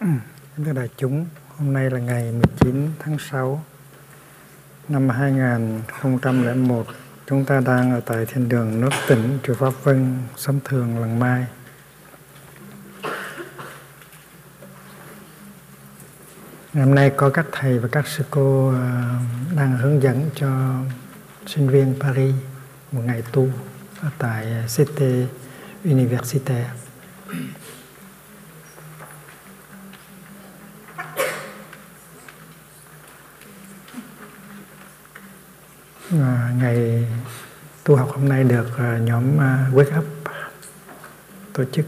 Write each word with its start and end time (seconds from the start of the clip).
Thưa 0.00 0.72
đại 0.72 0.88
chúng, 0.96 1.26
hôm 1.56 1.72
nay 1.72 1.90
là 1.90 1.98
ngày 1.98 2.32
19 2.32 2.90
tháng 2.98 3.18
6 3.18 3.64
năm 4.88 5.08
2001. 5.08 6.86
Chúng 7.26 7.44
ta 7.44 7.60
đang 7.60 7.92
ở 7.92 8.00
tại 8.00 8.26
thiên 8.26 8.48
đường 8.48 8.80
nước 8.80 8.90
tỉnh 9.08 9.38
Chùa 9.42 9.54
Pháp 9.54 9.72
Vân, 9.82 10.18
Sấm 10.36 10.60
Thường, 10.64 10.98
lần 10.98 11.18
Mai. 11.18 11.46
Ngày 16.72 16.84
hôm 16.84 16.94
nay 16.94 17.12
có 17.16 17.30
các 17.30 17.46
thầy 17.52 17.78
và 17.78 17.88
các 17.92 18.06
sư 18.06 18.24
cô 18.30 18.68
ờ, 18.68 19.02
đang 19.56 19.78
hướng 19.78 20.02
dẫn 20.02 20.30
cho 20.34 20.48
sinh 21.46 21.68
viên 21.68 21.94
Paris 22.00 22.34
một 22.92 23.02
ngày 23.04 23.22
tu 23.32 23.48
ở 24.00 24.08
tại 24.18 24.46
Cité 24.76 25.26
Universitaire. 25.84 26.70
À, 36.12 36.52
ngày 36.56 37.06
tu 37.84 37.96
học 37.96 38.10
hôm 38.12 38.28
nay 38.28 38.44
được 38.44 38.78
à, 38.78 38.98
nhóm 38.98 39.40
à, 39.40 39.66
Wake 39.72 39.98
Up. 39.98 40.04
Tổ 41.52 41.64
chức. 41.72 41.86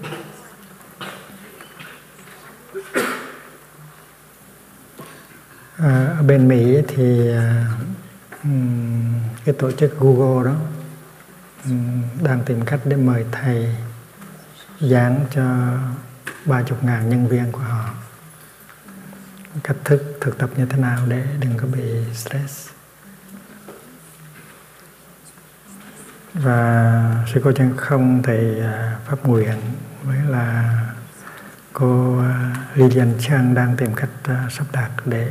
À, 5.77 6.15
ở 6.17 6.23
bên 6.23 6.49
Mỹ 6.49 6.83
thì 6.89 7.31
à, 7.31 7.67
cái 9.45 9.55
tổ 9.59 9.73
chức 9.73 9.99
Google 9.99 10.53
đó 10.53 10.57
đang 12.23 12.43
tìm 12.47 12.65
cách 12.65 12.81
để 12.85 12.97
mời 12.97 13.25
thầy 13.33 13.77
giảng 14.81 15.27
cho 15.35 15.45
ba 16.45 16.63
chục 16.63 16.85
ngàn 16.85 17.09
nhân 17.09 17.29
viên 17.29 17.53
của 17.53 17.61
họ. 17.61 17.91
Cách 19.63 19.77
thức 19.85 20.19
thực 20.21 20.39
tập 20.39 20.51
như 20.57 20.67
thế 20.67 20.79
nào 20.79 21.07
để 21.09 21.25
đừng 21.41 21.57
có 21.57 21.67
bị 21.67 21.83
stress. 22.15 22.72
Và 26.35 27.25
sư 27.33 27.41
cô 27.45 27.53
chân 27.53 27.77
không 27.77 28.23
thầy 28.23 28.61
à, 28.61 28.99
pháp 29.07 29.27
nguyện 29.27 29.57
với 30.03 30.19
là 30.29 30.79
cô 31.73 32.19
à, 32.19 32.57
Lilian 32.75 33.15
Chang 33.21 33.55
đang 33.55 33.77
tìm 33.77 33.95
cách 33.95 34.11
à, 34.23 34.49
sắp 34.51 34.67
đặt 34.73 34.91
để 35.05 35.29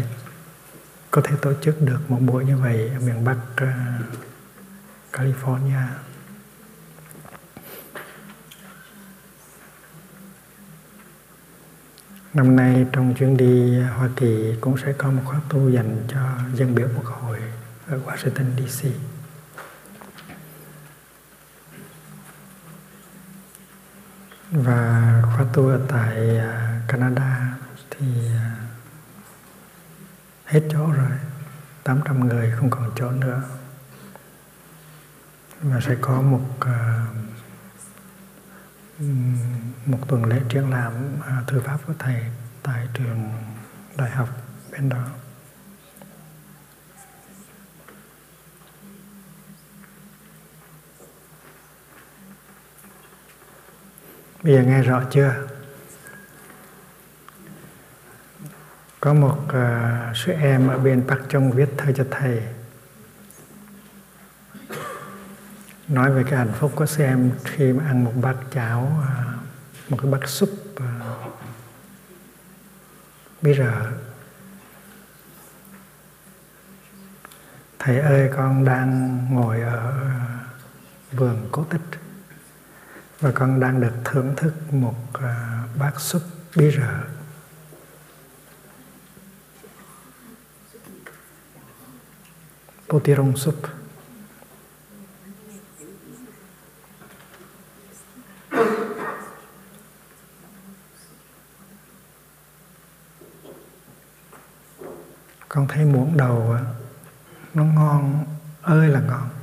có 1.11 1.21
thể 1.21 1.35
tổ 1.41 1.53
chức 1.61 1.81
được 1.81 1.99
một 2.11 2.17
buổi 2.21 2.45
như 2.45 2.57
vậy 2.57 2.91
ở 2.93 2.99
miền 2.99 3.23
Bắc 3.23 3.37
California. 5.13 5.83
Năm 12.33 12.55
nay 12.55 12.85
trong 12.91 13.13
chuyến 13.13 13.37
đi 13.37 13.79
Hoa 13.79 14.09
Kỳ 14.15 14.55
cũng 14.61 14.77
sẽ 14.77 14.93
có 14.97 15.11
một 15.11 15.21
khóa 15.25 15.39
tu 15.49 15.69
dành 15.69 16.03
cho 16.07 16.19
dân 16.53 16.75
biểu 16.75 16.87
quốc 16.95 17.05
hội 17.05 17.39
ở 17.87 17.99
Washington 18.05 18.67
DC. 18.67 18.85
Và 24.51 25.21
khóa 25.23 25.45
tu 25.53 25.67
ở 25.67 25.79
tại 25.87 26.37
à, 26.37 26.81
Canada 26.87 27.57
thì 27.89 28.05
à, 28.35 28.55
hết 30.45 30.61
chỗ 30.69 30.91
rồi. 30.91 31.17
800 31.83 32.27
người 32.27 32.51
không 32.51 32.69
còn 32.69 32.91
chỗ 32.95 33.11
nữa. 33.11 33.43
Và 35.61 35.79
sẽ 35.81 35.95
có 36.01 36.21
một 36.21 36.45
à, 36.59 37.05
một 39.85 39.99
tuần 40.07 40.25
lễ 40.25 40.41
triển 40.49 40.69
lãm 40.69 40.93
thư 41.47 41.61
pháp 41.61 41.77
của 41.87 41.93
thầy 41.99 42.23
tại 42.63 42.87
trường 42.93 43.29
đại 43.97 44.09
học 44.09 44.29
bên 44.71 44.89
đó. 44.89 45.05
Bây 54.43 54.53
giờ 54.53 54.63
nghe 54.63 54.81
rõ 54.81 55.03
chưa? 55.11 55.33
Có 58.99 59.13
một 59.13 59.37
uh, 59.45 60.17
sư 60.17 60.31
em 60.31 60.67
ở 60.67 60.77
bên 60.77 61.03
Bắc 61.07 61.19
Trong 61.29 61.51
viết 61.51 61.69
thơ 61.77 61.91
cho 61.95 62.05
thầy 62.11 62.43
nói 65.87 66.11
về 66.11 66.23
cái 66.23 66.39
hạnh 66.39 66.53
phúc 66.59 66.71
của 66.75 66.85
sư 66.85 67.03
em 67.03 67.31
khi 67.43 67.73
mà 67.73 67.85
ăn 67.85 68.03
một 68.03 68.13
bát 68.21 68.35
cháo, 68.51 68.91
uh, 68.99 69.89
một 69.91 69.97
cái 70.01 70.11
bát 70.11 70.29
súp 70.29 70.49
uh, 70.75 71.33
bí 73.41 73.53
rợ. 73.53 73.91
Thầy 77.79 77.99
ơi 77.99 78.29
con 78.35 78.65
đang 78.65 79.19
ngồi 79.31 79.61
ở 79.61 79.93
vườn 81.11 81.47
cố 81.51 81.63
tích 81.63 82.00
và 83.21 83.31
con 83.31 83.59
đang 83.59 83.81
được 83.81 83.93
thưởng 84.05 84.33
thức 84.37 84.53
một 84.71 84.95
à, 85.13 85.63
bát 85.79 85.99
súp 85.99 86.21
bí 86.55 86.71
rợ 86.71 87.03
potirong 92.89 93.37
súp. 93.37 93.55
con 105.49 105.67
thấy 105.67 105.85
muỗng 105.85 106.17
đầu 106.17 106.57
nó 107.53 107.63
ngon, 107.63 108.25
ơi 108.61 108.89
là 108.89 108.99
ngon 108.99 109.40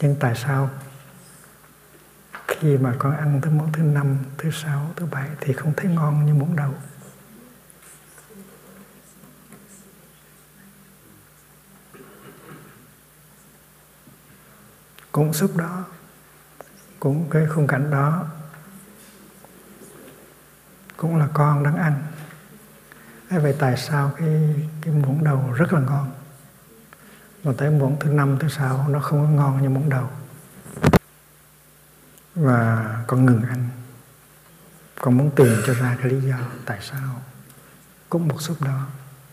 nhưng 0.00 0.16
tại 0.20 0.34
sao 0.34 0.70
khi 2.48 2.78
mà 2.78 2.94
con 2.98 3.16
ăn 3.16 3.40
tới 3.42 3.52
món 3.52 3.72
thứ 3.72 3.82
năm, 3.82 4.16
thứ 4.38 4.50
sáu, 4.50 4.92
thứ 4.96 5.06
bảy 5.06 5.28
thì 5.40 5.52
không 5.52 5.72
thấy 5.76 5.90
ngon 5.90 6.26
như 6.26 6.34
món 6.34 6.56
đầu? 6.56 6.74
Cũng 15.12 15.32
xúc 15.32 15.56
đó, 15.56 15.84
cũng 17.00 17.30
cái 17.30 17.46
khung 17.46 17.66
cảnh 17.66 17.90
đó, 17.90 18.26
cũng 20.96 21.16
là 21.16 21.28
con 21.34 21.62
đang 21.62 21.76
ăn. 21.76 22.02
Vậy 23.30 23.56
tại 23.58 23.76
sao 23.76 24.12
cái 24.16 24.66
cái 24.80 24.94
muỗng 24.94 25.24
đầu 25.24 25.52
rất 25.52 25.72
là 25.72 25.80
ngon? 25.80 26.10
Mà 27.46 27.52
tới 27.58 27.70
muỗng 27.70 27.96
thứ 28.00 28.10
năm, 28.10 28.36
thứ 28.40 28.48
sáu, 28.48 28.88
nó 28.88 29.00
không 29.00 29.22
có 29.22 29.28
ngon 29.28 29.62
như 29.62 29.68
muỗng 29.68 29.88
đầu. 29.88 30.08
Và 32.34 33.04
con 33.06 33.26
ngừng 33.26 33.42
ăn. 33.42 33.68
Con 35.00 35.16
muốn 35.16 35.30
tìm 35.36 35.56
cho 35.66 35.74
ra 35.74 35.96
cái 36.02 36.10
lý 36.12 36.28
do 36.28 36.36
tại 36.64 36.78
sao. 36.82 37.22
Cũng 38.08 38.28
một 38.28 38.42
súp 38.42 38.62
đó, 38.62 38.86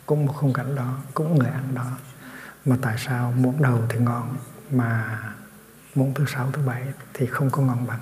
cũng 0.06 0.26
một 0.26 0.34
khung 0.36 0.54
cảnh 0.54 0.76
đó, 0.76 0.98
cũng 1.14 1.40
người 1.40 1.48
ăn 1.48 1.76
đó. 1.76 1.92
Mà 2.66 2.78
tại 2.82 2.96
sao 2.98 3.32
muỗng 3.32 3.62
đầu 3.62 3.82
thì 3.90 4.00
ngon, 4.00 4.38
mà 4.72 5.20
muỗng 5.96 6.14
thứ 6.14 6.26
sáu, 6.28 6.52
thứ 6.52 6.62
bảy 6.62 6.84
thì 7.14 7.26
không 7.26 7.50
có 7.50 7.62
ngon 7.62 7.88
bằng? 7.88 8.00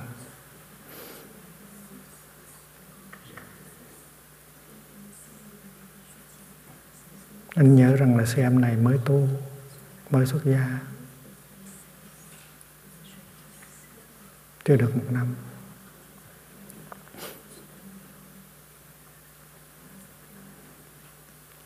Anh 7.55 7.75
nhớ 7.75 7.95
rằng 7.95 8.17
là 8.17 8.25
xem 8.25 8.61
này 8.61 8.75
mới 8.75 8.99
tu 9.05 9.27
mới 10.11 10.25
xuất 10.25 10.45
gia. 10.45 10.79
Chưa 14.65 14.75
được 14.75 14.95
một 14.95 15.05
năm. 15.09 15.35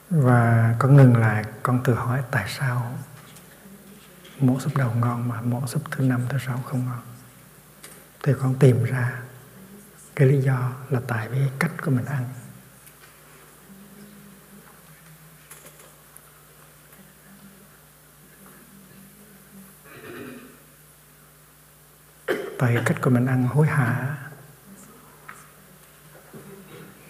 Và 0.10 0.76
con 0.80 0.96
ngừng 0.96 1.18
lại, 1.18 1.46
con 1.64 1.84
tự 1.84 1.94
hỏi 1.94 2.24
tại 2.32 2.46
sao 2.48 2.98
mỗi 4.40 4.62
súp 4.62 4.78
đầu 4.78 4.94
ngon 4.94 5.28
mà 5.28 5.42
mỗi 5.42 5.68
súp 5.68 5.92
thứ 5.92 6.04
năm, 6.04 6.22
thứ 6.30 6.38
sáu 6.46 6.58
không 6.58 6.86
ngon? 6.86 7.02
Thì 8.24 8.34
con 8.42 8.56
tìm 8.60 8.84
ra 8.84 9.22
cái 10.16 10.28
lý 10.28 10.42
do 10.42 10.72
là 10.90 11.02
tại 11.08 11.30
vì 11.30 11.40
cách 11.60 11.72
của 11.86 11.92
mình 11.92 12.06
ăn. 12.06 12.30
Tại 22.60 22.78
cách 22.86 22.98
của 23.02 23.10
mình 23.10 23.26
ăn 23.26 23.48
hối 23.48 23.68
hả? 23.68 24.18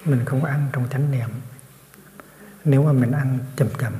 Mình 0.05 0.25
không 0.25 0.43
ăn 0.43 0.67
trong 0.73 0.87
chánh 0.89 1.11
niệm. 1.11 1.29
Nếu 2.65 2.83
mà 2.83 2.91
mình 2.91 3.11
ăn 3.11 3.39
chậm 3.55 3.67
chậm 3.77 3.93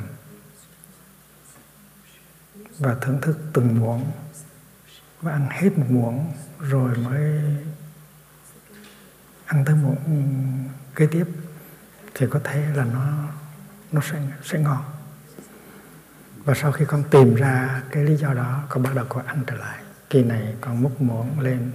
và 2.79 2.95
thưởng 3.01 3.21
thức 3.21 3.37
từng 3.53 3.79
muỗng 3.79 4.11
và 5.21 5.31
ăn 5.31 5.47
hết 5.51 5.77
một 5.77 5.85
muỗng 5.89 6.33
rồi 6.59 6.95
mới 6.95 7.41
ăn 9.45 9.65
tới 9.65 9.75
muỗng 9.75 10.69
kế 10.95 11.07
tiếp 11.07 11.27
thì 12.13 12.27
có 12.29 12.39
thể 12.43 12.67
là 12.75 12.85
nó 12.85 13.29
nó 13.91 14.01
sẽ 14.11 14.21
sẽ 14.43 14.59
ngon. 14.59 14.83
Và 16.43 16.53
sau 16.53 16.71
khi 16.71 16.85
con 16.87 17.03
tìm 17.11 17.35
ra 17.35 17.81
cái 17.91 18.03
lý 18.03 18.15
do 18.15 18.33
đó, 18.33 18.63
con 18.69 18.83
bắt 18.83 18.95
đầu 18.95 19.05
con 19.09 19.25
ăn 19.25 19.43
trở 19.47 19.55
lại 19.55 19.84
khi 20.15 20.23
này 20.23 20.55
con 20.61 20.83
múc 20.83 21.01
muỗng 21.01 21.39
lên, 21.39 21.71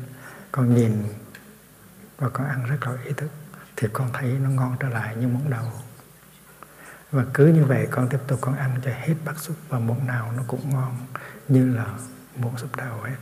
con 0.53 0.75
nhìn 0.75 0.93
và 2.19 2.29
con 2.29 2.47
ăn 2.47 2.67
rất 2.67 2.77
là 2.87 3.03
ý 3.05 3.13
thức, 3.17 3.31
thì 3.77 3.89
con 3.93 4.11
thấy 4.13 4.39
nó 4.43 4.51
ngon 4.51 4.77
trở 4.81 4.89
lại 4.89 5.17
như 5.17 5.29
muỗng 5.29 5.51
đầu 5.51 5.65
và 7.11 7.25
cứ 7.35 7.47
như 7.47 7.65
vậy 7.65 7.89
con 7.91 8.09
tiếp 8.09 8.19
tục 8.27 8.39
con 8.41 8.57
ăn 8.57 8.71
cho 8.85 8.91
hết 8.91 9.15
bát 9.25 9.39
súp 9.39 9.57
và 9.69 9.79
muỗng 9.79 10.07
nào 10.07 10.33
nó 10.37 10.43
cũng 10.47 10.71
ngon 10.71 10.97
như 11.49 11.75
là 11.75 11.87
muỗng 12.37 12.59
súp 12.59 12.77
đầu 12.77 13.01
hết 13.03 13.17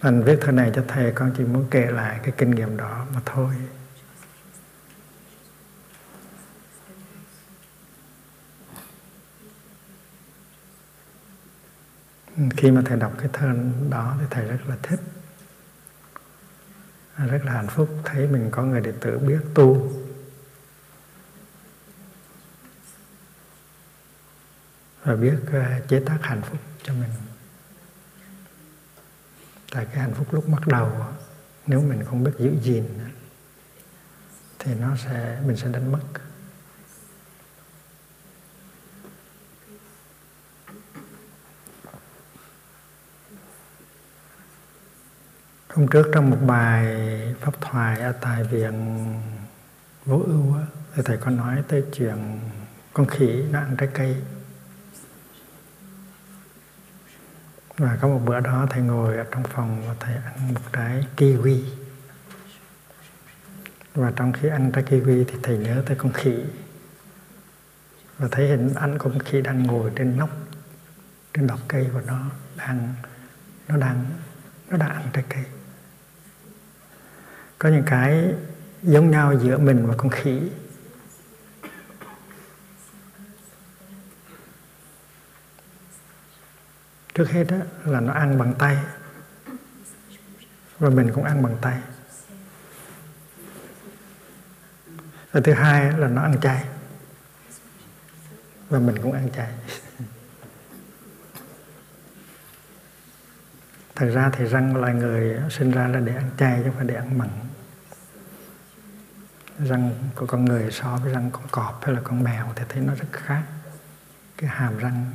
Anh 0.00 0.22
viết 0.22 0.38
thư 0.40 0.52
này 0.52 0.72
cho 0.74 0.84
thầy, 0.88 1.12
con 1.12 1.32
chỉ 1.36 1.44
muốn 1.44 1.66
kể 1.70 1.90
lại 1.90 2.20
cái 2.22 2.32
kinh 2.38 2.50
nghiệm 2.50 2.76
đó 2.76 3.06
mà 3.14 3.20
thôi. 3.24 3.54
Khi 12.56 12.70
mà 12.70 12.82
thầy 12.84 12.98
đọc 12.98 13.12
cái 13.18 13.28
thơ 13.32 13.54
đó 13.90 14.16
thì 14.20 14.26
thầy 14.30 14.44
rất 14.44 14.58
là 14.66 14.76
thích. 14.82 15.00
Rất 17.16 17.44
là 17.44 17.52
hạnh 17.52 17.68
phúc 17.68 17.88
thấy 18.04 18.28
mình 18.28 18.48
có 18.50 18.62
người 18.62 18.80
đệ 18.80 18.92
tử 19.00 19.18
biết 19.18 19.40
tu. 19.54 19.92
Và 25.04 25.16
biết 25.16 25.36
ờ, 25.52 25.80
chế 25.88 26.00
tác 26.06 26.18
hạnh 26.22 26.42
phúc 26.42 26.58
cho 26.82 26.94
mình 26.94 27.10
tại 29.76 29.86
cái 29.92 30.00
hạnh 30.00 30.14
phúc 30.14 30.26
lúc 30.30 30.48
bắt 30.48 30.66
đầu, 30.66 30.92
nếu 31.66 31.80
mình 31.80 32.04
không 32.04 32.24
biết 32.24 32.32
giữ 32.38 32.56
gìn 32.62 32.84
thì 34.58 34.74
nó 34.74 34.96
sẽ, 34.96 35.40
mình 35.46 35.56
sẽ 35.56 35.68
đánh 35.68 35.92
mất 35.92 36.00
hôm 45.76 45.88
trước 45.88 46.06
trong 46.14 46.30
một 46.30 46.38
bài 46.46 46.96
pháp 47.40 47.54
thoại 47.60 48.00
ở 48.00 48.12
tại 48.20 48.44
viện 48.44 49.06
vũ 50.04 50.22
ưu 50.22 50.54
thì 50.94 51.02
thầy 51.04 51.16
có 51.16 51.30
nói 51.30 51.62
tới 51.68 51.84
chuyện 51.94 52.40
con 52.92 53.06
khỉ 53.06 53.42
nó 53.50 53.58
ăn 53.58 53.76
trái 53.78 53.88
cây. 53.94 54.16
Và 57.76 57.98
có 58.00 58.08
một 58.08 58.20
bữa 58.24 58.40
đó 58.40 58.66
thầy 58.70 58.82
ngồi 58.82 59.16
ở 59.16 59.24
trong 59.30 59.42
phòng 59.42 59.82
và 59.88 59.94
thầy 60.00 60.14
ăn 60.14 60.54
một 60.54 60.60
trái 60.72 61.06
kiwi. 61.16 61.62
Và 63.94 64.12
trong 64.16 64.32
khi 64.32 64.48
ăn 64.48 64.72
trái 64.72 64.84
kiwi 64.84 65.24
thì 65.28 65.34
thầy 65.42 65.58
nhớ 65.58 65.82
tới 65.86 65.96
con 65.96 66.12
khỉ. 66.12 66.36
Và 68.18 68.28
thấy 68.30 68.48
hình 68.48 68.74
ảnh 68.74 68.98
con 68.98 69.18
khỉ 69.18 69.40
đang 69.40 69.62
ngồi 69.62 69.90
trên 69.96 70.16
nóc, 70.18 70.30
trên 71.34 71.46
đọc 71.46 71.60
cây 71.68 71.88
và 71.92 72.00
nó 72.06 72.30
đang 72.56 72.94
nó 73.68 73.76
đang 73.76 74.04
nó 74.70 74.76
đang 74.76 74.90
ăn 74.90 75.04
trái 75.12 75.24
cây 75.28 75.44
có 77.58 77.68
những 77.68 77.84
cái 77.86 78.34
giống 78.82 79.10
nhau 79.10 79.38
giữa 79.42 79.58
mình 79.58 79.86
và 79.86 79.94
con 79.96 80.10
khỉ. 80.10 80.50
Trước 87.14 87.30
hết 87.30 87.44
đó 87.44 87.56
là 87.84 88.00
nó 88.00 88.12
ăn 88.12 88.38
bằng 88.38 88.54
tay. 88.58 88.76
Và 90.78 90.90
mình 90.90 91.10
cũng 91.14 91.24
ăn 91.24 91.42
bằng 91.42 91.56
tay. 91.60 91.80
Và 95.32 95.40
thứ 95.44 95.52
hai 95.52 95.92
là 95.98 96.08
nó 96.08 96.22
ăn 96.22 96.40
chay. 96.40 96.64
Và 98.68 98.78
mình 98.78 98.96
cũng 99.02 99.12
ăn 99.12 99.28
chay. 99.36 99.52
Thật 103.94 104.10
ra 104.14 104.30
thì 104.32 104.44
răng 104.44 104.76
loài 104.76 104.94
người 104.94 105.40
sinh 105.50 105.70
ra 105.70 105.88
là 105.88 106.00
để 106.00 106.14
ăn 106.14 106.30
chay 106.38 106.56
chứ 106.56 106.64
không 106.64 106.76
phải 106.76 106.86
để 106.86 106.94
ăn 106.94 107.18
mặn 107.18 107.28
răng 109.58 109.94
của 110.14 110.26
con 110.26 110.44
người 110.44 110.70
so 110.70 110.96
với 110.96 111.12
răng 111.12 111.30
con 111.30 111.48
cọp 111.50 111.84
hay 111.84 111.94
là 111.94 112.00
con 112.04 112.22
mèo 112.22 112.52
thì 112.56 112.64
thấy 112.68 112.82
nó 112.82 112.94
rất 112.94 113.06
khác. 113.12 113.42
Cái 114.36 114.50
hàm 114.50 114.78
răng. 114.78 115.12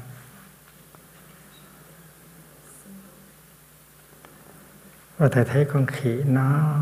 Và 5.17 5.29
thầy 5.31 5.45
thấy 5.45 5.67
con 5.73 5.85
khỉ 5.85 6.23
nó 6.25 6.75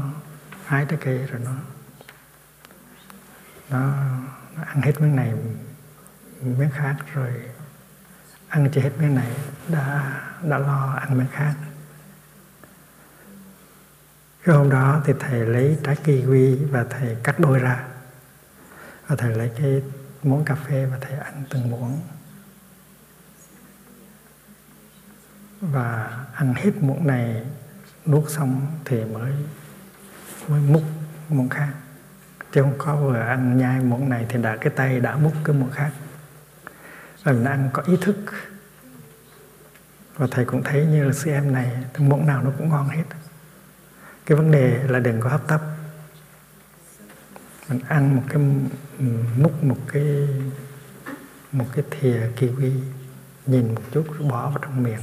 hái 0.66 0.86
trái 0.90 1.00
cây 1.02 1.18
rồi 1.18 1.42
nó 1.46 1.52
nó, 3.70 3.94
nó 4.56 4.64
ăn 4.64 4.82
hết 4.82 5.02
miếng 5.02 5.16
này 5.16 5.34
miếng 6.42 6.70
khác 6.70 6.96
rồi 7.14 7.34
ăn 8.48 8.70
chỉ 8.72 8.82
hết 8.82 8.92
miếng 9.00 9.16
này 9.16 9.32
đã 9.68 10.14
đã 10.44 10.58
lo 10.58 10.94
ăn 10.94 11.18
miếng 11.18 11.28
khác 11.32 11.54
cái 14.50 14.58
hôm 14.58 14.70
đó 14.70 15.02
thì 15.06 15.14
thầy 15.20 15.46
lấy 15.46 15.78
trái 15.84 15.98
kiwi 16.06 16.68
và 16.72 16.86
thầy 16.90 17.18
cắt 17.24 17.40
đôi 17.40 17.60
ra. 17.60 17.84
Và 19.08 19.16
thầy 19.16 19.36
lấy 19.36 19.52
cái 19.58 19.82
muỗng 20.24 20.46
cà 20.46 20.56
phê 20.56 20.86
và 20.86 20.98
thầy 21.02 21.20
ăn 21.20 21.44
từng 21.50 21.72
muỗng. 21.72 22.00
Và 25.62 26.18
ăn 26.34 26.54
hết 26.54 26.72
muỗng 26.82 27.08
này, 27.08 27.46
nuốt 28.06 28.30
xong 28.30 28.68
thì 28.86 29.06
mới 29.06 29.32
mới 30.48 30.62
múc 30.62 30.84
muỗng 31.30 31.50
khác. 31.50 31.74
Chứ 32.52 32.62
không 32.62 32.78
có 32.78 32.96
vừa 32.96 33.20
ăn 33.20 33.58
nhai 33.58 33.80
muỗng 33.80 34.10
này 34.10 34.26
thì 34.30 34.42
đã, 34.42 34.58
cái 34.58 34.74
tay 34.76 35.00
đã 35.00 35.16
múc 35.18 35.34
cái 35.44 35.56
muỗng 35.56 35.72
khác. 35.72 35.92
Và 37.24 37.32
mình 37.32 37.46
ăn 37.46 37.70
có 37.74 37.82
ý 37.82 37.98
thức. 38.02 38.16
Và 40.16 40.28
thầy 40.32 40.46
cũng 40.46 40.64
thấy 40.64 40.86
như 40.86 41.04
là 41.04 41.14
sư 41.14 41.32
em 41.32 41.54
này, 41.54 41.84
muỗng 41.98 42.28
nào 42.28 42.44
nó 42.44 42.52
cũng 42.58 42.70
ngon 42.70 42.90
hết 42.90 43.04
cái 44.30 44.38
vấn 44.38 44.52
đề 44.52 44.84
là 44.88 45.00
đừng 45.00 45.20
có 45.20 45.30
hấp 45.30 45.48
tấp. 45.48 45.62
Mình 47.70 47.80
ăn 47.88 48.16
một 48.16 48.22
cái 48.30 48.38
múc 49.38 49.64
một 49.64 49.78
cái 49.88 50.28
một 51.52 51.66
cái 51.74 51.86
thìa 51.92 52.30
kiwi, 52.38 52.72
nhìn 53.46 53.76
một 53.76 53.82
chút 53.92 54.06
rồi 54.20 54.30
bỏ 54.30 54.50
vào 54.50 54.58
trong 54.62 54.84
miệng. 54.84 55.00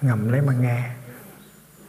Ngậm 0.00 0.32
lấy 0.32 0.42
mà 0.42 0.52
nghe. 0.52 0.90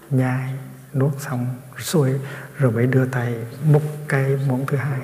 Nhai, 0.10 0.54
nuốt 0.94 1.22
xong, 1.22 1.56
xuôi, 1.80 2.14
rồi 2.58 2.72
mới 2.72 2.88
đưa 2.88 3.06
tay 3.06 3.36
múc 3.64 3.84
cái 4.08 4.38
muỗng 4.48 4.66
thứ 4.66 4.78
hai. 4.78 5.00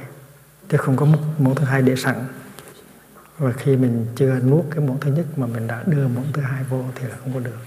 Chứ 0.70 0.78
không 0.78 0.98
có 0.98 1.06
múc 1.06 1.22
muỗng 1.40 1.56
thứ 1.56 1.66
hai 1.66 1.82
để 1.82 1.96
sẵn. 1.96 2.16
Và 3.38 3.52
khi 3.52 3.78
mình 3.78 4.08
chưa 4.16 4.40
nuốt 4.40 4.66
cái 4.72 4.80
muỗng 4.80 5.00
thứ 5.00 5.12
nhất 5.12 5.26
mà 5.36 5.48
mình 5.48 5.68
đã 5.68 5.84
đưa 5.86 6.08
muỗng 6.08 6.34
thứ 6.34 6.42
hai 6.42 6.64
vô 6.64 6.86
thì 6.96 7.08
là 7.08 7.16
không 7.16 7.34
có 7.34 7.40
được. 7.40 7.60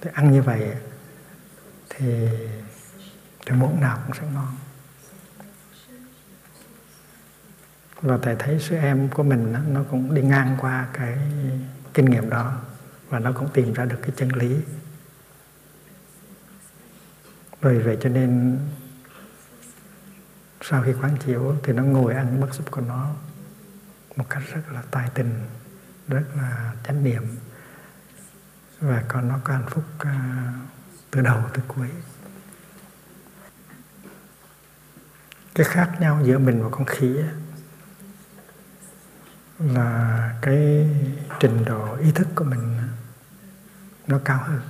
Thì 0.00 0.10
ăn 0.14 0.32
như 0.32 0.42
vậy 0.42 0.72
thì 2.00 2.28
thì 3.46 3.52
muỗng 3.52 3.80
nào 3.80 3.98
cũng 4.06 4.16
sẽ 4.16 4.22
ngon. 4.34 4.56
Và 8.02 8.18
thầy 8.22 8.36
thấy 8.38 8.60
sư 8.60 8.76
em 8.76 9.08
của 9.08 9.22
mình 9.22 9.54
nó 9.68 9.84
cũng 9.90 10.14
đi 10.14 10.22
ngang 10.22 10.56
qua 10.60 10.88
cái 10.92 11.18
kinh 11.94 12.04
nghiệm 12.04 12.30
đó 12.30 12.60
và 13.08 13.18
nó 13.18 13.32
cũng 13.32 13.48
tìm 13.52 13.72
ra 13.72 13.84
được 13.84 13.98
cái 14.02 14.10
chân 14.16 14.28
lý. 14.28 14.56
Bởi 17.62 17.78
vậy 17.78 17.98
cho 18.00 18.08
nên 18.08 18.58
sau 20.60 20.82
khi 20.82 20.92
quán 20.92 21.16
chiếu 21.26 21.56
thì 21.62 21.72
nó 21.72 21.82
ngồi 21.82 22.14
ăn 22.14 22.40
bất 22.40 22.54
xúc 22.54 22.70
của 22.70 22.80
nó 22.80 23.14
một 24.16 24.30
cách 24.30 24.42
rất 24.54 24.72
là 24.72 24.82
tài 24.90 25.10
tình 25.14 25.40
rất 26.08 26.24
là 26.36 26.72
chánh 26.86 27.04
niệm. 27.04 27.22
Và 28.80 29.04
còn 29.08 29.28
nó 29.28 29.38
có 29.44 29.52
hạnh 29.52 29.68
phúc 29.70 29.84
uh, 30.02 30.08
từ 31.10 31.20
đầu 31.20 31.42
tới 31.54 31.64
cuối. 31.68 31.88
Cái 35.54 35.66
khác 35.66 35.96
nhau 36.00 36.20
giữa 36.24 36.38
mình 36.38 36.62
và 36.62 36.68
con 36.70 36.84
khỉ 36.86 37.16
là 39.58 40.38
cái 40.42 40.88
trình 41.40 41.64
độ 41.64 41.96
ý 41.96 42.12
thức 42.12 42.28
của 42.34 42.44
mình 42.44 42.78
nó 44.06 44.20
cao 44.24 44.44
hơn. 44.44 44.60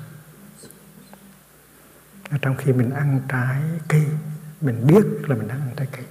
Trong 2.43 2.57
khi 2.57 2.73
mình 2.73 2.91
ăn 2.91 3.21
trái 3.29 3.63
cây, 3.89 4.07
mình 4.61 4.87
biết 4.87 5.05
là 5.29 5.37
mình 5.37 5.49
đang 5.49 5.61
ăn 5.61 5.71
trái 5.77 5.89
cây. 5.93 6.05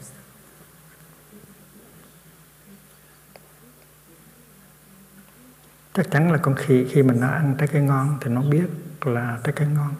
Chắc 5.93 6.11
chắn 6.11 6.31
là 6.31 6.37
con 6.37 6.55
khỉ 6.55 6.87
khi 6.91 7.03
mình 7.03 7.19
nó 7.19 7.27
ăn 7.27 7.55
trái 7.57 7.67
cây 7.67 7.81
ngon 7.81 8.17
thì 8.21 8.29
nó 8.29 8.41
biết 8.41 8.67
là 9.01 9.39
trái 9.43 9.53
cây 9.55 9.67
ngon 9.67 9.95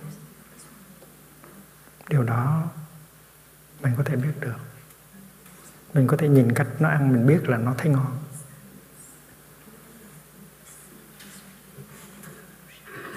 điều 2.09 2.23
đó 2.23 2.69
mình 3.81 3.93
có 3.97 4.03
thể 4.03 4.15
biết 4.15 4.33
được. 4.39 4.57
Mình 5.93 6.07
có 6.07 6.17
thể 6.17 6.29
nhìn 6.29 6.51
cách 6.51 6.67
nó 6.79 6.89
ăn, 6.89 7.13
mình 7.13 7.27
biết 7.27 7.49
là 7.49 7.57
nó 7.57 7.73
thấy 7.77 7.91
ngon. 7.91 8.17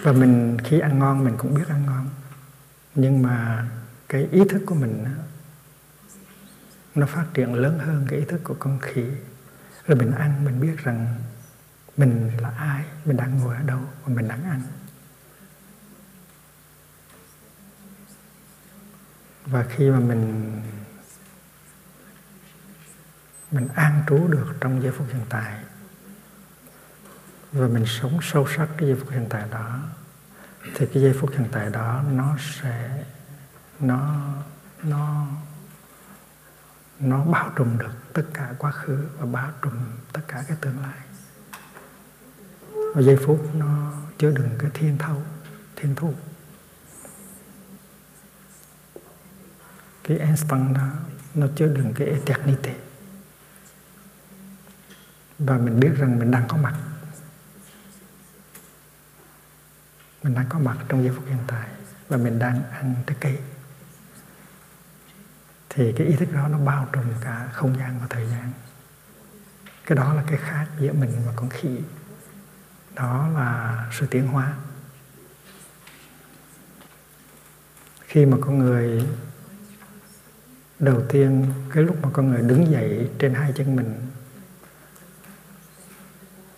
Và 0.03 0.13
mình 0.13 0.57
khi 0.65 0.81
ăn 0.81 0.99
ngon, 0.99 1.25
mình 1.25 1.35
cũng 1.39 1.55
biết 1.55 1.69
ăn 1.69 1.87
ngon. 1.87 2.09
Nhưng 2.95 3.23
mà 3.23 3.69
cái 4.09 4.29
ý 4.31 4.43
thức 4.49 4.63
của 4.67 4.75
mình 4.75 5.05
nó 6.95 7.07
phát 7.07 7.25
triển 7.35 7.55
lớn 7.55 7.79
hơn 7.79 8.07
cái 8.09 8.19
ý 8.19 8.25
thức 8.25 8.41
của 8.45 8.57
con 8.59 8.79
khỉ. 8.83 9.05
Là 9.87 9.95
mình 9.95 10.13
ăn, 10.13 10.45
mình 10.45 10.61
biết 10.61 10.77
rằng 10.79 11.15
mình 11.97 12.31
là 12.41 12.51
ai, 12.51 12.85
mình 13.05 13.17
đang 13.17 13.39
ngồi 13.39 13.57
ở 13.57 13.63
đâu 13.63 13.81
và 14.05 14.15
mình 14.15 14.29
đang 14.29 14.45
ăn. 14.45 14.63
Và 19.47 19.65
khi 19.69 19.91
mà 19.91 19.99
mình 19.99 20.53
mình 23.51 23.69
an 23.75 24.03
trú 24.09 24.29
được 24.29 24.55
trong 24.61 24.83
giây 24.83 24.93
phút 24.93 25.07
hiện 25.13 25.25
tại, 25.29 25.55
và 27.53 27.69
mình 27.69 27.85
sống 27.87 28.19
sâu 28.23 28.47
sắc 28.57 28.69
cái 28.77 28.89
giây 28.89 28.99
phút 29.01 29.11
hiện 29.11 29.27
tại 29.31 29.45
đó, 29.51 29.81
thì 30.75 30.87
cái 30.87 31.03
giây 31.03 31.15
phút 31.21 31.31
hiện 31.31 31.49
tại 31.53 31.71
đó 31.71 32.03
nó 32.13 32.37
sẽ, 32.39 33.05
nó 33.81 34.33
nó 34.83 35.27
nó 37.01 37.25
bao 37.25 37.53
trùm 37.57 37.79
được 37.79 37.93
tất 38.13 38.25
cả 38.35 38.55
quá 38.59 38.71
khứ 38.71 39.07
và 39.19 39.27
bao 39.27 39.51
trùm 39.63 39.73
tất 40.13 40.21
cả 40.29 40.45
cái 40.49 40.57
tương 40.61 40.83
lai. 40.83 40.99
Và 42.95 43.03
giây 43.03 43.17
phút 43.27 43.55
nó 43.55 43.93
chứa 44.19 44.31
đựng 44.31 44.51
cái 44.59 44.71
thiên 44.75 44.99
thâu 44.99 45.23
thiên 45.77 45.95
thu 45.95 46.15
cái 50.05 50.19
e 50.19 50.27
instant 50.27 50.77
đó, 50.77 50.89
nó 51.35 51.47
chứa 51.57 51.67
đựng 51.67 51.93
cái 51.95 52.07
eternity. 52.09 52.73
Và 55.39 55.59
mình 55.59 55.81
biết 55.81 55.91
rằng 55.97 56.19
mình 56.19 56.31
đang 56.31 56.49
có 56.49 56.57
mặt. 56.57 56.75
Mình 60.23 60.35
đang 60.35 60.47
có 60.49 60.59
mặt 60.59 60.77
trong 60.89 61.03
giây 61.05 61.13
phút 61.17 61.25
hiện 61.27 61.39
tại 61.47 61.69
và 62.09 62.17
mình 62.17 62.39
đang 62.39 62.63
ăn 62.71 62.95
trái 63.07 63.17
cây 63.21 63.39
thì 65.75 65.93
cái 65.97 66.07
ý 66.07 66.17
thức 66.17 66.33
đó 66.33 66.49
nó 66.49 66.59
bao 66.59 66.89
trùm 66.93 67.05
cả 67.21 67.49
không 67.53 67.79
gian 67.79 67.99
và 68.01 68.07
thời 68.11 68.27
gian. 68.27 68.53
Cái 69.87 69.97
đó 69.97 70.15
là 70.15 70.23
cái 70.27 70.39
khác 70.39 70.67
giữa 70.81 70.93
mình 70.93 71.13
và 71.27 71.33
con 71.37 71.49
khỉ. 71.49 71.79
Đó 72.95 73.29
là 73.35 73.77
sự 73.93 74.07
tiến 74.07 74.27
hóa. 74.27 74.55
Khi 78.01 78.27
mà 78.27 78.37
con 78.41 78.59
người 78.59 79.07
đầu 80.83 81.03
tiên, 81.09 81.47
cái 81.75 81.83
lúc 81.83 81.97
mà 82.03 82.09
con 82.13 82.31
người 82.31 82.43
đứng 82.43 82.71
dậy 82.71 83.11
trên 83.19 83.35
hai 83.35 83.53
chân 83.57 83.77
mình, 83.77 84.01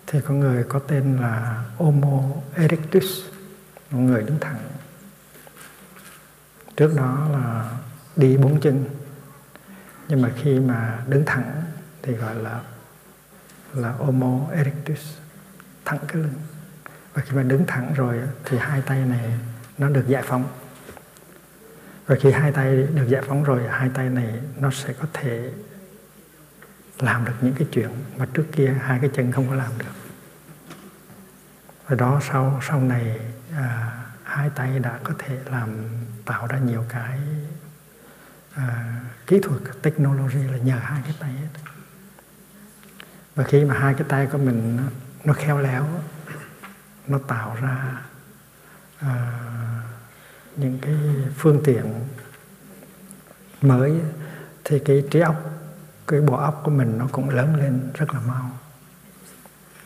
thì 0.07 0.21
con 0.21 0.40
người 0.40 0.64
có 0.64 0.78
tên 0.78 1.16
là 1.16 1.64
Homo 1.76 2.23
erectus, 2.54 3.04
một 3.90 3.99
người 3.99 4.23
đứng 4.23 4.38
thẳng. 4.40 4.59
Trước 6.76 6.95
đó 6.97 7.28
là 7.33 7.71
đi 8.16 8.37
bốn 8.37 8.61
chân. 8.61 8.85
Nhưng 10.09 10.23
mà 10.23 10.33
khi 10.37 10.61
mà 10.61 11.04
đứng 11.09 11.23
thẳng 11.26 11.62
thì 12.02 12.12
gọi 12.12 12.35
là 12.35 12.61
là 13.75 13.93
Homo 13.93 14.50
erectus, 14.52 15.16
thẳng 15.85 15.99
cái 16.09 16.23
lưng. 16.23 16.35
Và 17.14 17.23
khi 17.23 17.37
mà 17.37 17.43
đứng 17.43 17.66
thẳng 17.66 17.95
rồi 17.95 18.21
thì 18.45 18.59
hai 18.59 18.83
tay 18.83 19.04
này 19.07 19.38
nó 19.78 19.88
được 19.88 20.04
giải 20.09 20.23
phóng 20.26 20.49
và 22.06 22.16
khi 22.20 22.30
hai 22.30 22.52
tay 22.52 22.76
được 22.76 23.06
giải 23.08 23.23
phóng 23.26 23.44
rồi 23.44 23.68
hai 23.68 23.88
tay 23.94 24.08
này 24.11 24.40
nó 24.56 24.70
sẽ 24.70 24.92
có 24.92 25.06
thể 25.12 25.50
làm 26.99 27.25
được 27.25 27.32
những 27.40 27.54
cái 27.54 27.68
chuyện 27.73 27.90
mà 28.16 28.26
trước 28.34 28.46
kia 28.52 28.76
hai 28.80 28.99
cái 29.00 29.11
chân 29.14 29.32
không 29.32 29.49
có 29.49 29.54
làm 29.54 29.73
được. 29.78 29.94
Và 31.87 31.96
đó 31.96 32.20
sau 32.30 32.61
sau 32.68 32.80
này 32.80 33.20
à, 33.56 33.99
hai 34.25 34.50
tay 34.50 34.78
đã 34.78 34.99
có 35.04 35.14
thể 35.18 35.38
làm 35.44 35.68
tạo 36.25 36.46
ra 36.46 36.58
nhiều 36.58 36.84
cái 36.88 37.18
à, 38.54 39.00
kỹ 39.26 39.40
thuật 39.42 39.61
technology 39.82 40.42
là 40.52 40.58
nhờ 40.58 40.76
hai 40.82 41.02
cái 41.04 41.14
tay 41.20 41.32
hết. 41.32 41.49
Và 43.34 43.44
khi 43.44 43.64
mà 43.64 43.78
hai 43.78 43.94
cái 43.94 44.04
tay 44.08 44.26
của 44.26 44.38
mình 44.38 44.76
nó, 44.76 44.82
nó 45.25 45.32
khéo 45.32 45.58
léo 45.58 45.87
nó 47.06 47.18
tạo 47.18 47.56
ra 47.62 48.02
à, 48.99 49.40
những 50.56 50.78
cái 50.82 50.94
phương 51.37 51.61
tiện 51.64 51.94
mới 53.62 54.00
thì 54.64 54.78
cái 54.78 55.04
trí 55.11 55.20
óc 55.20 55.37
cái 56.06 56.20
bộ 56.20 56.37
óc 56.37 56.61
của 56.64 56.70
mình 56.70 56.99
nó 56.99 57.06
cũng 57.12 57.30
lớn 57.30 57.56
lên 57.56 57.90
rất 57.94 58.14
là 58.14 58.20
mau. 58.20 58.50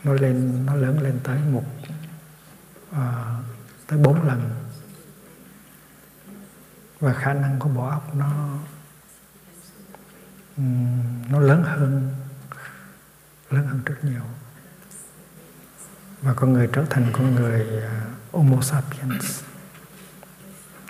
Nó 0.03 0.13
lên 0.13 0.65
nó 0.65 0.75
lớn 0.75 1.01
lên 1.01 1.19
tới 1.23 1.39
một 1.51 1.63
à, 2.91 3.35
tới 3.87 3.99
bốn 3.99 4.27
lần. 4.27 4.49
Và 6.99 7.13
khả 7.13 7.33
năng 7.33 7.59
của 7.59 7.69
bộ 7.69 7.87
óc 7.87 8.15
nó 8.15 8.59
nó 11.29 11.39
lớn 11.39 11.63
hơn 11.63 12.15
lớn 13.49 13.67
hơn 13.67 13.81
rất 13.85 13.95
nhiều. 14.03 14.21
Và 16.21 16.33
con 16.33 16.53
người 16.53 16.69
trở 16.73 16.85
thành 16.89 17.05
con 17.13 17.35
người 17.35 17.67
uh, 17.77 18.33
Homo 18.33 18.61
sapiens. 18.61 19.48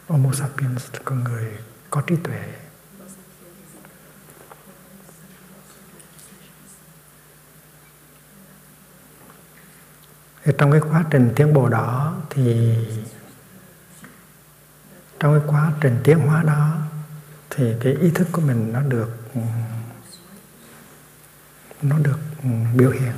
Homo 0.10 0.32
sapiens 0.34 0.94
là 0.94 1.00
con 1.06 1.24
người 1.24 1.52
có 1.90 2.02
trí 2.02 2.16
tuệ. 2.16 2.42
Thì 10.44 10.52
trong 10.58 10.72
cái 10.72 10.82
quá 10.82 11.04
trình 11.12 11.34
tiến 11.36 11.54
bộ 11.54 11.70
đó 11.70 12.16
thì, 12.30 12.76
trong 15.20 15.40
cái 15.40 15.48
quá 15.48 15.72
trình 15.82 16.00
tiến 16.04 16.20
hóa 16.20 16.44
đó 16.44 16.78
thì 17.50 17.74
cái 17.80 17.94
ý 17.94 18.12
thức 18.12 18.28
của 18.32 18.42
mình 18.42 18.74
nó 18.74 18.82
được 18.82 19.10
nó 21.82 21.98
được 21.98 22.20
biểu 22.76 22.92
hiện. 22.92 23.14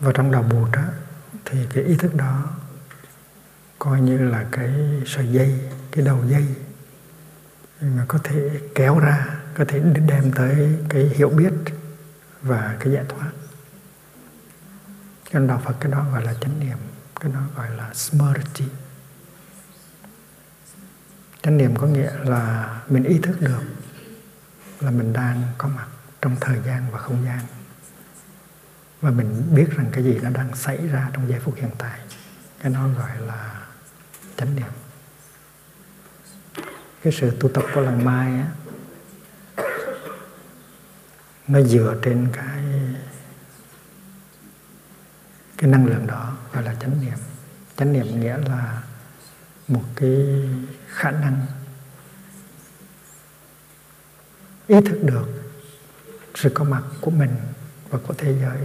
Và 0.00 0.12
trong 0.14 0.30
đầu 0.30 0.42
bụt 0.42 0.68
đó 0.72 0.84
thì 1.44 1.66
cái 1.74 1.84
ý 1.84 1.96
thức 1.96 2.14
đó 2.14 2.44
coi 3.78 4.00
như 4.00 4.18
là 4.18 4.46
cái 4.52 4.70
sợi 5.06 5.32
dây, 5.32 5.60
cái 5.92 6.04
đầu 6.04 6.24
dây 6.26 6.46
mà 7.80 8.04
có 8.08 8.18
thể 8.24 8.60
kéo 8.74 8.98
ra, 8.98 9.26
có 9.54 9.64
thể 9.68 9.80
đem 10.08 10.32
tới 10.32 10.78
cái 10.88 11.02
hiểu 11.02 11.28
biết 11.28 11.52
và 12.42 12.76
cái 12.80 12.92
giải 12.92 13.04
thoát. 13.08 13.30
Trong 15.32 15.46
đạo 15.46 15.62
Phật 15.64 15.76
cái 15.80 15.92
đó 15.92 16.06
gọi 16.12 16.24
là 16.24 16.34
chánh 16.34 16.60
niệm, 16.60 16.78
cái 17.20 17.32
đó 17.32 17.40
gọi 17.56 17.70
là 17.70 17.94
smriti. 17.94 18.64
Chánh 21.42 21.56
niệm 21.56 21.76
có 21.76 21.86
nghĩa 21.86 22.12
là 22.24 22.76
mình 22.88 23.04
ý 23.04 23.18
thức 23.18 23.40
được 23.40 23.62
là 24.80 24.90
mình 24.90 25.12
đang 25.12 25.42
có 25.58 25.68
mặt 25.68 25.86
trong 26.22 26.36
thời 26.40 26.60
gian 26.66 26.90
và 26.90 26.98
không 26.98 27.24
gian 27.24 27.40
và 29.00 29.10
mình 29.10 29.54
biết 29.54 29.66
rằng 29.76 29.88
cái 29.92 30.04
gì 30.04 30.18
nó 30.22 30.30
đang 30.30 30.56
xảy 30.56 30.86
ra 30.86 31.10
trong 31.12 31.28
giây 31.28 31.40
phút 31.40 31.54
hiện 31.56 31.70
tại. 31.78 32.00
Cái 32.60 32.72
nó 32.72 32.88
gọi 32.88 33.20
là 33.26 33.66
chánh 34.36 34.56
niệm. 34.56 34.72
Cái 37.02 37.12
sự 37.12 37.36
tu 37.40 37.48
tập 37.48 37.64
của 37.74 37.80
lần 37.80 38.04
mai 38.04 38.32
á, 38.32 38.48
nó 41.48 41.60
dựa 41.60 41.96
trên 42.02 42.28
cái 42.32 42.64
cái 45.58 45.70
năng 45.70 45.86
lượng 45.86 46.06
đó 46.06 46.36
gọi 46.52 46.62
là 46.62 46.74
chánh 46.74 47.00
niệm. 47.00 47.18
Chánh 47.76 47.92
niệm 47.92 48.20
nghĩa 48.20 48.38
là 48.38 48.82
một 49.68 49.84
cái 49.96 50.26
khả 50.88 51.10
năng 51.10 51.46
ý 54.66 54.76
thức 54.80 54.98
được 55.02 55.26
sự 56.34 56.50
có 56.54 56.64
mặt 56.64 56.82
của 57.00 57.10
mình 57.10 57.36
và 57.90 57.98
của 58.06 58.14
thế 58.14 58.38
giới 58.40 58.58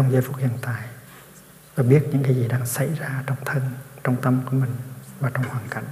trong 0.00 0.12
giây 0.12 0.22
phút 0.22 0.36
hiện 0.36 0.50
tại 0.62 0.82
và 1.74 1.82
biết 1.82 2.02
những 2.12 2.22
cái 2.22 2.34
gì 2.34 2.48
đang 2.48 2.66
xảy 2.66 2.94
ra 2.94 3.22
trong 3.26 3.36
thân 3.44 3.62
trong 4.04 4.16
tâm 4.22 4.40
của 4.44 4.56
mình 4.56 4.70
và 5.20 5.30
trong 5.34 5.44
hoàn 5.44 5.68
cảnh. 5.68 5.84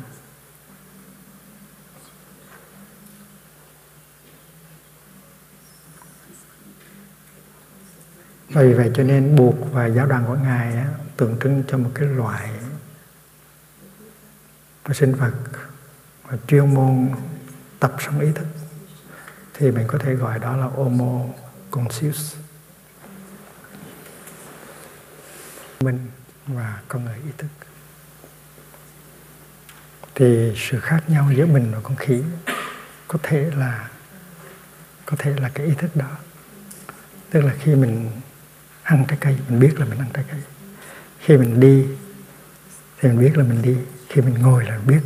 Vì 8.48 8.72
vậy 8.72 8.90
cho 8.94 9.02
nên 9.02 9.36
buộc 9.36 9.72
và 9.72 9.86
giáo 9.86 10.06
đoàn 10.06 10.24
của 10.26 10.36
ngài 10.36 10.76
á, 10.76 10.88
tượng 11.16 11.36
trưng 11.42 11.62
cho 11.68 11.78
một 11.78 11.90
cái 11.94 12.08
loại 12.08 12.50
sinh 14.92 15.14
vật 15.14 15.32
và 16.22 16.38
chuyên 16.46 16.74
môn 16.74 17.08
tập 17.80 17.96
sống 17.98 18.20
ý 18.20 18.32
thức 18.34 18.46
thì 19.54 19.70
mình 19.70 19.86
có 19.86 19.98
thể 19.98 20.14
gọi 20.14 20.38
đó 20.38 20.56
là 20.56 20.64
homo 20.64 21.24
conscious. 21.70 22.47
Mình 25.80 26.06
và 26.46 26.80
con 26.88 27.04
người 27.04 27.14
ý 27.14 27.30
thức. 27.38 27.48
Thì 30.14 30.52
sự 30.56 30.80
khác 30.80 31.00
nhau 31.08 31.30
giữa 31.36 31.46
mình 31.46 31.72
và 31.74 31.80
con 31.82 31.96
khỉ 31.96 32.22
có 33.08 33.18
thể 33.22 33.50
là, 33.56 33.88
có 35.06 35.16
thể 35.18 35.34
là 35.40 35.48
cái 35.48 35.66
ý 35.66 35.74
thức 35.78 35.96
đó. 35.96 36.10
Tức 37.30 37.40
là 37.40 37.54
khi 37.60 37.74
mình 37.74 38.10
ăn 38.82 39.04
trái 39.08 39.18
cây, 39.20 39.38
mình 39.48 39.60
biết 39.60 39.80
là 39.80 39.86
mình 39.86 39.98
ăn 39.98 40.08
trái 40.14 40.24
cây. 40.30 40.40
Khi 41.18 41.36
mình 41.36 41.60
đi 41.60 41.86
thì 43.00 43.08
mình 43.08 43.18
biết 43.18 43.36
là 43.36 43.44
mình 43.44 43.62
đi. 43.62 43.76
Khi 44.08 44.20
mình 44.20 44.34
ngồi 44.34 44.64
là 44.64 44.78
biết 44.78 45.00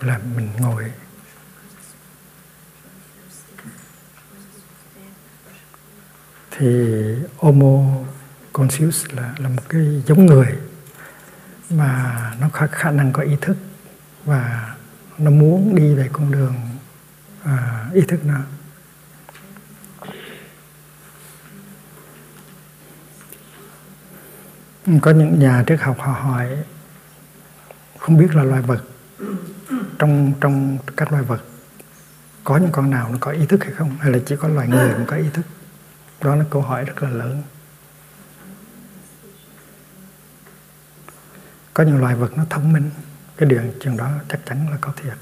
là 0.00 0.18
mình 0.18 0.48
ngồi. 0.58 0.92
Thì 6.50 6.94
homo 7.36 8.04
conscious 8.58 9.06
là 9.10 9.34
là 9.38 9.48
một 9.48 9.62
cái 9.68 10.02
giống 10.06 10.26
người 10.26 10.58
mà 11.70 12.32
nó 12.40 12.48
có 12.52 12.66
khả 12.72 12.90
năng 12.90 13.12
có 13.12 13.22
ý 13.22 13.36
thức 13.40 13.56
và 14.24 14.74
nó 15.18 15.30
muốn 15.30 15.74
đi 15.74 15.94
về 15.94 16.08
con 16.12 16.32
đường 16.32 16.54
à, 17.44 17.86
ý 17.94 18.00
thức 18.08 18.20
nó. 18.24 18.40
Có 25.00 25.10
những 25.10 25.38
nhà 25.38 25.64
triết 25.66 25.80
học 25.80 25.96
họ 25.98 26.12
hỏi 26.12 26.48
không 27.98 28.18
biết 28.18 28.34
là 28.34 28.42
loài 28.42 28.62
vật 28.62 28.82
trong 29.98 30.32
trong 30.40 30.78
các 30.96 31.12
loài 31.12 31.22
vật 31.22 31.40
có 32.44 32.56
những 32.56 32.72
con 32.72 32.90
nào 32.90 33.08
nó 33.12 33.18
có 33.20 33.30
ý 33.30 33.46
thức 33.46 33.64
hay 33.64 33.72
không? 33.72 33.98
Hay 33.98 34.12
là 34.12 34.18
chỉ 34.26 34.36
có 34.36 34.48
loài 34.48 34.68
người 34.68 34.94
mới 34.94 35.06
có 35.06 35.16
ý 35.16 35.26
thức? 35.32 35.46
Đó 36.22 36.34
là 36.34 36.44
câu 36.50 36.62
hỏi 36.62 36.84
rất 36.84 37.02
là 37.02 37.10
lớn. 37.10 37.42
Có 41.78 41.84
những 41.84 42.00
loài 42.00 42.14
vật 42.14 42.36
nó 42.36 42.44
thông 42.50 42.72
minh. 42.72 42.90
Cái 43.36 43.48
điều 43.48 43.62
chuyện 43.80 43.96
đó 43.96 44.10
chắc 44.28 44.40
chắn 44.46 44.70
là 44.70 44.76
có 44.80 44.92
thiệt. 44.96 45.14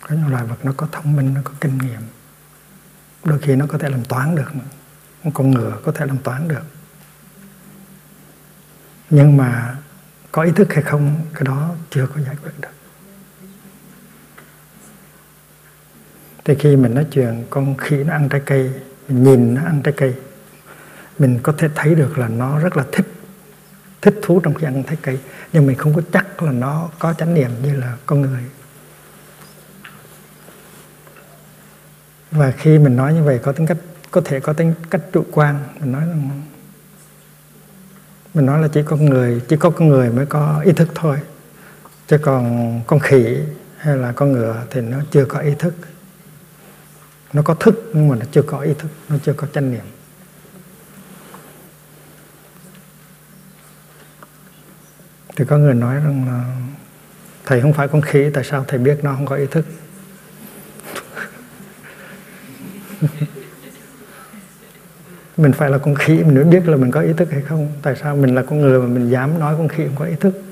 Có 0.00 0.16
những 0.16 0.28
loài 0.28 0.44
vật 0.44 0.64
nó 0.64 0.72
có 0.76 0.88
thông 0.92 1.16
minh, 1.16 1.34
nó 1.34 1.40
có 1.44 1.52
kinh 1.60 1.78
nghiệm. 1.78 2.00
Đôi 3.24 3.38
khi 3.38 3.56
nó 3.56 3.66
có 3.68 3.78
thể 3.78 3.88
làm 3.88 4.04
toán 4.04 4.34
được. 4.34 4.52
Một 5.22 5.30
con 5.34 5.50
ngựa 5.50 5.78
có 5.84 5.92
thể 5.92 6.06
làm 6.06 6.18
toán 6.18 6.48
được. 6.48 6.62
Nhưng 9.10 9.36
mà 9.36 9.76
có 10.32 10.42
ý 10.42 10.52
thức 10.52 10.72
hay 10.72 10.82
không, 10.82 11.26
cái 11.34 11.42
đó 11.44 11.74
chưa 11.90 12.06
có 12.06 12.20
giải 12.20 12.36
quyết 12.42 12.52
được. 12.60 12.68
Thì 16.44 16.54
khi 16.54 16.76
mình 16.76 16.94
nói 16.94 17.06
chuyện, 17.10 17.44
con 17.50 17.76
khỉ 17.76 17.96
nó 17.96 18.12
ăn 18.12 18.28
trái 18.28 18.42
cây, 18.46 18.72
mình 19.08 19.24
nhìn 19.24 19.54
nó 19.54 19.62
ăn 19.64 19.82
trái 19.82 19.94
cây, 19.96 20.14
mình 21.18 21.38
có 21.42 21.54
thể 21.58 21.68
thấy 21.74 21.94
được 21.94 22.18
là 22.18 22.28
nó 22.28 22.58
rất 22.58 22.76
là 22.76 22.84
thích 22.92 23.13
thích 24.04 24.18
thú 24.22 24.40
trong 24.40 24.54
khi 24.54 24.66
ăn 24.66 24.82
trái 24.82 24.96
cây 25.02 25.18
nhưng 25.52 25.66
mình 25.66 25.76
không 25.76 25.94
có 25.94 26.02
chắc 26.12 26.42
là 26.42 26.52
nó 26.52 26.88
có 26.98 27.12
chánh 27.12 27.34
niệm 27.34 27.50
như 27.62 27.76
là 27.76 27.96
con 28.06 28.20
người. 28.20 28.42
Và 32.30 32.50
khi 32.50 32.78
mình 32.78 32.96
nói 32.96 33.14
như 33.14 33.22
vậy, 33.22 33.38
có 33.42 33.52
tính 33.52 33.66
cách, 33.66 33.76
có 34.10 34.20
thể 34.24 34.40
có 34.40 34.52
tính 34.52 34.74
cách 34.90 35.00
chủ 35.12 35.24
quan, 35.32 35.58
mình 35.80 35.92
nói 35.92 36.00
rằng, 36.06 36.42
mình 38.34 38.46
nói 38.46 38.62
là 38.62 38.68
chỉ 38.68 38.82
có 38.82 38.96
người, 38.96 39.42
chỉ 39.48 39.56
có 39.56 39.70
con 39.70 39.88
người 39.88 40.10
mới 40.10 40.26
có 40.26 40.62
ý 40.64 40.72
thức 40.72 40.88
thôi. 40.94 41.18
Chứ 42.08 42.18
còn 42.18 42.80
con 42.86 43.00
khỉ 43.00 43.38
hay 43.76 43.96
là 43.96 44.12
con 44.12 44.32
ngựa 44.32 44.62
thì 44.70 44.80
nó 44.80 44.98
chưa 45.10 45.24
có 45.24 45.38
ý 45.38 45.54
thức. 45.58 45.74
Nó 47.32 47.42
có 47.42 47.54
thức, 47.54 47.90
nhưng 47.94 48.08
mà 48.08 48.16
nó 48.16 48.26
chưa 48.32 48.42
có 48.42 48.58
ý 48.58 48.74
thức, 48.78 48.90
nó 49.08 49.16
chưa 49.24 49.32
có 49.32 49.46
chánh 49.54 49.70
niệm. 49.70 49.84
Thì 55.36 55.44
có 55.44 55.58
người 55.58 55.74
nói 55.74 55.94
rằng 55.94 56.26
là, 56.26 56.44
thầy 57.44 57.60
không 57.60 57.72
phải 57.72 57.88
con 57.88 58.02
khỉ, 58.02 58.30
tại 58.34 58.44
sao 58.44 58.64
thầy 58.68 58.78
biết 58.78 58.98
nó 59.02 59.14
không 59.14 59.26
có 59.26 59.36
ý 59.36 59.46
thức? 59.50 59.66
Mình 65.36 65.52
phải 65.52 65.70
là 65.70 65.78
con 65.78 65.94
khỉ, 65.94 66.12
mình 66.12 66.34
mới 66.34 66.44
biết 66.44 66.68
là 66.68 66.76
mình 66.76 66.90
có 66.90 67.00
ý 67.00 67.12
thức 67.12 67.30
hay 67.32 67.42
không. 67.42 67.72
Tại 67.82 67.96
sao 68.02 68.16
mình 68.16 68.34
là 68.34 68.42
con 68.42 68.60
người 68.60 68.80
mà 68.80 68.86
mình 68.86 69.10
dám 69.10 69.38
nói 69.38 69.54
con 69.58 69.68
khỉ 69.68 69.84
không 69.86 69.96
có 69.96 70.04
ý 70.04 70.14
thức? 70.20 70.42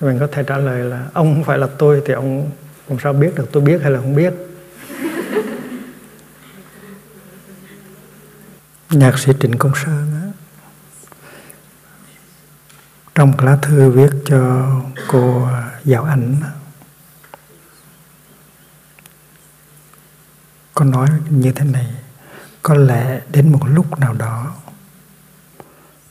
Mình 0.00 0.18
có 0.18 0.28
thể 0.32 0.42
trả 0.42 0.56
lời 0.58 0.84
là, 0.84 1.06
ông 1.12 1.34
không 1.34 1.44
phải 1.44 1.58
là 1.58 1.68
tôi 1.78 2.02
thì 2.06 2.14
ông 2.14 2.50
làm 2.88 2.98
sao 2.98 3.12
biết 3.12 3.34
được 3.36 3.48
tôi 3.52 3.62
biết 3.62 3.82
hay 3.82 3.90
là 3.90 4.00
không 4.00 4.16
biết? 4.16 4.34
Nhạc 8.90 9.18
sĩ 9.18 9.32
Trịnh 9.40 9.58
Công 9.58 9.72
Sơn 9.74 10.22
á, 10.22 10.28
trong 13.14 13.40
lá 13.40 13.58
thư 13.62 13.90
viết 13.90 14.10
cho 14.24 14.72
cô 15.08 15.44
à, 15.44 15.80
Giáo 15.84 16.04
Anh 16.04 16.36
có 20.74 20.84
nói 20.84 21.08
như 21.30 21.52
thế 21.52 21.64
này 21.64 21.94
có 22.62 22.74
lẽ 22.74 23.20
đến 23.30 23.52
một 23.52 23.60
lúc 23.66 23.98
nào 23.98 24.14
đó 24.14 24.54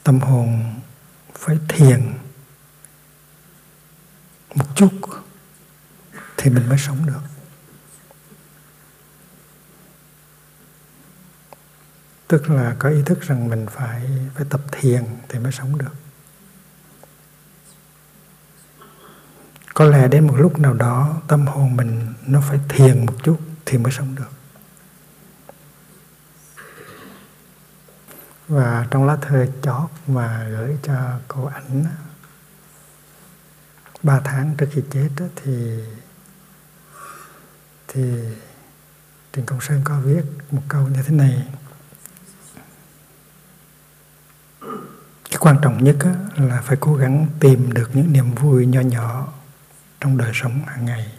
tâm 0.04 0.20
hồn 0.20 0.63
phải 1.40 1.58
thiền 1.68 2.13
một 4.56 4.66
chút 4.76 4.92
thì 6.38 6.50
mình 6.50 6.70
mới 6.70 6.78
sống 6.78 7.06
được. 7.06 7.37
Tức 12.28 12.50
là 12.50 12.76
có 12.80 12.90
ý 12.90 13.02
thức 13.06 13.22
rằng 13.22 13.50
mình 13.50 13.66
phải 13.72 14.10
phải 14.36 14.46
tập 14.50 14.62
thiền 14.72 15.04
thì 15.30 15.40
mới 15.40 15.52
sống 15.52 15.78
được. 15.78 15.94
Có 19.74 19.86
lẽ 19.86 20.08
đến 20.08 20.28
một 20.28 20.36
lúc 20.38 20.60
nào 20.60 20.74
đó 20.74 21.22
tâm 21.28 21.48
hồn 21.48 21.76
mình 21.76 22.13
nó 22.26 22.42
phải 22.42 22.60
thiền 22.70 23.06
một 23.06 23.13
chút 23.24 23.40
thì 23.66 23.78
mới 23.78 23.92
sống 23.92 24.16
được. 24.16 24.30
Và 28.48 28.88
trong 28.92 29.06
lá 29.06 29.18
thư 29.22 29.46
chót 29.62 29.90
mà 30.08 30.48
gửi 30.50 30.78
cho 30.84 31.20
cô 31.28 31.46
ảnh, 31.46 31.86
ba 34.04 34.22
tháng 34.24 34.56
trước 34.58 34.68
khi 34.72 34.82
chết 34.92 35.10
thì 35.36 35.84
thì 37.88 38.02
Trịnh 39.34 39.46
Công 39.46 39.62
Sơn 39.62 39.82
có 39.84 40.00
viết 40.00 40.24
một 40.52 40.62
câu 40.68 40.88
như 40.88 41.04
thế 41.04 41.16
này. 41.16 41.48
Cái 45.38 45.41
quan 45.41 45.58
trọng 45.62 45.84
nhất 45.84 45.95
là 46.36 46.62
phải 46.62 46.78
cố 46.80 46.95
gắng 46.95 47.28
tìm 47.39 47.73
được 47.73 47.89
những 47.93 48.13
niềm 48.13 48.36
vui 48.36 48.65
nho 48.65 48.82
nhỏ 48.82 49.34
trong 50.00 50.17
đời 50.17 50.32
sống 50.34 50.62
hàng 50.65 50.86
ngày. 50.86 51.12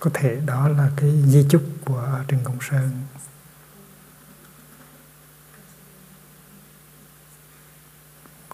Có 0.00 0.10
thể 0.14 0.40
đó 0.46 0.68
là 0.68 0.90
cái 0.96 1.22
di 1.26 1.46
chúc 1.48 1.62
của 1.84 2.20
Trần 2.28 2.40
Công 2.44 2.58
Sơn. 2.60 2.90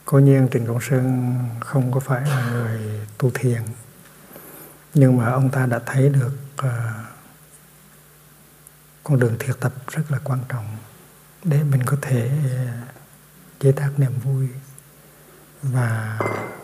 Cố 0.05 0.18
nhiên 0.18 0.48
Trịnh 0.53 0.66
Công 0.66 0.81
Sơn 0.81 1.35
không 1.61 1.92
có 1.92 2.00
phải 2.00 2.22
là 2.22 2.50
người 2.50 2.81
tu 3.18 3.31
thiền 3.35 3.62
nhưng 4.94 5.16
mà 5.16 5.31
ông 5.31 5.50
ta 5.50 5.66
đã 5.66 5.81
thấy 5.87 6.09
được 6.09 6.38
uh, 6.66 7.13
con 9.05 9.21
đường 9.21 9.37
thiệt 9.38 9.57
tập 9.61 9.73
rất 9.88 10.03
là 10.11 10.19
quan 10.25 10.38
trọng 10.49 10.67
để 11.45 11.62
mình 11.62 11.83
có 11.87 11.97
thể 12.03 12.31
ờ, 12.45 12.67
chế 13.61 13.73
tác 13.73 13.90
niềm 13.97 14.19
vui 14.19 14.49
và 15.62 16.19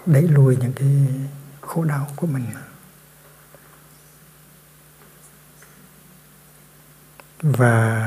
đẩy 0.06 0.22
lùi 0.22 0.56
những 0.56 0.72
cái 0.72 1.06
khổ 1.60 1.84
đau 1.84 2.06
của 2.16 2.26
mình. 2.26 2.46
Và 7.42 8.06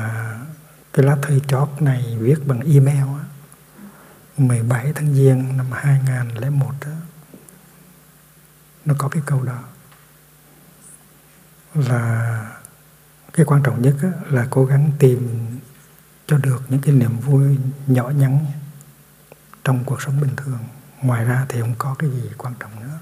cái 0.92 1.06
lá 1.06 1.16
thư 1.22 1.40
chót 1.40 1.68
này 1.80 2.16
viết 2.20 2.36
bằng 2.46 2.60
email 2.60 2.98
á 2.98 3.24
17 4.36 4.92
tháng 4.94 5.14
Giêng 5.14 5.56
năm 5.56 5.66
2001 5.72 6.70
đó, 6.80 6.90
nó 8.84 8.94
có 8.98 9.08
cái 9.08 9.22
câu 9.26 9.42
đó 9.42 9.62
là 11.74 12.63
cái 13.34 13.46
quan 13.46 13.62
trọng 13.62 13.82
nhất 13.82 13.94
là 14.30 14.46
cố 14.50 14.64
gắng 14.64 14.90
tìm 14.98 15.46
cho 16.26 16.38
được 16.38 16.62
những 16.68 16.80
cái 16.80 16.94
niềm 16.94 17.18
vui 17.18 17.58
nhỏ 17.86 18.10
nhắn 18.10 18.46
trong 19.64 19.84
cuộc 19.84 20.02
sống 20.02 20.20
bình 20.20 20.36
thường. 20.36 20.58
Ngoài 21.02 21.24
ra 21.24 21.46
thì 21.48 21.60
không 21.60 21.74
có 21.78 21.94
cái 21.98 22.10
gì 22.10 22.30
quan 22.38 22.54
trọng 22.60 22.70
nữa. 22.80 22.98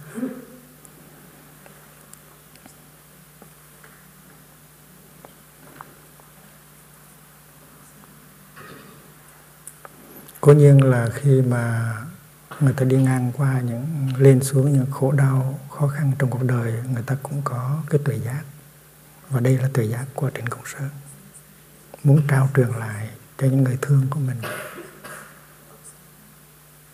Cố 10.40 10.52
nhiên 10.52 10.84
là 10.84 11.08
khi 11.14 11.42
mà 11.42 11.94
người 12.60 12.72
ta 12.72 12.84
đi 12.84 12.96
ngang 12.96 13.32
qua 13.36 13.60
những, 13.60 14.08
lên 14.16 14.42
xuống 14.42 14.72
những 14.72 14.90
khổ 14.90 15.12
đau, 15.12 15.58
khó 15.70 15.88
khăn 15.88 16.12
trong 16.18 16.30
cuộc 16.30 16.42
đời, 16.42 16.72
người 16.92 17.02
ta 17.06 17.16
cũng 17.22 17.40
có 17.44 17.82
cái 17.90 18.00
tuệ 18.04 18.18
giác 18.18 18.42
và 19.32 19.40
đây 19.40 19.58
là 19.58 19.68
thời 19.74 19.88
giác 19.88 20.04
của 20.14 20.30
Trịnh 20.34 20.46
Công 20.46 20.66
Sơn. 20.66 20.88
Muốn 22.04 22.22
trao 22.28 22.48
truyền 22.56 22.68
lại 22.68 23.10
cho 23.38 23.46
những 23.46 23.64
người 23.64 23.78
thương 23.82 24.06
của 24.10 24.20
mình. 24.20 24.40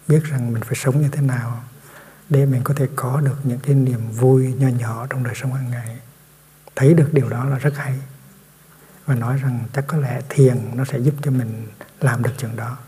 Biết 0.08 0.24
rằng 0.24 0.52
mình 0.52 0.62
phải 0.62 0.74
sống 0.74 1.02
như 1.02 1.08
thế 1.08 1.20
nào 1.20 1.64
để 2.28 2.46
mình 2.46 2.60
có 2.64 2.74
thể 2.74 2.88
có 2.96 3.20
được 3.20 3.36
những 3.44 3.60
cái 3.60 3.74
niềm 3.74 4.10
vui 4.10 4.54
nhỏ 4.58 4.68
nhỏ 4.68 5.06
trong 5.10 5.22
đời 5.22 5.34
sống 5.36 5.54
hàng 5.54 5.70
ngày. 5.70 5.98
Thấy 6.76 6.94
được 6.94 7.10
điều 7.12 7.28
đó 7.28 7.44
là 7.44 7.58
rất 7.58 7.76
hay. 7.76 7.98
Và 9.06 9.14
nói 9.14 9.36
rằng 9.36 9.64
chắc 9.72 9.84
có 9.86 9.98
lẽ 9.98 10.20
thiền 10.28 10.70
nó 10.74 10.84
sẽ 10.84 10.98
giúp 10.98 11.14
cho 11.22 11.30
mình 11.30 11.68
làm 12.00 12.22
được 12.22 12.32
chuyện 12.38 12.56
đó. 12.56 12.78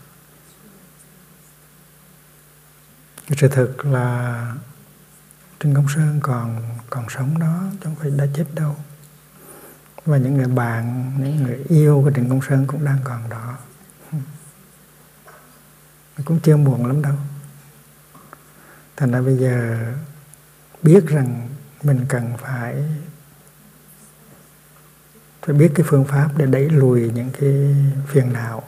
Sự 3.37 3.47
thực 3.47 3.85
là 3.85 4.55
Trinh 5.59 5.75
Công 5.75 5.87
Sơn 5.95 6.19
còn 6.23 6.63
còn 6.89 7.09
sống 7.09 7.39
đó, 7.39 7.63
chứ 7.71 7.79
không 7.83 7.95
phải 7.95 8.11
đã 8.11 8.25
chết 8.35 8.45
đâu 8.53 8.75
và 10.05 10.17
những 10.17 10.33
người 10.33 10.47
bạn, 10.47 11.13
những 11.19 11.43
người 11.43 11.63
yêu 11.69 12.01
của 12.03 12.11
Trịnh 12.15 12.29
Công 12.29 12.41
Sơn 12.49 12.67
cũng 12.67 12.85
đang 12.85 12.97
còn 13.03 13.29
đó. 13.29 13.57
Cũng 16.25 16.39
chưa 16.39 16.57
muộn 16.57 16.85
lắm 16.85 17.01
đâu. 17.01 17.15
Thành 18.97 19.11
ra 19.11 19.21
bây 19.21 19.37
giờ 19.37 19.85
biết 20.83 21.07
rằng 21.07 21.49
mình 21.83 22.05
cần 22.09 22.33
phải 22.37 22.83
phải 25.41 25.55
biết 25.55 25.71
cái 25.75 25.85
phương 25.89 26.05
pháp 26.05 26.29
để 26.37 26.45
đẩy 26.45 26.69
lùi 26.69 27.11
những 27.11 27.29
cái 27.39 27.75
phiền 28.07 28.33
não. 28.33 28.63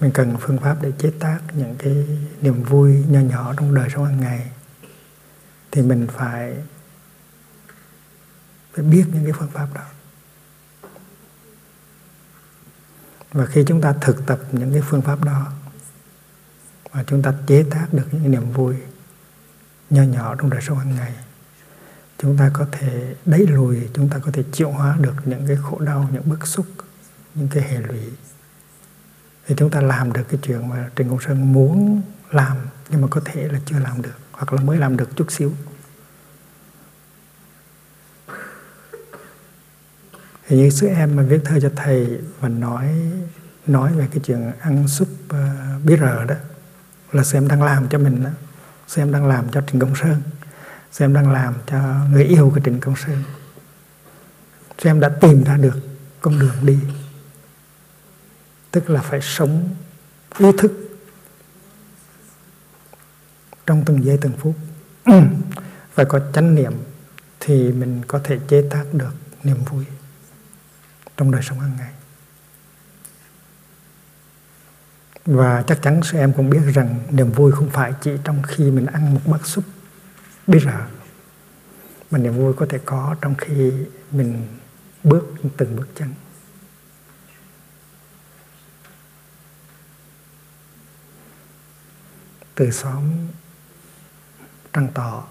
Mình 0.00 0.10
cần 0.14 0.36
phương 0.40 0.58
pháp 0.58 0.76
để 0.82 0.92
chế 0.98 1.12
tác 1.20 1.40
những 1.52 1.76
cái 1.78 2.06
niềm 2.40 2.62
vui 2.62 3.04
nhỏ 3.08 3.20
nhỏ 3.20 3.54
trong 3.56 3.74
đời 3.74 3.88
sống 3.94 4.04
hàng 4.04 4.20
ngày. 4.20 4.50
Thì 5.70 5.82
mình 5.82 6.06
phải 6.12 6.56
phải 8.72 8.84
biết 8.84 9.04
những 9.12 9.24
cái 9.24 9.32
phương 9.32 9.50
pháp 9.50 9.68
đó. 9.74 9.82
Và 13.34 13.46
khi 13.46 13.64
chúng 13.66 13.80
ta 13.80 13.92
thực 14.00 14.26
tập 14.26 14.38
những 14.52 14.72
cái 14.72 14.82
phương 14.88 15.02
pháp 15.02 15.24
đó, 15.24 15.52
và 16.92 17.04
chúng 17.06 17.22
ta 17.22 17.34
chế 17.46 17.64
tác 17.70 17.86
được 17.92 18.08
những 18.12 18.30
niềm 18.30 18.52
vui 18.52 18.74
nhỏ 19.90 20.02
nhỏ 20.02 20.34
trong 20.34 20.50
đời 20.50 20.60
sống 20.60 20.78
hàng 20.78 20.94
ngày, 20.94 21.12
chúng 22.18 22.36
ta 22.36 22.50
có 22.52 22.66
thể 22.72 23.14
đẩy 23.24 23.46
lùi, 23.46 23.88
chúng 23.94 24.08
ta 24.08 24.18
có 24.18 24.30
thể 24.32 24.42
chịu 24.52 24.70
hóa 24.70 24.96
được 25.00 25.14
những 25.24 25.46
cái 25.46 25.56
khổ 25.62 25.78
đau, 25.78 26.08
những 26.12 26.28
bức 26.28 26.46
xúc, 26.46 26.66
những 27.34 27.48
cái 27.48 27.62
hệ 27.62 27.80
lụy. 27.80 28.00
Thì 29.46 29.54
chúng 29.58 29.70
ta 29.70 29.80
làm 29.80 30.12
được 30.12 30.22
cái 30.28 30.40
chuyện 30.42 30.68
mà 30.68 30.90
Trịnh 30.96 31.08
Công 31.08 31.20
Sơn 31.20 31.52
muốn 31.52 32.02
làm 32.30 32.56
nhưng 32.88 33.00
mà 33.00 33.08
có 33.10 33.20
thể 33.24 33.48
là 33.48 33.60
chưa 33.66 33.78
làm 33.78 34.02
được 34.02 34.18
hoặc 34.32 34.52
là 34.52 34.62
mới 34.62 34.78
làm 34.78 34.96
được 34.96 35.16
chút 35.16 35.32
xíu. 35.32 35.52
Thì 40.48 40.56
như 40.56 40.70
sư 40.70 40.86
em 40.86 41.16
mà 41.16 41.22
viết 41.22 41.40
thơ 41.44 41.60
cho 41.60 41.70
thầy 41.76 42.18
và 42.40 42.48
nói 42.48 42.88
nói 43.66 43.92
về 43.92 44.08
cái 44.10 44.20
chuyện 44.24 44.52
ăn 44.60 44.88
súp 44.88 45.08
uh, 45.08 45.84
bí 45.84 45.96
rờ 45.96 46.24
đó 46.24 46.34
là 47.14 47.24
sư 47.24 47.36
em 47.36 47.48
đang 47.48 47.62
làm 47.62 47.88
cho 47.88 47.98
mình 47.98 48.24
đó. 48.24 48.30
Sư 48.88 49.02
em 49.02 49.12
đang 49.12 49.26
làm 49.26 49.48
cho 49.50 49.62
Trịnh 49.66 49.80
Công 49.80 49.96
Sơn. 49.96 50.22
Sư 50.92 51.04
em 51.04 51.14
đang 51.14 51.32
làm 51.32 51.54
cho 51.66 51.78
người 52.10 52.24
yêu 52.24 52.50
của 52.54 52.60
Trịnh 52.64 52.80
Công 52.80 52.96
Sơn. 52.96 53.22
Sư 54.78 54.90
em 54.90 55.00
đã 55.00 55.08
tìm 55.08 55.44
ra 55.44 55.56
được 55.56 55.78
con 56.20 56.38
đường 56.38 56.56
đi. 56.62 56.78
Tức 58.70 58.90
là 58.90 59.00
phải 59.02 59.20
sống 59.22 59.68
ý 60.38 60.46
thức 60.58 60.72
trong 63.66 63.84
từng 63.84 64.04
giây 64.04 64.18
từng 64.20 64.32
phút. 64.38 64.54
Phải 65.94 66.04
có 66.04 66.20
chánh 66.32 66.54
niệm 66.54 66.72
thì 67.40 67.72
mình 67.72 68.02
có 68.08 68.20
thể 68.24 68.38
chế 68.48 68.62
tác 68.70 68.84
được 68.92 69.12
niềm 69.44 69.56
vui 69.70 69.84
trong 71.16 71.30
đời 71.30 71.42
sống 71.42 71.60
hàng 71.60 71.76
ngày. 71.78 71.92
Và 75.26 75.64
chắc 75.66 75.82
chắn 75.82 76.02
sư 76.02 76.18
em 76.18 76.32
cũng 76.32 76.50
biết 76.50 76.60
rằng 76.74 77.00
niềm 77.10 77.32
vui 77.32 77.52
không 77.52 77.70
phải 77.70 77.92
chỉ 78.00 78.10
trong 78.24 78.42
khi 78.42 78.70
mình 78.70 78.86
ăn 78.86 79.14
một 79.14 79.20
bát 79.26 79.46
súp 79.46 79.64
bí 80.46 80.58
rợ 80.58 80.86
mà 82.10 82.18
niềm 82.18 82.36
vui 82.36 82.52
có 82.56 82.66
thể 82.68 82.78
có 82.84 83.16
trong 83.20 83.34
khi 83.34 83.72
mình 84.10 84.46
bước 85.04 85.34
từng 85.56 85.76
bước 85.76 85.86
chân. 85.94 86.14
Từ 92.54 92.70
xóm, 92.70 93.02
Trăng 94.72 94.88
Tọ 94.94 95.24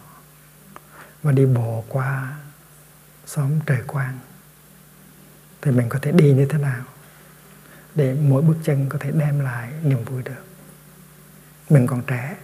và 1.24 1.32
đi 1.32 1.46
bộ 1.46 1.84
qua 1.90 2.38
xóm 3.26 3.60
Trời 3.66 3.82
Quang 3.88 4.20
thì 5.64 5.72
mình 5.72 5.90
có 5.90 6.00
thể 6.02 6.12
đi 6.12 6.34
như 6.34 6.46
thế 6.46 6.58
nào 6.58 6.84
để 7.96 8.16
mỗi 8.22 8.42
bước 8.42 8.56
chân 8.64 8.90
có 8.90 8.98
thể 8.98 9.12
đem 9.12 9.40
lại 9.40 9.72
niềm 9.84 10.04
vui 10.04 10.24
được. 10.24 10.46
Mình 11.70 11.88
còn 11.88 12.04
trẻ, 12.08 12.36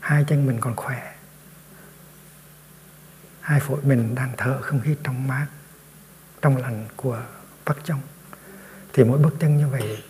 hai 0.00 0.24
chân 0.28 0.46
mình 0.46 0.60
còn 0.60 0.76
khỏe. 0.76 1.14
Hai 3.40 3.60
phổi 3.60 3.80
mình 3.82 4.14
đang 4.14 4.32
thở 4.36 4.62
không 4.62 4.80
khí 4.80 4.96
trong 5.04 5.28
mát, 5.28 5.46
trong 6.42 6.56
lành 6.56 6.86
của 6.96 7.22
Bắc 7.64 7.76
Trong 7.84 8.00
thì 8.92 9.04
mỗi 9.04 9.18
bước 9.18 9.34
chân 9.40 9.56
như 9.56 9.68
vậy 9.68 10.02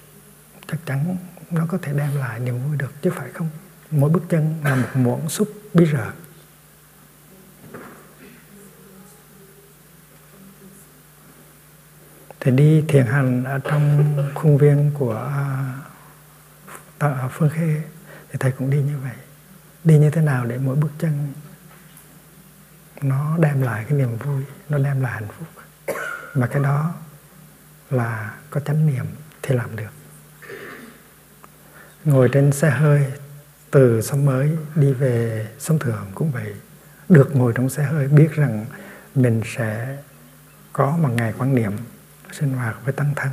chắc 0.66 0.78
chắn 0.87 1.16
nó 1.50 1.66
có 1.68 1.78
thể 1.82 1.92
đem 1.92 2.16
lại 2.16 2.40
niềm 2.40 2.58
vui 2.64 2.76
được, 2.76 2.92
chứ 3.02 3.11
phải 3.16 3.30
không? 3.30 3.48
Mỗi 3.90 4.11
bước 4.11 4.22
chân 4.28 4.61
là 4.64 4.74
một 4.74 4.88
muỗng 4.94 5.28
súp 5.28 5.48
bí 5.74 5.87
rợ. 5.92 6.11
Thì 12.40 12.51
đi 12.51 12.85
thiền 12.88 13.07
hành 13.07 13.44
ở 13.44 13.59
trong 13.59 14.14
khuôn 14.35 14.59
viên 14.59 14.90
của 14.94 15.16
à, 15.16 15.74
à, 16.98 17.29
Phương 17.33 17.51
Khê. 17.51 17.83
Thì 18.31 18.37
thầy 18.40 18.53
cũng 18.53 18.70
đi 18.70 18.83
như 18.83 18.98
vậy. 19.03 19.16
Đi 19.85 19.98
như 19.98 20.11
thế 20.11 20.22
nào 20.22 20.44
để 20.44 20.59
mỗi 20.59 20.77
bước 20.77 20.90
chân 20.98 21.33
nó 23.03 23.37
đem 23.38 23.62
lại 23.62 23.85
cái 23.88 23.98
niềm 23.98 24.16
vui 24.16 24.42
nó 24.68 24.79
đem 24.79 25.01
lại 25.01 25.12
hạnh 25.12 25.29
phúc? 25.38 25.48
Mà 26.35 26.46
cái 26.46 26.62
đó 26.62 26.94
là 27.90 28.35
có 28.51 28.61
chánh 28.61 28.87
niệm 28.87 29.05
thì 29.42 29.55
làm 29.55 29.77
được. 29.77 29.90
Ngồi 32.05 32.29
trên 32.33 32.53
xe 32.53 32.70
hơi 32.70 33.12
từ 33.70 34.03
sống 34.03 34.24
mới 34.24 34.57
đi 34.74 34.92
về 34.92 35.46
sống 35.59 35.79
thường 35.79 36.07
cũng 36.14 36.31
vậy. 36.31 36.55
Được 37.09 37.37
ngồi 37.37 37.53
trong 37.57 37.68
xe 37.68 37.83
hơi 37.83 38.09
biết 38.09 38.33
rằng 38.33 38.66
mình 39.14 39.42
sẽ 39.44 39.96
có 40.72 40.96
một 40.96 41.09
ngày 41.09 41.35
quan 41.38 41.55
niệm 41.55 41.72
sinh 42.32 42.52
hoạt 42.52 42.76
với 42.84 42.92
tăng 42.92 43.12
thân 43.16 43.30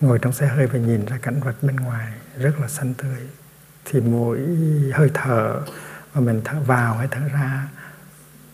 ngồi 0.00 0.18
trong 0.22 0.32
xe 0.32 0.46
hơi 0.46 0.66
và 0.66 0.78
nhìn 0.78 1.06
ra 1.06 1.18
cảnh 1.22 1.40
vật 1.40 1.54
bên 1.62 1.76
ngoài 1.76 2.12
rất 2.38 2.60
là 2.60 2.68
xanh 2.68 2.94
tươi. 2.94 3.28
Thì 3.84 4.00
mỗi 4.00 4.40
hơi 4.92 5.10
thở 5.14 5.60
mà 6.14 6.20
mình 6.20 6.40
thở 6.44 6.60
vào 6.60 6.94
hay 6.94 7.08
thở 7.10 7.20
ra 7.28 7.68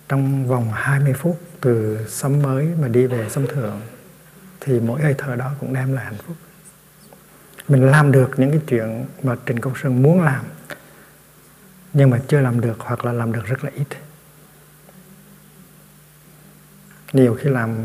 trong 0.08 0.46
vòng 0.46 0.70
20 0.72 1.12
phút 1.12 1.40
từ 1.60 2.06
sống 2.08 2.42
mới 2.42 2.68
mà 2.80 2.88
đi 2.88 3.06
về 3.06 3.28
sống 3.30 3.46
thượng 3.46 3.80
thì 4.60 4.80
mỗi 4.80 5.02
hơi 5.02 5.14
thở 5.18 5.36
đó 5.36 5.52
cũng 5.60 5.74
đem 5.74 5.92
lại 5.92 6.04
hạnh 6.04 6.18
phúc. 6.26 6.36
Mình 7.68 7.90
làm 7.90 8.12
được 8.12 8.30
những 8.36 8.50
cái 8.50 8.60
chuyện 8.66 9.06
mà 9.22 9.36
Trịnh 9.46 9.60
Công 9.60 9.74
Sơn 9.82 10.02
muốn 10.02 10.22
làm, 10.22 10.44
nhưng 11.92 12.10
mà 12.10 12.18
chưa 12.28 12.40
làm 12.40 12.60
được 12.60 12.76
hoặc 12.78 13.04
là 13.04 13.12
làm 13.12 13.32
được 13.32 13.44
rất 13.44 13.64
là 13.64 13.70
ít. 13.74 13.86
Nhiều 17.12 17.34
khi 17.40 17.50
làm 17.50 17.76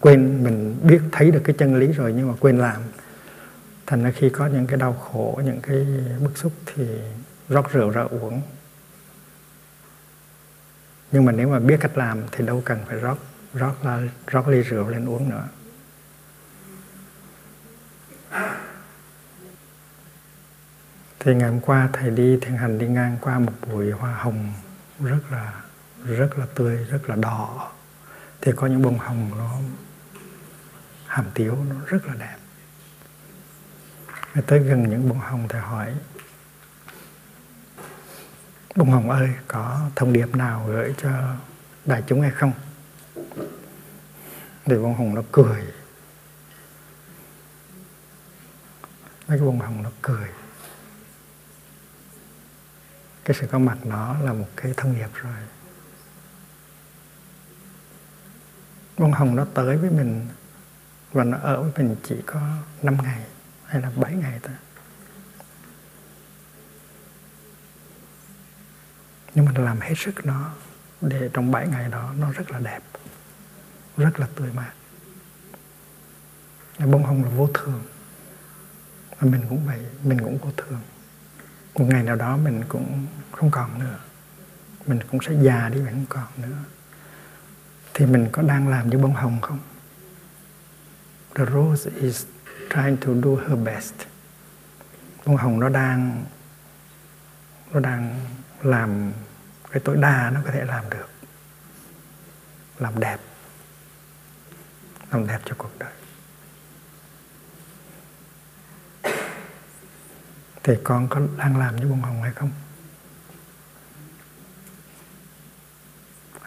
quên, 0.00 0.44
mình 0.44 0.80
biết, 0.82 1.00
thấy 1.12 1.30
được 1.30 1.40
cái 1.44 1.56
chân 1.58 1.76
lý 1.76 1.92
rồi 1.92 2.12
nhưng 2.16 2.28
mà 2.28 2.34
quên 2.40 2.58
làm. 2.58 2.82
Thành 3.86 4.04
ra 4.04 4.10
khi 4.10 4.30
có 4.30 4.46
những 4.46 4.66
cái 4.66 4.76
đau 4.76 4.92
khổ, 4.92 5.40
những 5.44 5.60
cái 5.60 5.86
bức 6.20 6.38
xúc 6.38 6.52
thì 6.66 6.86
rót 7.48 7.72
rượu 7.72 7.90
ra 7.90 8.02
uống. 8.02 8.42
Nhưng 11.12 11.24
mà 11.24 11.32
nếu 11.32 11.48
mà 11.48 11.58
biết 11.58 11.76
cách 11.80 11.98
làm 11.98 12.18
thì 12.32 12.46
đâu 12.46 12.62
cần 12.64 12.78
phải 12.86 12.96
rót 12.96 13.18
rót 13.54 13.84
là 13.84 14.02
rót 14.26 14.48
ly 14.48 14.62
rượu 14.62 14.88
lên 14.88 15.08
uống 15.08 15.30
nữa. 15.30 15.48
Thì 21.20 21.34
ngày 21.34 21.50
hôm 21.50 21.60
qua 21.60 21.88
thầy 21.92 22.10
đi 22.10 22.38
thiền 22.40 22.56
hành 22.56 22.78
đi 22.78 22.86
ngang 22.88 23.16
qua 23.20 23.38
một 23.38 23.52
bụi 23.72 23.90
hoa 23.90 24.14
hồng 24.14 24.52
rất 25.00 25.20
là 25.30 25.52
rất 26.04 26.38
là 26.38 26.46
tươi, 26.54 26.86
rất 26.90 27.10
là 27.10 27.16
đỏ 27.16 27.72
thì 28.42 28.52
có 28.56 28.66
những 28.66 28.82
bông 28.82 28.98
hồng 28.98 29.30
nó 29.38 29.58
hàm 31.06 31.26
tiếu, 31.34 31.56
nó 31.68 31.76
rất 31.86 32.06
là 32.06 32.14
đẹp. 32.14 32.36
Tới 34.46 34.58
gần 34.58 34.90
những 34.90 35.08
bông 35.08 35.18
hồng 35.18 35.48
thì 35.48 35.58
hỏi, 35.58 35.94
bông 38.76 38.90
hồng 38.90 39.10
ơi, 39.10 39.30
có 39.48 39.80
thông 39.96 40.12
điệp 40.12 40.36
nào 40.36 40.64
gửi 40.66 40.94
cho 41.02 41.34
đại 41.84 42.02
chúng 42.06 42.20
hay 42.20 42.30
không? 42.30 42.52
Thì 44.64 44.76
bông 44.76 44.94
hồng 44.94 45.14
nó 45.14 45.22
cười. 45.32 45.62
Mấy 49.28 49.38
cái 49.38 49.46
bông 49.46 49.60
hồng 49.60 49.82
nó 49.82 49.90
cười. 50.02 50.28
Cái 53.24 53.36
sự 53.40 53.46
có 53.46 53.58
mặt 53.58 53.78
nó 53.84 54.16
là 54.20 54.32
một 54.32 54.48
cái 54.56 54.74
thông 54.76 54.94
điệp 54.94 55.08
rồi. 55.14 55.36
Bông 59.02 59.12
hồng 59.12 59.36
nó 59.36 59.44
tới 59.54 59.76
với 59.76 59.90
mình 59.90 60.28
và 61.12 61.24
nó 61.24 61.38
ở 61.38 61.62
với 61.62 61.72
mình 61.76 61.96
chỉ 62.02 62.16
có 62.26 62.40
5 62.82 62.96
ngày 63.02 63.22
hay 63.64 63.82
là 63.82 63.90
7 63.96 64.14
ngày 64.14 64.40
thôi. 64.42 64.54
Nhưng 69.34 69.44
mà 69.44 69.52
làm 69.56 69.80
hết 69.80 69.94
sức 69.96 70.26
nó 70.26 70.50
để 71.00 71.30
trong 71.32 71.50
7 71.50 71.68
ngày 71.68 71.88
đó 71.88 72.14
nó 72.18 72.32
rất 72.32 72.50
là 72.50 72.58
đẹp, 72.58 72.80
rất 73.96 74.20
là 74.20 74.26
tươi 74.34 74.52
mát. 74.52 74.72
Bông 76.78 77.04
hồng 77.04 77.24
là 77.24 77.30
vô 77.30 77.48
thường. 77.54 77.82
Và 79.18 79.28
mình 79.30 79.46
cũng 79.48 79.66
vậy, 79.66 79.80
mình 80.02 80.20
cũng 80.20 80.38
vô 80.38 80.50
thường. 80.56 80.80
Một 81.74 81.84
ngày 81.84 82.02
nào 82.02 82.16
đó 82.16 82.36
mình 82.36 82.62
cũng 82.68 83.06
không 83.32 83.50
còn 83.50 83.78
nữa. 83.78 83.98
Mình 84.86 84.98
cũng 85.10 85.20
sẽ 85.22 85.32
già 85.42 85.68
đi 85.68 85.80
mình 85.80 85.94
không 85.94 86.06
còn 86.08 86.28
nữa 86.36 86.56
thì 87.94 88.06
mình 88.06 88.28
có 88.32 88.42
đang 88.42 88.68
làm 88.68 88.90
như 88.90 88.98
bông 88.98 89.14
hồng 89.14 89.40
không? 89.40 89.58
The 91.34 91.44
rose 91.44 91.90
is 92.00 92.26
trying 92.70 92.96
to 92.96 93.12
do 93.24 93.30
her 93.48 93.58
best. 93.64 93.94
Bông 95.26 95.36
hồng 95.36 95.60
nó 95.60 95.68
đang 95.68 96.24
nó 97.72 97.80
đang 97.80 98.20
làm 98.62 99.12
cái 99.70 99.80
tối 99.84 99.96
đa 99.96 100.30
nó 100.34 100.40
có 100.44 100.50
thể 100.52 100.64
làm 100.64 100.90
được. 100.90 101.08
Làm 102.78 103.00
đẹp. 103.00 103.18
Làm 105.10 105.26
đẹp 105.26 105.40
cho 105.44 105.54
cuộc 105.58 105.70
đời. 105.78 105.92
Thì 110.62 110.74
con 110.84 111.08
có 111.08 111.20
đang 111.36 111.56
làm 111.56 111.76
như 111.76 111.86
bông 111.86 112.02
hồng 112.02 112.22
hay 112.22 112.32
không? 112.32 112.50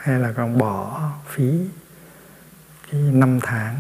Hay 0.06 0.20
là 0.20 0.32
con 0.32 0.58
bỏ 0.58 1.12
phí 1.26 1.68
cái 2.91 3.02
năm 3.02 3.39
tháng? 3.41 3.76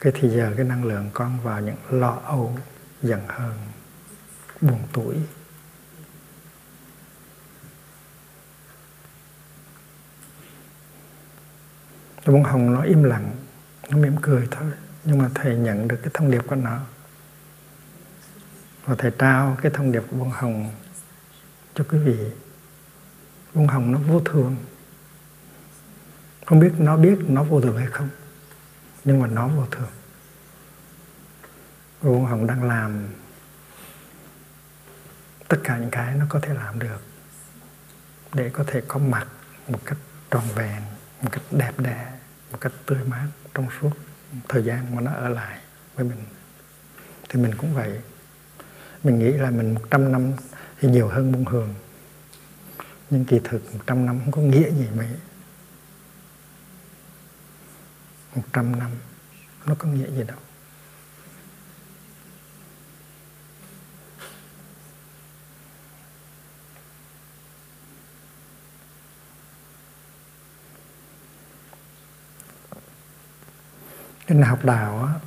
Cái 0.00 0.12
thì 0.16 0.28
giờ 0.28 0.52
cái 0.56 0.64
năng 0.64 0.84
lượng 0.84 1.10
con 1.12 1.40
vào 1.40 1.60
những 1.60 1.76
lo 1.90 2.20
âu, 2.24 2.58
giận 3.02 3.20
hờn, 3.28 3.54
buồn 4.60 4.78
tuổi 4.92 5.16
bông 12.26 12.44
hồng 12.44 12.74
nó 12.74 12.82
im 12.82 13.02
lặng, 13.02 13.36
nó 13.90 13.98
mỉm 13.98 14.16
cười 14.22 14.48
thôi, 14.50 14.72
nhưng 15.04 15.18
mà 15.18 15.30
thầy 15.34 15.56
nhận 15.56 15.88
được 15.88 15.98
cái 16.02 16.10
thông 16.14 16.30
điệp 16.30 16.42
của 16.46 16.56
nó. 16.56 16.80
Và 18.84 18.94
thầy 18.98 19.10
trao 19.18 19.56
cái 19.62 19.72
thông 19.74 19.92
điệp 19.92 20.02
của 20.10 20.16
bông 20.16 20.30
hồng 20.30 20.70
cho 21.74 21.84
quý 21.88 21.98
vị 21.98 22.45
bông 23.56 23.66
hồng 23.66 23.92
nó 23.92 23.98
vô 23.98 24.20
thường. 24.20 24.56
Không 26.46 26.60
biết 26.60 26.72
nó 26.78 26.96
biết 26.96 27.18
nó 27.28 27.44
vô 27.44 27.60
thường 27.60 27.76
hay 27.76 27.86
không, 27.86 28.08
nhưng 29.04 29.20
mà 29.20 29.26
nó 29.26 29.48
vô 29.48 29.66
thường. 29.70 29.90
Bông 32.02 32.26
hồng 32.26 32.46
đang 32.46 32.62
làm 32.62 33.06
tất 35.48 35.56
cả 35.64 35.78
những 35.78 35.90
cái 35.90 36.14
nó 36.14 36.26
có 36.28 36.40
thể 36.40 36.54
làm 36.54 36.78
được 36.78 37.00
để 38.34 38.50
có 38.50 38.64
thể 38.66 38.82
có 38.88 38.98
mặt 38.98 39.26
một 39.68 39.78
cách 39.84 39.98
tròn 40.30 40.44
vẹn, 40.54 40.82
một 41.22 41.28
cách 41.32 41.42
đẹp 41.50 41.72
đẽ, 41.78 42.12
một 42.52 42.58
cách 42.60 42.72
tươi 42.86 42.98
mát 43.06 43.26
trong 43.54 43.68
suốt 43.80 43.90
thời 44.48 44.64
gian 44.64 44.96
mà 44.96 45.00
nó 45.00 45.12
ở 45.12 45.28
lại 45.28 45.58
với 45.94 46.04
mình. 46.04 46.24
Thì 47.28 47.40
mình 47.40 47.54
cũng 47.54 47.74
vậy. 47.74 48.00
Mình 49.04 49.18
nghĩ 49.18 49.32
là 49.32 49.50
mình 49.50 49.74
100 49.74 50.12
năm 50.12 50.32
thì 50.80 50.88
nhiều 50.88 51.08
hơn 51.08 51.32
bông 51.32 51.44
hường 51.44 51.74
nhưng 53.10 53.24
kỳ 53.24 53.40
thực 53.44 53.74
100 53.74 54.06
năm 54.06 54.20
không 54.20 54.32
có 54.32 54.40
nghĩa 54.40 54.70
gì 54.70 54.88
mấy. 54.96 55.08
100 58.34 58.78
năm 58.78 58.90
nó 59.66 59.74
có 59.78 59.88
nghĩa 59.88 60.10
gì 60.10 60.22
đâu. 60.22 60.38
Nên 74.28 74.42
học 74.42 74.64
đạo 74.64 75.20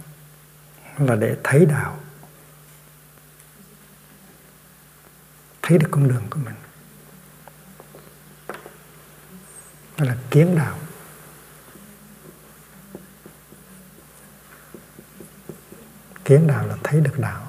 là 0.98 1.16
để 1.16 1.38
thấy 1.44 1.66
đạo 1.66 2.00
thấy 5.62 5.78
được 5.78 5.88
con 5.92 6.08
đường 6.08 6.24
của 6.30 6.40
mình. 6.46 6.56
Đó 10.00 10.06
là 10.06 10.16
kiến 10.32 10.56
đạo. 10.56 10.80
Kiến 16.26 16.48
đạo 16.48 16.68
là 16.68 16.76
thấy 16.84 17.02
được 17.02 17.20
đạo. 17.20 17.48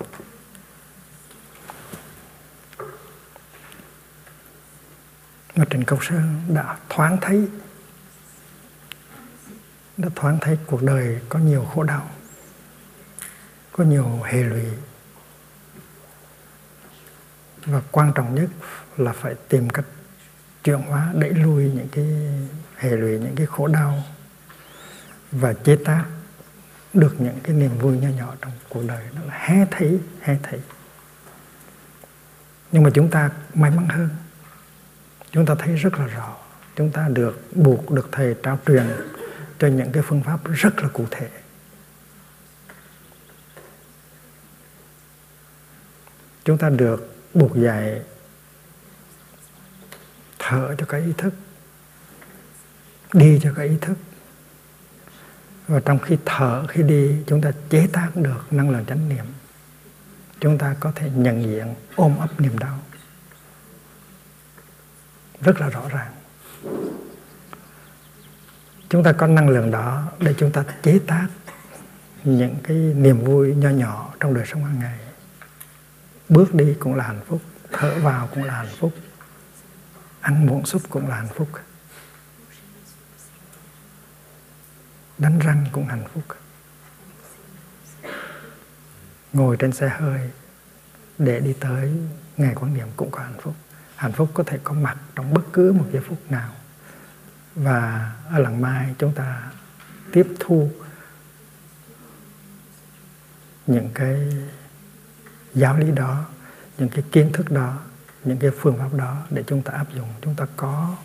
Mà 5.55 5.65
Trịnh 5.71 5.85
Công 5.85 6.03
Sơn 6.03 6.43
đã 6.49 6.79
thoáng 6.89 7.19
thấy, 7.21 7.49
đã 9.97 10.09
thoáng 10.17 10.39
thấy 10.41 10.59
cuộc 10.67 10.83
đời 10.83 11.21
có 11.29 11.39
nhiều 11.39 11.65
khổ 11.75 11.83
đau, 11.83 12.11
có 13.73 13.85
nhiều 13.85 14.21
hệ 14.25 14.43
lụy. 14.43 14.65
Và 17.65 17.83
quan 17.91 18.13
trọng 18.15 18.35
nhất 18.35 18.51
là 18.97 19.13
phải 19.13 19.35
tìm 19.49 19.71
cách 19.71 19.85
chuyển 20.65 20.79
hóa, 20.79 21.13
đẩy 21.15 21.31
lùi 21.31 21.65
những 21.65 21.89
cái, 21.93 22.07
hệ 22.77 22.91
lụy, 22.91 23.19
những 23.19 23.37
cái 23.37 23.47
khổ 23.47 23.67
đau 23.67 24.03
và 25.33 25.53
chế 25.53 25.77
tác 25.85 26.05
được 26.95 27.21
những 27.21 27.41
cái 27.43 27.57
niềm 27.57 27.79
vui 27.79 27.99
nhỏ 27.99 28.09
nhỏ 28.09 28.35
trong 28.41 28.53
cuộc 28.69 28.83
đời. 28.89 29.05
Đó 29.17 29.21
là 29.27 29.39
hé 29.39 29.67
thấy 29.71 30.01
hé 30.21 30.37
thấy. 30.43 30.61
Nhưng 32.73 32.83
mà 32.83 32.91
chúng 32.95 33.11
ta 33.11 33.31
may 33.55 33.71
mắn 33.71 33.89
hơn. 33.89 34.09
Chúng 35.31 35.47
ta 35.47 35.55
thấy 35.55 35.77
rất 35.77 35.99
là 35.99 36.07
rõ. 36.07 36.37
Chúng 36.77 36.91
ta 36.91 37.09
được 37.09 37.43
buộc, 37.55 37.91
được 37.91 38.09
thầy 38.13 38.35
trao 38.43 38.59
truyền 38.67 38.87
cho 39.59 39.69
những 39.69 39.93
cái 39.93 40.03
phương 40.07 40.23
pháp 40.23 40.41
rất 40.45 40.83
là 40.83 40.89
cụ 40.89 41.07
thể. 41.11 41.29
Chúng 46.45 46.59
ta 46.59 46.69
được 46.69 47.17
buộc 47.35 47.57
dạy 47.57 48.03
thở 50.51 50.75
cho 50.79 50.87
cái 50.87 51.01
ý 51.01 51.13
thức, 51.19 51.35
đi 53.13 53.41
cho 53.43 53.53
cái 53.57 53.69
ý 53.69 53.77
thức. 53.81 53.99
Và 55.69 55.81
trong 55.81 55.99
khi 55.99 56.19
thở, 56.25 56.67
khi 56.67 56.83
đi, 56.83 57.17
chúng 57.27 57.41
ta 57.41 57.51
chế 57.69 57.87
tác 57.93 58.11
được 58.15 58.53
năng 58.53 58.71
lượng 58.71 58.85
chánh 58.87 59.09
niệm. 59.09 59.25
Chúng 60.41 60.59
ta 60.59 60.77
có 60.81 60.93
thể 60.95 61.11
nhận 61.15 61.43
diện, 61.43 61.75
ôm 61.97 62.19
ấp 62.19 62.41
niềm 62.41 62.59
đau. 62.59 62.79
Rất 65.41 65.61
là 65.61 65.69
rõ 65.69 65.89
ràng. 65.89 66.13
Chúng 68.89 69.03
ta 69.03 69.13
có 69.13 69.27
năng 69.27 69.49
lượng 69.49 69.71
đó 69.71 70.13
để 70.21 70.35
chúng 70.39 70.53
ta 70.53 70.65
chế 70.83 70.99
tác 71.07 71.27
những 72.25 72.57
cái 72.63 72.77
niềm 72.77 73.25
vui 73.25 73.55
nho 73.55 73.69
nhỏ 73.69 74.15
trong 74.21 74.35
đời 74.35 74.47
sống 74.47 74.65
hàng 74.65 74.79
ngày. 74.79 74.99
Bước 76.29 76.55
đi 76.55 76.75
cũng 76.79 76.95
là 76.95 77.05
hạnh 77.05 77.21
phúc, 77.27 77.41
thở 77.73 77.95
vào 78.03 78.29
cũng 78.35 78.45
là 78.45 78.55
hạnh 78.55 78.75
phúc 78.79 78.93
ăn 80.21 80.47
muỗng 80.47 80.67
súp 80.67 80.83
cũng 80.91 81.09
là 81.09 81.17
hạnh 81.17 81.35
phúc. 81.35 81.49
Đánh 85.19 85.39
răng 85.39 85.67
cũng 85.73 85.87
hạnh 85.87 86.05
phúc. 86.15 86.25
Ngồi 89.33 89.57
trên 89.57 89.73
xe 89.73 89.89
hơi 89.89 90.31
để 91.19 91.41
đi 91.41 91.53
tới 91.61 91.93
ngày 92.37 92.55
quan 92.55 92.75
niệm 92.75 92.89
cũng 92.97 93.11
có 93.11 93.21
hạnh 93.23 93.39
phúc. 93.41 93.55
Hạnh 93.97 94.13
phúc 94.13 94.31
có 94.35 94.43
thể 94.47 94.59
có 94.65 94.73
mặt 94.73 94.97
trong 95.15 95.35
bất 95.35 95.43
cứ 95.53 95.73
một 95.73 95.87
giây 95.93 96.03
phút 96.09 96.31
nào. 96.31 96.55
Và 97.55 98.13
ở 98.31 98.39
lần 98.39 98.61
mai 98.61 98.95
chúng 98.99 99.15
ta 99.15 99.51
tiếp 100.13 100.27
thu 100.41 100.71
những 103.67 103.91
cái 103.95 104.47
giáo 105.55 105.79
lý 105.79 105.91
đó, 105.91 106.25
những 106.79 106.89
cái 106.89 107.05
kiến 107.13 107.31
thức 107.33 107.51
đó 107.51 107.79
những 108.25 108.39
cái 108.39 108.51
phương 108.59 108.79
pháp 108.79 108.95
đó 108.95 109.27
để 109.31 109.45
chúng 109.47 109.63
ta 109.63 109.73
áp 109.73 109.87
dụng, 109.95 110.09
chúng 110.23 110.35
ta 110.35 110.47
có, 110.57 110.97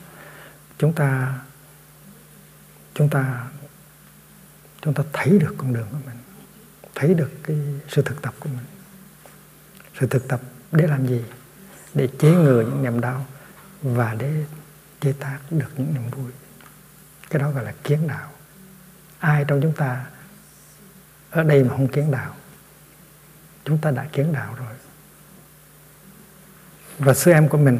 chúng 0.77 0.93
ta 0.93 1.39
chúng 2.93 3.09
ta 3.09 3.47
chúng 4.81 4.93
ta 4.93 5.03
thấy 5.13 5.39
được 5.39 5.55
con 5.57 5.73
đường 5.73 5.87
của 5.91 5.97
mình, 6.05 6.17
thấy 6.95 7.13
được 7.13 7.31
cái 7.43 7.57
sự 7.87 8.01
thực 8.01 8.21
tập 8.21 8.33
của 8.39 8.49
mình. 8.49 8.65
Sự 9.99 10.07
thực 10.07 10.27
tập 10.27 10.41
để 10.71 10.87
làm 10.87 11.07
gì? 11.07 11.23
Để 11.93 12.09
chế 12.19 12.31
ngừa 12.31 12.61
những 12.61 12.83
niềm 12.83 13.01
đau 13.01 13.25
và 13.81 14.13
để 14.13 14.45
chế 15.01 15.13
tác 15.19 15.39
được 15.49 15.69
những 15.77 15.93
niềm 15.93 16.09
vui. 16.09 16.31
Cái 17.29 17.39
đó 17.39 17.51
gọi 17.51 17.63
là 17.63 17.73
kiến 17.83 18.07
đạo. 18.07 18.31
Ai 19.19 19.45
trong 19.47 19.61
chúng 19.61 19.73
ta, 19.73 20.05
ở 21.29 21.43
đây 21.43 21.63
mà 21.63 21.69
không 21.69 21.87
kiến 21.87 22.11
đạo, 22.11 22.35
chúng 23.65 23.77
ta 23.77 23.91
đã 23.91 24.07
kiến 24.11 24.33
đạo 24.33 24.55
rồi 24.55 24.73
và 26.99 27.13
sư 27.13 27.31
em 27.31 27.49
của 27.49 27.57
mình, 27.57 27.79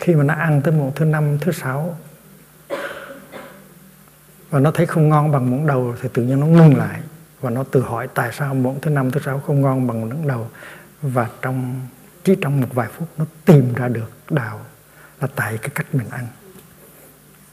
khi 0.00 0.14
mà 0.14 0.24
nó 0.24 0.34
ăn 0.34 0.62
tới 0.62 0.74
muỗng 0.74 0.92
thứ 0.94 1.04
năm, 1.04 1.38
thứ 1.40 1.52
sáu, 1.52 1.98
và 4.50 4.60
nó 4.60 4.70
thấy 4.70 4.86
không 4.86 5.08
ngon 5.08 5.32
bằng 5.32 5.50
muỗng 5.50 5.66
đầu 5.66 5.94
thì 6.02 6.08
tự 6.12 6.22
nhiên 6.22 6.40
nó 6.40 6.46
ngưng 6.46 6.76
lại. 6.76 7.00
Và 7.40 7.50
nó 7.50 7.64
tự 7.64 7.80
hỏi 7.80 8.08
tại 8.14 8.30
sao 8.32 8.54
muỗng 8.54 8.80
thứ 8.80 8.90
năm, 8.90 9.10
thứ 9.10 9.20
sáu 9.24 9.40
không 9.40 9.60
ngon 9.60 9.86
bằng 9.86 10.00
muỗng 10.00 10.28
đầu. 10.28 10.50
Và 11.02 11.28
trong, 11.42 11.86
chỉ 12.24 12.36
trong 12.40 12.60
một 12.60 12.68
vài 12.72 12.88
phút 12.88 13.08
nó 13.16 13.24
tìm 13.44 13.74
ra 13.74 13.88
được 13.88 14.10
đạo 14.30 14.60
là 15.20 15.28
tại 15.34 15.58
cái 15.58 15.70
cách 15.74 15.94
mình 15.94 16.08
ăn. 16.10 16.26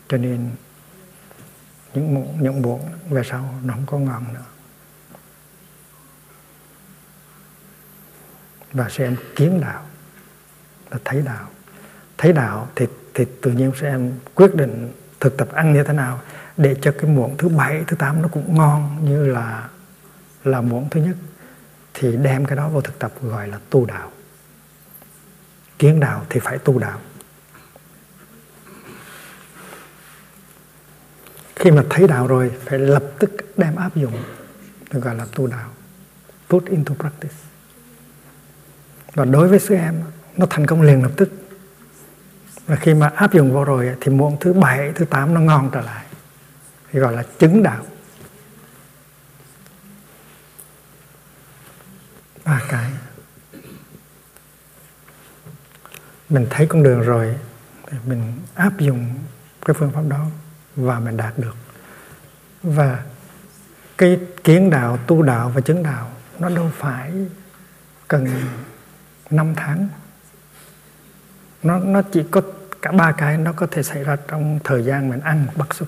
Cho 0.08 0.18
nên 0.18 0.50
những 1.94 2.14
muỗng 2.14 2.38
những 2.40 2.62
muỗng 2.62 2.82
về 3.10 3.22
sau 3.26 3.56
nó 3.64 3.74
không 3.74 3.86
có 3.86 3.98
ngon 3.98 4.34
nữa. 4.34 4.44
Và 8.74 8.90
xem 8.90 9.16
kiến 9.36 9.62
đạo 9.62 9.86
là 10.92 10.98
thấy 11.06 11.22
đạo. 11.22 11.50
Thấy 12.18 12.34
đạo 12.34 12.68
thì 12.76 12.88
thì 13.14 13.26
tự 13.42 13.52
nhiên 13.52 13.72
sẽ 13.82 13.90
em 13.90 14.14
quyết 14.36 14.56
định 14.56 14.94
thực 15.20 15.38
tập 15.38 15.48
ăn 15.54 15.74
như 15.74 15.84
thế 15.84 15.94
nào 15.94 16.22
để 16.58 16.76
cho 16.82 16.92
cái 16.92 17.12
muỗng 17.12 17.38
thứ 17.38 17.50
bảy, 17.50 17.84
thứ 17.88 17.96
tám 17.96 18.22
nó 18.22 18.28
cũng 18.28 18.56
ngon 18.56 19.06
như 19.06 19.28
là 19.28 19.70
là 20.44 20.62
muỗng 20.62 20.90
thứ 20.90 21.02
nhất. 21.02 21.16
Thì 21.94 22.18
đem 22.18 22.46
cái 22.46 22.58
đó 22.58 22.70
vào 22.70 22.82
thực 22.82 23.00
tập 23.00 23.12
gọi 23.22 23.48
là 23.48 23.60
tu 23.70 23.86
đạo. 23.86 24.12
Kiến 25.80 26.00
đạo 26.00 26.26
thì 26.30 26.40
phải 26.40 26.58
tu 26.58 26.80
đạo. 26.80 27.00
Khi 31.56 31.72
mà 31.72 31.84
thấy 31.90 32.08
đạo 32.08 32.28
rồi, 32.28 32.52
phải 32.66 32.80
lập 32.80 33.04
tức 33.20 33.32
đem 33.58 33.76
áp 33.76 33.96
dụng, 33.96 34.24
được 34.92 35.00
gọi 35.00 35.16
là 35.16 35.26
tu 35.36 35.48
đạo. 35.48 35.70
Put 36.50 36.66
into 36.66 36.96
practice. 37.00 37.36
Và 39.14 39.26
đối 39.26 39.48
với 39.48 39.60
sư 39.60 39.76
em 39.76 40.02
nó 40.38 40.46
thành 40.50 40.66
công 40.66 40.82
liền 40.82 41.04
lập 41.04 41.12
tức. 41.18 41.30
Và 42.66 42.76
khi 42.76 42.94
mà 42.94 43.12
áp 43.16 43.34
dụng 43.34 43.54
vào 43.54 43.64
rồi 43.64 43.96
thì 44.02 44.12
muộn 44.12 44.38
thứ 44.40 44.54
bảy, 44.54 44.92
thứ 44.96 45.06
tám 45.06 45.34
nó 45.34 45.40
ngon 45.40 45.70
trở 45.74 45.82
lại. 45.82 46.06
Thì 46.92 47.00
gọi 47.00 47.14
là 47.14 47.24
chứng 47.40 47.64
đạo. 47.64 47.86
Ba 52.46 52.62
cái. 52.70 52.92
Mình 56.30 56.48
thấy 56.50 56.66
con 56.66 56.84
đường 56.84 57.02
rồi 57.02 57.36
thì 57.88 57.98
mình 58.06 58.40
áp 58.56 58.78
dụng 58.78 59.16
cái 59.66 59.74
phương 59.74 59.92
pháp 59.92 60.02
đó 60.10 60.26
và 60.76 61.00
mình 61.00 61.18
đạt 61.18 61.34
được. 61.38 61.56
Và 62.64 63.04
cái 63.98 64.20
kiến 64.44 64.70
đạo, 64.70 64.98
tu 65.08 65.22
đạo 65.22 65.52
và 65.56 65.62
chứng 65.62 65.84
đạo 65.84 66.12
nó 66.40 66.50
đâu 66.50 66.72
phải 66.78 67.14
cần 68.08 68.28
năm 69.30 69.54
tháng 69.56 69.88
nó 71.64 71.80
nó 71.80 72.02
chỉ 72.02 72.24
có 72.32 72.42
cả 72.82 72.92
ba 72.92 73.12
cái 73.12 73.38
nó 73.38 73.54
có 73.54 73.68
thể 73.72 73.84
xảy 73.84 74.04
ra 74.04 74.16
trong 74.28 74.60
thời 74.64 74.84
gian 74.84 75.10
mình 75.10 75.20
ăn 75.20 75.48
bắt 75.56 75.74
súp 75.74 75.88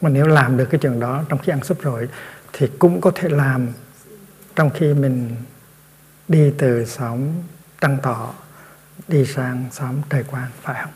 mà 0.00 0.10
nếu 0.10 0.26
làm 0.26 0.56
được 0.56 0.66
cái 0.70 0.78
chuyện 0.82 1.00
đó 1.00 1.24
trong 1.28 1.38
khi 1.38 1.52
ăn 1.52 1.62
súp 1.62 1.82
rồi 1.82 2.08
thì 2.52 2.70
cũng 2.78 3.00
có 3.00 3.12
thể 3.14 3.28
làm 3.28 3.68
trong 4.56 4.70
khi 4.70 4.94
mình 4.94 5.36
đi 6.28 6.52
từ 6.58 6.84
xóm 6.84 7.20
Trăng 7.80 7.98
Tỏ 8.02 8.34
đi 9.08 9.24
sang 9.24 9.64
xóm 9.72 10.00
Trời 10.10 10.24
Quang, 10.24 10.50
phải 10.62 10.82
không? 10.82 10.92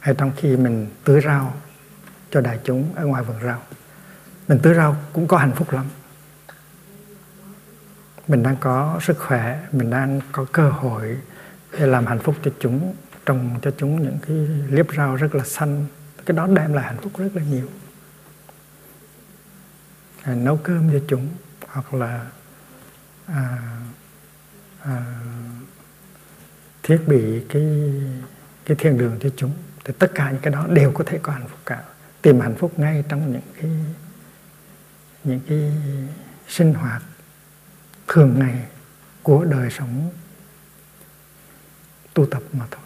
Hay 0.00 0.14
trong 0.18 0.32
khi 0.36 0.56
mình 0.56 0.86
tưới 1.04 1.20
rau 1.20 1.54
cho 2.30 2.40
đại 2.40 2.58
chúng 2.64 2.94
ở 2.94 3.06
ngoài 3.06 3.24
vườn 3.24 3.36
rau. 3.42 3.62
Mình 4.48 4.58
tưới 4.62 4.74
rau 4.74 4.96
cũng 5.12 5.28
có 5.28 5.36
hạnh 5.36 5.52
phúc 5.56 5.72
lắm 5.72 5.86
mình 8.28 8.42
đang 8.42 8.56
có 8.60 8.98
sức 9.02 9.18
khỏe 9.18 9.66
mình 9.72 9.90
đang 9.90 10.20
có 10.32 10.46
cơ 10.52 10.70
hội 10.70 11.18
để 11.72 11.86
làm 11.86 12.06
hạnh 12.06 12.18
phúc 12.18 12.36
cho 12.42 12.50
chúng 12.60 12.94
trồng 13.26 13.58
cho 13.62 13.70
chúng 13.76 14.02
những 14.02 14.18
cái 14.26 14.36
liếp 14.68 14.86
rau 14.96 15.16
rất 15.16 15.34
là 15.34 15.44
xanh. 15.44 15.86
Cái 16.26 16.36
đó 16.36 16.46
đem 16.46 16.72
lại 16.72 16.84
hạnh 16.84 16.96
phúc 17.02 17.12
rất 17.18 17.28
là 17.34 17.42
nhiều. 17.50 17.68
À, 20.22 20.34
nấu 20.34 20.56
cơm 20.56 20.92
cho 20.92 20.98
chúng 21.08 21.28
hoặc 21.66 21.94
là 21.94 22.26
à, 23.26 23.58
à, 24.80 25.04
thiết 26.82 27.00
bị 27.06 27.44
cái 27.48 27.92
cái 28.64 28.76
thiên 28.76 28.98
đường 28.98 29.18
cho 29.20 29.28
chúng. 29.36 29.52
Thì 29.84 29.94
tất 29.98 30.10
cả 30.14 30.30
những 30.30 30.40
cái 30.40 30.52
đó 30.52 30.66
đều 30.68 30.92
có 30.92 31.04
thể 31.06 31.18
có 31.22 31.32
hạnh 31.32 31.48
phúc 31.48 31.58
cả. 31.66 31.82
Tìm 32.22 32.40
hạnh 32.40 32.54
phúc 32.54 32.78
ngay 32.78 33.04
trong 33.08 33.32
những 33.32 33.42
cái 33.60 33.70
những 35.24 35.40
cái 35.48 35.72
sinh 36.48 36.74
hoạt 36.74 37.02
thường 38.08 38.38
ngày 38.38 38.66
của 39.22 39.44
đời 39.44 39.70
sống 39.70 40.10
tu 42.14 42.26
tập 42.26 42.42
mà 42.52 42.66
thôi. 42.70 42.82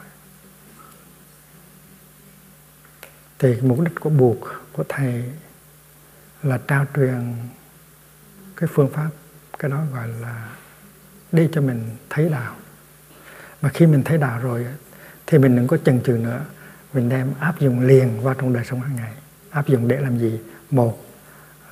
Thì 3.39 3.61
mục 3.61 3.81
đích 3.81 3.95
của 4.01 4.11
buộc 4.11 4.39
của 4.73 4.85
thầy 4.89 5.33
là 6.43 6.59
trao 6.69 6.87
truyền 6.97 7.35
cái 8.57 8.69
phương 8.73 8.91
pháp, 8.93 9.11
cái 9.59 9.71
đó 9.71 9.83
gọi 9.93 10.09
là 10.09 10.49
đi 11.33 11.49
cho 11.53 11.61
mình 11.61 11.97
thấy 12.11 12.29
đạo. 12.29 12.57
Mà 13.63 13.69
khi 13.69 13.87
mình 13.87 14.03
thấy 14.05 14.19
đạo 14.19 14.41
rồi 14.41 14.67
thì 15.27 15.39
mình 15.39 15.57
đừng 15.57 15.67
có 15.67 15.77
chần 15.77 16.03
chừ 16.03 16.13
nữa. 16.13 16.45
Mình 16.93 17.09
đem 17.09 17.35
áp 17.41 17.59
dụng 17.59 17.81
liền 17.81 18.23
vào 18.23 18.35
trong 18.35 18.53
đời 18.53 18.65
sống 18.65 18.81
hàng 18.81 18.97
ngày. 18.97 19.13
Áp 19.51 19.67
dụng 19.67 19.89
để 19.89 20.01
làm 20.01 20.19
gì? 20.19 20.41
Một 20.71 21.05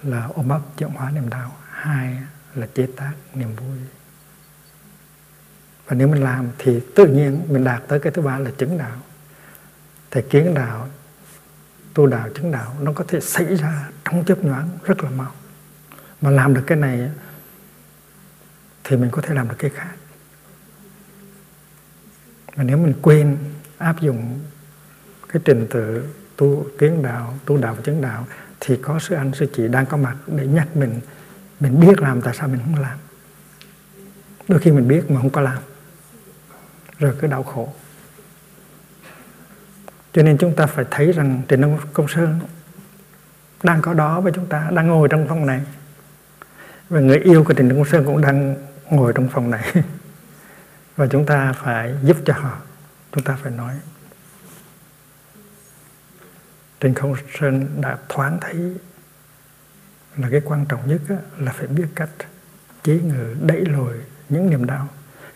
là 0.02 0.28
ôm 0.34 0.48
ấp 0.48 0.60
chuyển 0.78 0.90
hóa 0.90 1.10
niềm 1.10 1.28
đau. 1.28 1.56
Hai 1.70 2.18
là 2.54 2.66
chế 2.74 2.86
tác 2.96 3.12
niềm 3.34 3.56
vui. 3.56 3.78
Và 5.86 5.96
nếu 5.96 6.08
mình 6.08 6.22
làm 6.22 6.48
thì 6.58 6.80
tự 6.94 7.06
nhiên 7.06 7.40
mình 7.48 7.64
đạt 7.64 7.82
tới 7.88 8.00
cái 8.00 8.12
thứ 8.12 8.22
ba 8.22 8.38
là 8.38 8.50
chứng 8.58 8.78
đạo. 8.78 8.96
Thì 10.10 10.20
kiến 10.30 10.54
đạo, 10.54 10.88
tu 11.94 12.06
đạo, 12.06 12.28
chứng 12.34 12.50
đạo 12.50 12.76
nó 12.80 12.92
có 12.92 13.04
thể 13.08 13.20
xảy 13.20 13.56
ra 13.56 13.88
trong 14.04 14.24
chớp 14.24 14.44
nhoáng 14.44 14.68
rất 14.84 15.04
là 15.04 15.10
mau. 15.10 15.32
Mà 16.20 16.30
làm 16.30 16.54
được 16.54 16.62
cái 16.66 16.78
này 16.78 17.10
thì 18.84 18.96
mình 18.96 19.10
có 19.10 19.22
thể 19.22 19.34
làm 19.34 19.48
được 19.48 19.56
cái 19.58 19.70
khác. 19.70 19.94
Mà 22.56 22.64
nếu 22.64 22.78
mình 22.78 22.94
quên 23.02 23.36
áp 23.78 24.00
dụng 24.00 24.40
cái 25.28 25.42
trình 25.44 25.66
tự 25.70 26.08
tu 26.36 26.66
kiến 26.78 27.02
đạo, 27.02 27.38
tu 27.44 27.56
đạo 27.56 27.74
và 27.74 27.82
chứng 27.82 28.02
đạo 28.02 28.26
thì 28.60 28.76
có 28.82 28.98
sư 28.98 29.14
anh 29.14 29.32
sư 29.34 29.46
chị 29.54 29.68
đang 29.68 29.86
có 29.86 29.96
mặt 29.96 30.16
để 30.26 30.46
nhắc 30.46 30.76
mình 30.76 31.00
mình 31.64 31.80
biết 31.80 32.00
làm, 32.00 32.20
tại 32.20 32.34
sao 32.34 32.48
mình 32.48 32.60
không 32.64 32.82
làm? 32.82 32.98
Đôi 34.48 34.60
khi 34.60 34.70
mình 34.70 34.88
biết 34.88 35.10
mà 35.10 35.20
không 35.20 35.30
có 35.30 35.40
làm. 35.40 35.58
Rồi 36.98 37.14
cứ 37.20 37.26
đau 37.26 37.42
khổ. 37.42 37.72
Cho 40.12 40.22
nên 40.22 40.38
chúng 40.38 40.56
ta 40.56 40.66
phải 40.66 40.84
thấy 40.90 41.12
rằng 41.12 41.42
trên 41.48 41.60
Đông 41.60 41.78
Công 41.92 42.08
Sơn 42.08 42.40
đang 43.62 43.82
có 43.82 43.94
đó 43.94 44.20
với 44.20 44.32
chúng 44.32 44.46
ta, 44.46 44.70
đang 44.70 44.86
ngồi 44.86 45.08
trong 45.08 45.28
phòng 45.28 45.46
này. 45.46 45.60
Và 46.88 47.00
người 47.00 47.18
yêu 47.18 47.44
của 47.44 47.54
tình 47.54 47.68
Đông 47.68 47.78
Công 47.78 47.88
Sơn 47.88 48.04
cũng 48.04 48.20
đang 48.20 48.56
ngồi 48.90 49.12
trong 49.12 49.28
phòng 49.28 49.50
này. 49.50 49.72
Và 50.96 51.06
chúng 51.06 51.26
ta 51.26 51.52
phải 51.52 51.94
giúp 52.02 52.16
cho 52.24 52.34
họ. 52.34 52.58
Chúng 53.12 53.24
ta 53.24 53.36
phải 53.42 53.52
nói. 53.52 53.74
Trịnh 56.80 56.94
Công 56.94 57.14
Sơn 57.38 57.80
đã 57.80 57.98
thoáng 58.08 58.38
thấy 58.40 58.74
là 60.16 60.28
cái 60.30 60.40
quan 60.44 60.66
trọng 60.66 60.88
nhất 60.88 61.00
là 61.38 61.52
phải 61.52 61.66
biết 61.66 61.86
cách 61.94 62.10
chế 62.82 63.00
ngự, 63.00 63.36
đẩy 63.40 63.60
lùi 63.60 63.94
những 64.28 64.50
niềm 64.50 64.64
đau. 64.64 64.88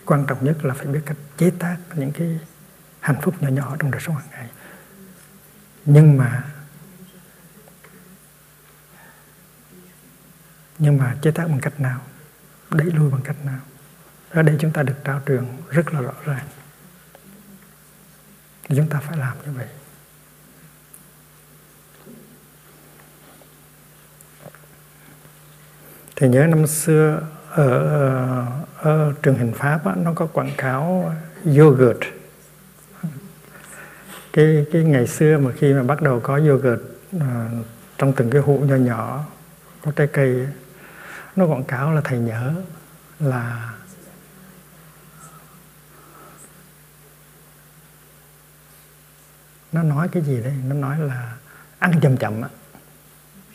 Quan 0.05 0.25
trọng 0.27 0.45
nhất 0.45 0.65
là 0.65 0.73
phải 0.73 0.85
biết 0.85 1.01
cách 1.05 1.17
chế 1.37 1.51
tác 1.59 1.77
những 1.95 2.11
cái 2.11 2.39
hạnh 2.99 3.21
phúc 3.21 3.35
nhỏ 3.41 3.49
nhỏ 3.49 3.75
trong 3.79 3.91
đời 3.91 4.01
sống 4.01 4.15
hàng 4.15 4.27
ngày. 4.31 4.49
Nhưng 5.85 6.17
mà 6.17 6.43
nhưng 10.79 10.97
mà 10.97 11.15
chế 11.21 11.31
tác 11.31 11.47
bằng 11.47 11.59
cách 11.59 11.79
nào? 11.79 12.01
Đẩy 12.69 12.87
lùi 12.91 13.11
bằng 13.11 13.21
cách 13.21 13.45
nào? 13.45 13.59
Ở 14.29 14.41
đây 14.41 14.57
chúng 14.59 14.71
ta 14.71 14.83
được 14.83 14.95
trao 15.03 15.21
truyền 15.25 15.43
rất 15.69 15.93
là 15.93 16.01
rõ 16.01 16.13
ràng. 16.25 16.45
Chúng 18.67 18.89
ta 18.89 18.99
phải 18.99 19.17
làm 19.17 19.37
như 19.45 19.51
vậy. 19.51 19.67
Thì 26.19 26.27
nhớ 26.27 26.47
năm 26.47 26.67
xưa 26.67 27.21
ở, 27.49 28.45
ở 28.77 29.13
trường 29.23 29.35
hình 29.35 29.53
pháp 29.53 29.85
á, 29.85 29.95
nó 29.95 30.13
có 30.13 30.25
quảng 30.25 30.51
cáo 30.57 31.13
yogurt. 31.45 31.99
Cái 34.33 34.65
cái 34.71 34.83
ngày 34.83 35.07
xưa 35.07 35.37
mà 35.37 35.51
khi 35.57 35.73
mà 35.73 35.83
bắt 35.83 36.01
đầu 36.01 36.19
có 36.19 36.35
yogurt 36.35 36.81
à, 37.19 37.49
trong 37.97 38.13
từng 38.13 38.29
cái 38.29 38.41
hũ 38.41 38.59
nhỏ 38.59 38.75
nhỏ 38.75 39.25
có 39.81 39.91
trái 39.95 40.07
cây 40.07 40.47
nó 41.35 41.45
quảng 41.45 41.63
cáo 41.63 41.93
là 41.93 42.01
thầy 42.03 42.19
nhớ 42.19 42.53
là 43.19 43.73
nó 49.71 49.83
nói 49.83 50.07
cái 50.11 50.23
gì 50.23 50.41
đấy 50.43 50.53
nó 50.67 50.75
nói 50.75 50.99
là 50.99 51.33
ăn 51.79 51.99
chậm 52.01 52.17
chậm 52.17 52.41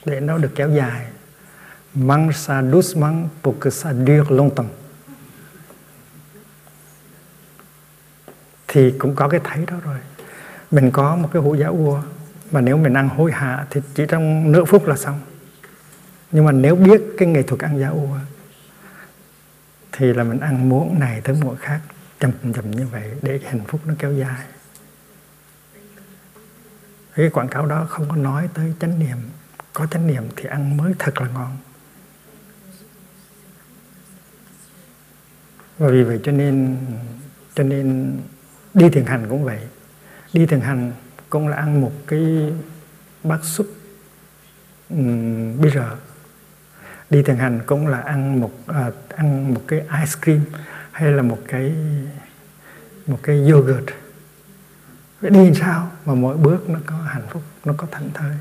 để 0.05 0.21
nó 0.21 0.39
được 0.39 0.53
kéo 0.55 0.71
dài 0.71 1.07
mang 1.95 2.33
sa 2.33 2.63
doucement 2.63 3.29
pour 3.43 3.55
que 3.61 3.71
ça 3.71 3.93
dure 3.93 4.37
longtemps 4.37 4.73
thì 8.75 8.95
cũng 8.99 9.15
có 9.15 9.29
cái 9.29 9.41
thấy 9.45 9.67
đó 9.67 9.77
rồi. 9.85 9.99
Mình 10.71 10.91
có 10.91 11.17
một 11.17 11.29
cái 11.33 11.43
hũ 11.43 11.55
giá 11.55 11.67
ua, 11.67 12.03
mà 12.51 12.61
nếu 12.61 12.77
mình 12.77 12.95
ăn 12.95 13.09
hối 13.09 13.33
hạ 13.33 13.67
thì 13.71 13.81
chỉ 13.95 14.05
trong 14.09 14.53
nửa 14.53 14.65
phút 14.65 14.87
là 14.87 14.97
xong. 14.97 15.21
Nhưng 16.31 16.45
mà 16.45 16.53
nếu 16.53 16.77
biết 16.77 17.03
cái 17.19 17.29
nghệ 17.29 17.43
thuật 17.43 17.61
ăn 17.61 17.79
giá 17.81 17.89
ua, 17.89 18.19
thì 19.93 20.13
là 20.13 20.25
mình 20.25 20.41
ăn 20.41 20.69
muỗng 20.69 21.01
này 21.01 21.21
tới 21.21 21.37
muỗng 21.43 21.57
khác 21.57 21.81
chậm 22.21 22.31
chậm 22.55 22.71
như 22.71 22.87
vậy 22.87 23.11
để 23.23 23.39
cái 23.39 23.51
hạnh 23.51 23.65
phúc 23.67 23.81
nó 23.85 23.95
kéo 23.99 24.13
dài. 24.13 24.45
Cái 27.15 27.31
quảng 27.31 27.49
cáo 27.49 27.67
đó 27.67 27.87
không 27.89 28.09
có 28.09 28.17
nói 28.17 28.49
tới 28.55 28.73
chánh 28.81 28.99
niệm. 28.99 29.17
Có 29.73 29.87
chánh 29.87 30.07
niệm 30.07 30.23
thì 30.37 30.49
ăn 30.49 30.77
mới 30.77 30.95
thật 30.99 31.21
là 31.21 31.29
ngon. 31.29 31.57
Và 35.79 35.89
vì 35.89 36.03
vậy 36.03 36.21
cho 36.25 36.33
nên 36.33 36.77
cho 37.55 37.65
nên 37.65 38.19
đi 38.75 38.89
thiền 38.91 39.05
hành 39.05 39.27
cũng 39.29 39.45
vậy. 39.45 39.61
Đi 40.33 40.47
thiền 40.47 40.61
hành 40.61 40.93
cũng 41.31 41.49
là 41.49 41.57
ăn 41.57 41.81
một 41.81 41.93
cái 42.07 42.53
bát 43.25 43.45
súp 43.45 43.67
um, 44.91 45.61
bây 45.61 45.71
giờ 45.71 45.97
đi 47.11 47.23
thiền 47.23 47.37
hành 47.37 47.61
cũng 47.67 47.87
là 47.87 48.01
ăn 48.01 48.41
một 48.41 48.53
à, 48.67 48.91
ăn 49.09 49.55
một 49.55 49.63
cái 49.67 49.81
ice 49.81 50.21
cream 50.23 50.41
hay 50.93 51.13
là 51.13 51.23
một 51.23 51.39
cái 51.49 51.75
một 53.07 53.19
cái 53.23 53.51
yogurt. 53.51 53.85
Đi 55.21 55.55
sao 55.55 55.91
mà 56.05 56.15
mỗi 56.15 56.37
bước 56.37 56.69
nó 56.69 56.79
có 56.87 56.97
hạnh 56.97 57.27
phúc 57.31 57.43
nó 57.65 57.75
có 57.77 57.87
thảnh 57.91 58.11
thơi? 58.15 58.35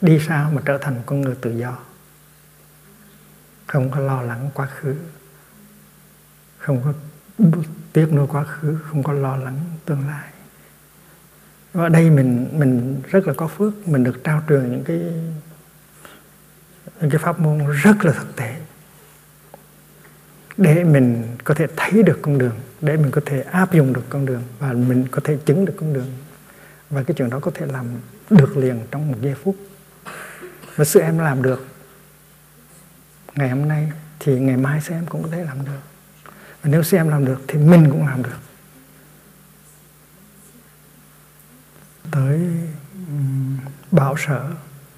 Đi 0.00 0.18
sao 0.28 0.50
mà 0.50 0.62
trở 0.64 0.78
thành 0.78 0.94
một 0.94 1.02
con 1.06 1.20
người 1.20 1.34
tự 1.40 1.50
do? 1.50 1.78
Không 3.66 3.90
có 3.90 4.00
lo 4.00 4.22
lắng 4.22 4.50
quá 4.54 4.66
khứ 4.66 4.94
không 6.62 6.82
có 6.84 6.92
tiếc 7.92 8.12
nuối 8.12 8.26
quá 8.26 8.44
khứ, 8.44 8.78
không 8.90 9.02
có 9.02 9.12
lo 9.12 9.36
lắng 9.36 9.58
tương 9.84 10.06
lai. 10.06 10.28
Ở 11.72 11.88
đây 11.88 12.10
mình 12.10 12.48
mình 12.52 13.02
rất 13.10 13.26
là 13.26 13.34
có 13.36 13.48
phước, 13.48 13.88
mình 13.88 14.04
được 14.04 14.24
trao 14.24 14.42
truyền 14.48 14.70
những 14.70 14.84
cái 14.84 14.98
những 17.00 17.10
cái 17.10 17.18
pháp 17.18 17.40
môn 17.40 17.66
rất 17.82 18.04
là 18.04 18.12
thực 18.12 18.36
tế. 18.36 18.56
Để 20.56 20.84
mình 20.84 21.36
có 21.44 21.54
thể 21.54 21.66
thấy 21.76 22.02
được 22.02 22.18
con 22.22 22.38
đường, 22.38 22.56
để 22.80 22.96
mình 22.96 23.10
có 23.10 23.20
thể 23.26 23.42
áp 23.42 23.72
dụng 23.72 23.92
được 23.92 24.04
con 24.08 24.26
đường 24.26 24.42
và 24.58 24.72
mình 24.72 25.06
có 25.10 25.20
thể 25.24 25.38
chứng 25.44 25.64
được 25.64 25.74
con 25.76 25.92
đường. 25.92 26.10
Và 26.90 27.02
cái 27.02 27.14
chuyện 27.14 27.30
đó 27.30 27.38
có 27.40 27.50
thể 27.54 27.66
làm 27.66 27.86
được 28.30 28.56
liền 28.56 28.80
trong 28.90 29.08
một 29.08 29.18
giây 29.20 29.34
phút. 29.34 29.56
Và 30.76 30.84
sự 30.84 31.00
em 31.00 31.18
làm 31.18 31.42
được, 31.42 31.66
ngày 33.34 33.50
hôm 33.50 33.68
nay 33.68 33.92
thì 34.20 34.40
ngày 34.40 34.56
mai 34.56 34.80
sẽ 34.80 34.94
em 34.94 35.06
cũng 35.06 35.22
có 35.22 35.28
thể 35.32 35.44
làm 35.44 35.64
được 35.64 35.91
và 36.62 36.70
nếu 36.70 36.82
xem 36.82 37.08
làm 37.08 37.24
được 37.24 37.40
thì 37.48 37.58
mình 37.58 37.90
cũng 37.90 38.06
làm 38.06 38.22
được. 38.22 38.38
Tới 42.10 42.50
bảo 43.90 44.16
sở, 44.18 44.50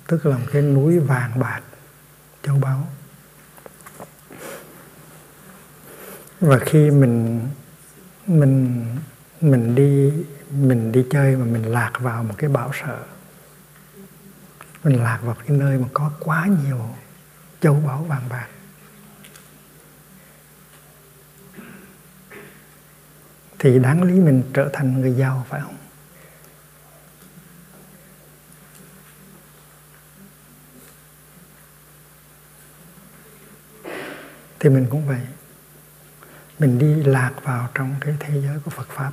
tức 0.06 0.26
là 0.26 0.38
một 0.38 0.46
cái 0.52 0.62
núi 0.62 0.98
vàng 0.98 1.38
bạc, 1.38 1.60
châu 2.42 2.56
báu. 2.56 2.88
Và 6.40 6.58
khi 6.58 6.90
mình 6.90 7.40
mình 8.26 8.86
mình 9.40 9.74
đi 9.74 10.12
mình 10.50 10.92
đi 10.92 11.06
chơi 11.10 11.36
mà 11.36 11.44
mình 11.44 11.62
lạc 11.72 11.92
vào 11.98 12.24
một 12.24 12.34
cái 12.38 12.50
bảo 12.50 12.70
sở, 12.82 12.98
mình 14.84 15.02
lạc 15.02 15.18
vào 15.22 15.34
cái 15.34 15.56
nơi 15.56 15.78
mà 15.78 15.88
có 15.92 16.10
quá 16.20 16.46
nhiều 16.46 16.88
châu 17.60 17.82
báu 17.86 18.04
vàng 18.04 18.28
bạc 18.28 18.46
thì 23.58 23.78
đáng 23.78 24.02
lý 24.02 24.20
mình 24.20 24.42
trở 24.54 24.70
thành 24.72 25.00
người 25.00 25.12
giàu, 25.12 25.46
phải 25.48 25.60
không? 25.60 25.76
Thì 34.60 34.70
mình 34.70 34.86
cũng 34.90 35.06
vậy. 35.06 35.20
Mình 36.58 36.78
đi 36.78 36.94
lạc 36.94 37.32
vào 37.42 37.68
trong 37.74 37.94
cái 38.00 38.16
thế 38.20 38.40
giới 38.40 38.58
của 38.64 38.70
Phật 38.70 38.88
pháp. 38.88 39.12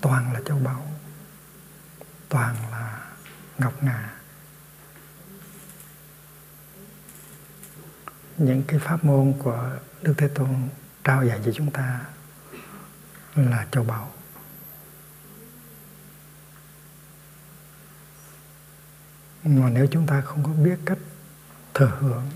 Toàn 0.00 0.32
là 0.32 0.40
châu 0.46 0.58
báu. 0.58 0.86
Toàn 2.28 2.56
là 2.70 3.00
ngọc 3.58 3.82
ngà. 3.82 4.10
Những 8.38 8.62
cái 8.62 8.78
pháp 8.78 9.04
môn 9.04 9.34
của 9.38 9.70
Đức 10.02 10.14
Thế 10.16 10.28
Tôn 10.28 10.68
trao 11.04 11.24
dạy 11.24 11.40
cho 11.44 11.52
chúng 11.52 11.70
ta 11.70 12.00
là 13.48 13.66
châu 13.70 13.84
báu. 13.84 14.12
Mà 19.44 19.70
nếu 19.70 19.86
chúng 19.90 20.06
ta 20.06 20.20
không 20.20 20.44
có 20.44 20.50
biết 20.52 20.78
cách 20.84 20.98
thừa 21.74 21.96
hưởng 22.00 22.30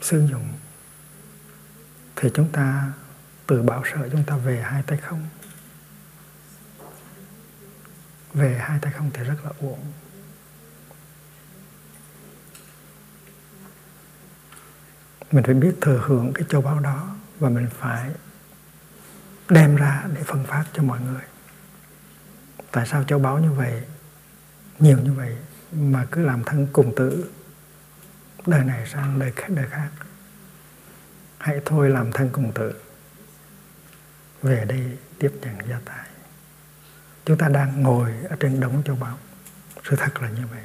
sử 0.00 0.26
dụng, 0.26 0.48
thì 2.16 2.28
chúng 2.34 2.52
ta 2.52 2.92
từ 3.46 3.62
bảo 3.62 3.82
sợ 3.92 4.08
chúng 4.12 4.24
ta 4.24 4.36
về 4.36 4.62
hai 4.62 4.82
tay 4.82 4.98
không? 4.98 5.28
Về 8.34 8.58
hai 8.58 8.78
tay 8.82 8.92
không 8.92 9.10
thì 9.14 9.24
rất 9.24 9.44
là 9.44 9.50
uổng. 9.60 9.92
Mình 15.32 15.44
phải 15.44 15.54
biết 15.54 15.74
thừa 15.80 16.02
hưởng 16.06 16.32
cái 16.32 16.46
châu 16.48 16.60
báu 16.62 16.80
đó 16.80 17.17
và 17.38 17.48
mình 17.48 17.68
phải 17.78 18.10
đem 19.48 19.76
ra 19.76 20.04
để 20.14 20.22
phân 20.22 20.44
phát 20.44 20.64
cho 20.72 20.82
mọi 20.82 21.00
người. 21.00 21.22
Tại 22.70 22.86
sao 22.86 23.04
châu 23.04 23.18
báu 23.18 23.38
như 23.38 23.52
vậy? 23.52 23.82
Nhiều 24.78 24.98
như 24.98 25.12
vậy 25.12 25.36
mà 25.72 26.06
cứ 26.10 26.22
làm 26.22 26.44
thân 26.44 26.66
cùng 26.72 26.94
tử. 26.96 27.30
Đời 28.46 28.64
này 28.64 28.86
sang 28.86 29.18
đời 29.18 29.32
khác 29.36 29.46
đời 29.48 29.66
khác. 29.70 29.88
Hãy 31.38 31.60
thôi 31.64 31.90
làm 31.90 32.12
thân 32.12 32.28
cùng 32.32 32.52
tử. 32.52 32.72
Về 34.42 34.64
đây 34.64 34.98
tiếp 35.18 35.32
nhận 35.40 35.68
gia 35.68 35.80
tài. 35.84 36.08
Chúng 37.24 37.38
ta 37.38 37.48
đang 37.48 37.82
ngồi 37.82 38.12
ở 38.28 38.36
trên 38.40 38.60
đống 38.60 38.82
châu 38.84 38.96
báu 38.96 39.18
sự 39.84 39.96
thật 39.96 40.22
là 40.22 40.28
như 40.28 40.46
vậy. 40.46 40.62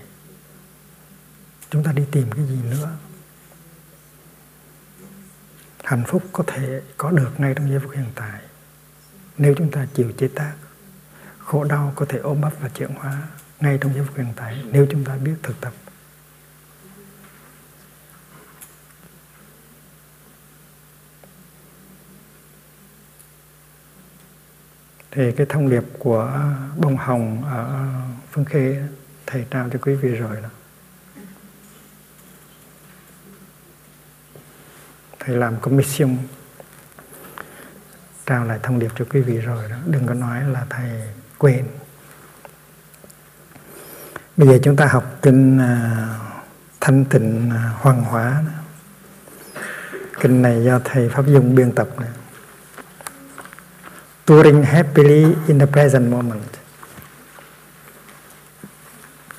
Chúng 1.69 1.83
ta 1.83 1.91
đi 1.91 2.03
tìm 2.11 2.31
cái 2.31 2.45
gì 2.45 2.59
nữa? 2.69 2.89
Hạnh 5.83 6.03
phúc 6.07 6.23
có 6.31 6.43
thể 6.47 6.81
có 6.97 7.11
được 7.11 7.31
ngay 7.37 7.53
trong 7.55 7.69
giây 7.69 7.79
phút 7.79 7.91
hiện 7.95 8.11
tại. 8.15 8.41
Nếu 9.37 9.55
chúng 9.57 9.71
ta 9.71 9.87
chịu 9.93 10.11
chế 10.17 10.27
tác, 10.27 10.53
khổ 11.39 11.63
đau 11.63 11.93
có 11.95 12.05
thể 12.09 12.19
ôm 12.19 12.41
ấp 12.41 12.51
và 12.59 12.69
chuyển 12.69 12.89
hóa 12.89 13.17
ngay 13.59 13.77
trong 13.81 13.93
giây 13.93 14.03
phút 14.07 14.17
hiện 14.17 14.33
tại, 14.35 14.63
nếu 14.71 14.87
chúng 14.91 15.05
ta 15.05 15.17
biết 15.17 15.35
thực 15.43 15.61
tập. 15.61 15.73
Thì 25.11 25.31
cái 25.31 25.45
thông 25.49 25.69
điệp 25.69 25.83
của 25.99 26.41
bông 26.77 26.97
hồng 26.97 27.43
ở 27.43 27.87
phương 28.31 28.45
khê 28.45 28.87
thầy 29.25 29.45
trao 29.51 29.69
cho 29.73 29.79
quý 29.81 29.95
vị 29.95 30.15
rồi 30.15 30.41
đó. 30.41 30.49
Thầy 35.25 35.35
làm 35.35 35.59
commission. 35.59 36.17
Trao 38.25 38.45
lại 38.45 38.59
thông 38.63 38.79
điệp 38.79 38.91
cho 38.95 39.05
quý 39.09 39.21
vị 39.21 39.37
rồi 39.37 39.69
đó. 39.69 39.75
Đừng 39.85 40.07
có 40.07 40.13
nói 40.13 40.43
là 40.43 40.65
thầy 40.69 40.89
quên. 41.37 41.65
Bây 44.37 44.47
giờ 44.47 44.59
chúng 44.63 44.75
ta 44.75 44.85
học 44.85 45.17
kinh 45.21 45.59
à, 45.59 46.05
thanh 46.81 47.05
tịnh 47.05 47.49
à, 47.49 47.71
uh, 47.75 47.81
hoàng 47.81 48.03
hóa 48.03 48.43
kinh 50.19 50.41
này 50.41 50.63
do 50.63 50.79
thầy 50.83 51.09
pháp 51.09 51.27
dung 51.27 51.55
biên 51.55 51.71
tập 51.71 51.87
này 51.99 52.09
touring 54.25 54.63
happily 54.63 55.35
in 55.47 55.59
the 55.59 55.65
present 55.65 56.11
moment. 56.11 56.41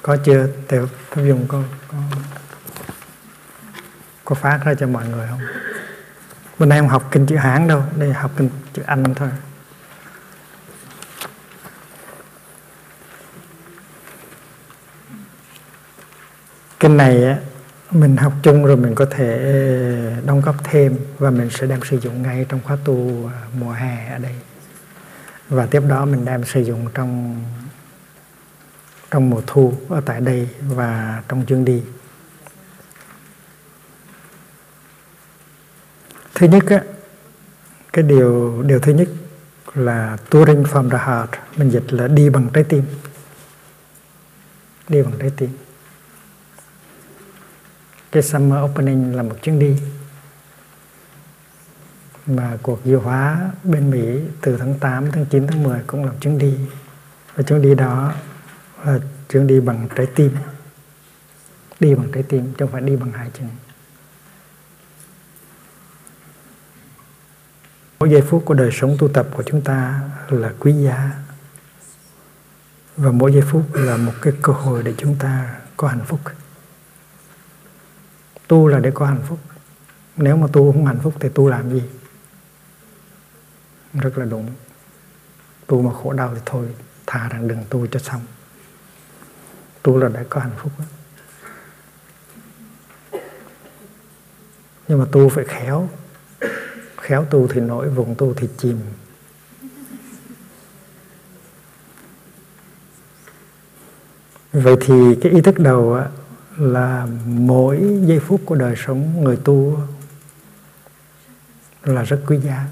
Có 0.03 0.16
chưa? 0.24 0.47
Thầy 0.68 0.80
pháp 1.11 1.22
dung 1.22 1.47
có, 1.49 1.62
có 1.89 1.99
có 4.24 4.35
phát 4.35 4.61
ra 4.64 4.74
cho 4.74 4.87
mọi 4.87 5.09
người 5.09 5.26
không? 5.30 5.41
Bữa 6.59 6.66
nay 6.66 6.78
không 6.78 6.88
học 6.88 7.09
kinh 7.11 7.26
chữ 7.26 7.36
hán 7.36 7.68
đâu, 7.68 7.82
đây 7.98 8.12
học 8.12 8.30
kinh 8.36 8.50
chữ 8.72 8.82
anh 8.86 9.14
thôi. 9.14 9.28
Kinh 16.80 16.96
này 16.96 17.36
mình 17.90 18.16
học 18.16 18.32
chung 18.42 18.64
rồi 18.64 18.76
mình 18.76 18.94
có 18.94 19.07
thể 19.11 19.38
ờ, 20.16 20.20
đóng 20.26 20.40
góp 20.40 20.64
thêm 20.64 20.98
và 21.18 21.30
mình 21.30 21.50
sẽ 21.50 21.66
đem 21.66 21.80
sử 21.84 22.00
dụng 22.00 22.22
ngay 22.22 22.46
trong 22.48 22.61
khóa 22.64 22.76
tu 22.84 23.28
ờ, 23.32 23.38
mùa 23.61 23.72
hè 23.72 24.12
ở 24.12 24.18
đây. 24.18 24.34
Và 25.48 25.66
tiếp 25.66 25.82
đó 25.88 26.05
mình 26.05 26.24
đem 26.24 26.44
sử 26.44 26.61
dụng 26.61 26.86
trong 26.94 27.42
trong 29.11 29.30
mùa 29.30 29.40
thu 29.46 29.72
ở 29.88 30.00
tại 30.07 30.20
đây 30.20 30.48
và 30.68 31.22
trong 31.28 31.44
chương 31.46 31.64
đi. 31.64 31.82
Thứ 36.35 36.47
nhất 36.47 36.64
á, 36.66 36.82
cái 37.93 38.03
điều 38.03 38.62
điều 38.62 38.78
thứ 38.78 38.93
nhất 38.93 39.09
là 39.74 40.16
touring 40.30 40.62
from 40.62 40.91
the 40.91 40.99
heart 40.99 41.30
mình 41.57 41.70
dịch 41.70 41.93
là 41.93 42.09
đi 42.09 42.30
bằng 42.30 42.49
trái 42.53 42.64
tim. 42.64 42.82
Đi 44.89 45.03
bằng 45.03 45.12
trái 45.18 45.30
tim. 45.37 45.51
Cái 48.12 48.22
summer 48.22 48.59
opening 48.64 49.16
là 49.16 49.22
một 49.22 49.37
chuyến 49.43 49.59
đi 49.59 49.76
mà 52.26 52.59
cuộc 52.62 52.80
diêu 52.85 53.01
hóa 53.01 53.51
bên 53.64 53.91
Mỹ 53.91 54.20
từ 54.41 54.57
tháng 54.57 54.74
8, 54.78 55.12
tháng 55.12 55.26
9, 55.26 55.47
tháng 55.47 55.62
10 55.62 55.80
cũng 55.87 56.05
là 56.05 56.11
một 56.11 56.18
chuyến 56.20 56.39
đi. 56.39 56.59
Và 57.35 57.43
chuyến 57.43 57.62
đi 57.62 57.74
đó 57.74 58.12
là 58.85 58.99
chuyến 59.28 59.47
đi 59.47 59.61
bằng 59.61 59.89
trái 59.97 60.07
tim. 60.14 60.30
Đi 61.80 61.95
bằng 61.95 62.12
trái 62.12 62.22
tim 62.22 62.45
chứ 62.45 62.55
không 62.59 62.72
phải 62.72 62.82
đi 62.82 62.97
bằng 62.97 63.12
hai 63.12 63.30
chân. 63.39 63.49
Mỗi 67.99 68.11
giây 68.11 68.22
phút 68.22 68.42
của 68.47 68.55
đời 68.55 68.70
sống 68.72 68.97
tu 68.99 69.09
tập 69.09 69.26
của 69.32 69.42
chúng 69.42 69.61
ta 69.61 70.01
là 70.28 70.53
quý 70.59 70.72
giá. 70.72 71.11
Và 72.97 73.11
mỗi 73.11 73.32
giây 73.32 73.42
phút 73.42 73.62
là 73.72 73.97
một 73.97 74.12
cái 74.22 74.32
cơ 74.42 74.53
hội 74.53 74.82
để 74.82 74.95
chúng 74.99 75.16
ta 75.18 75.57
có 75.76 75.88
hạnh 75.88 76.05
phúc. 76.07 76.20
Tu 78.49 78.68
là 78.68 78.78
để 78.78 78.90
có 78.95 79.07
hạnh 79.07 79.22
phúc. 79.28 79.38
Nếu 80.16 80.36
mà 80.36 80.47
tu 80.53 80.72
không 80.72 80.86
hạnh 80.86 81.01
phúc 81.03 81.14
thì 81.20 81.28
tu 81.28 81.49
làm 81.49 81.70
gì? 81.70 81.82
Rất 83.95 84.18
là 84.18 84.24
đúng. 84.24 84.51
Tu 85.66 85.82
mà 85.82 85.90
khổ 86.03 86.12
đau 86.12 86.34
thì 86.34 86.40
thôi, 86.47 86.66
thà 87.07 87.28
rằng 87.28 87.49
đừng 87.49 87.64
tu 87.70 87.86
cho 87.86 88.01
xong. 88.01 88.20
Tu 89.82 89.99
là 89.99 90.09
để 90.09 90.24
có 90.28 90.40
hạnh 90.40 90.57
phúc 90.59 90.72
nhưng 94.88 94.99
mà 94.99 95.05
tu 95.12 95.28
phải 95.28 95.45
khéo 95.45 95.88
khéo 97.05 97.24
tu 97.24 97.48
thì 97.48 97.61
nổi 97.61 97.88
vùng 97.88 98.14
tu 98.14 98.34
thì 98.34 98.48
chìm. 98.59 98.80
Vậy 104.52 104.76
thì 104.80 104.94
cái 105.22 105.32
ý 105.32 105.40
thức 105.40 105.59
đầu 105.59 106.00
là 106.57 107.07
mỗi 107.26 108.00
giây 108.07 108.20
phút 108.20 108.40
của 108.46 108.55
đời 108.55 108.74
sống 108.86 109.24
người 109.24 109.36
tu 109.44 109.78
là 111.82 112.02
rất 112.02 112.22
quý 112.26 112.38
giá. 112.38 112.66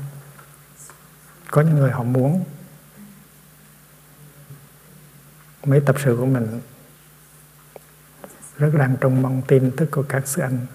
Có 1.50 1.62
những 1.62 1.74
người 1.74 1.90
họ 1.90 2.02
muốn 2.02 2.44
mấy 5.64 5.80
tập 5.80 5.96
sự 6.04 6.16
của 6.16 6.26
mình 6.26 6.60
rất 8.58 8.70
đang 8.74 8.96
trông 9.00 9.22
mong 9.22 9.42
tin 9.48 9.70
tức 9.76 9.90
của 9.90 10.04
các 10.08 10.28
sư 10.28 10.42
anh, 10.42 10.66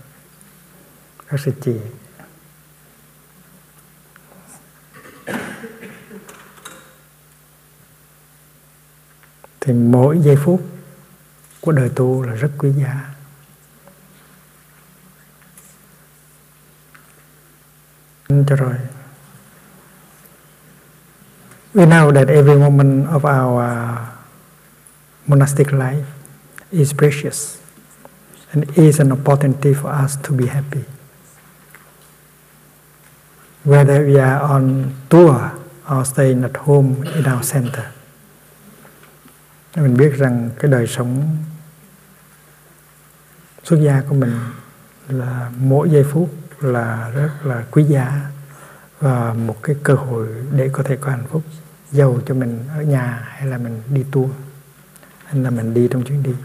các 1.27 1.39
sư 1.39 1.51
chị 1.61 1.75
thì 9.61 9.73
mỗi 9.73 10.19
giây 10.19 10.35
phút 10.35 10.61
của 11.61 11.71
đời 11.71 11.89
tu 11.95 12.23
là 12.23 12.33
rất 12.33 12.51
quý 12.57 12.71
giá. 12.71 13.13
Cho 18.29 18.55
rồi. 18.55 18.75
We 21.73 21.85
know 21.85 22.11
that 22.11 22.27
every 22.27 22.55
moment 22.59 23.07
of 23.07 23.25
our 23.25 23.61
uh, 23.61 23.99
monastic 25.27 25.73
life 25.73 26.05
is 26.71 26.93
precious 26.93 27.57
and 28.51 28.65
is 28.75 28.99
an 28.99 29.11
opportunity 29.11 29.73
for 29.73 29.91
us 30.05 30.17
to 30.23 30.33
be 30.33 30.47
happy 30.47 30.96
whether 33.67 34.07
we 34.07 34.17
are 34.23 34.39
on 34.39 34.83
tour 35.09 35.35
or 35.95 36.07
staying 36.07 36.43
at 36.43 36.51
home 36.57 36.95
in 37.15 37.25
our 37.33 37.53
center. 37.53 37.85
Mình 39.75 39.97
biết 39.97 40.13
rằng 40.17 40.49
cái 40.59 40.71
đời 40.71 40.87
sống 40.87 41.37
xuất 43.63 43.77
gia 43.77 44.01
của 44.09 44.15
mình 44.15 44.39
là 45.07 45.51
mỗi 45.57 45.89
giây 45.89 46.03
phút 46.03 46.29
là 46.59 47.09
rất 47.09 47.29
là 47.43 47.65
quý 47.71 47.83
giá 47.83 48.29
và 48.99 49.33
một 49.33 49.63
cái 49.63 49.75
cơ 49.83 49.93
hội 49.93 50.27
để 50.51 50.69
có 50.73 50.83
thể 50.83 50.97
có 51.01 51.11
hạnh 51.11 51.25
phúc, 51.29 51.43
giàu 51.91 52.19
cho 52.25 52.33
mình 52.33 52.63
ở 52.69 52.81
nhà 52.81 53.27
hay 53.29 53.47
là 53.47 53.57
mình 53.57 53.81
đi 53.89 54.05
tour, 54.11 54.29
hay 55.25 55.41
là 55.41 55.49
mình 55.49 55.73
đi 55.73 55.87
trong 55.91 56.03
chuyến 56.03 56.23
đi. 56.23 56.35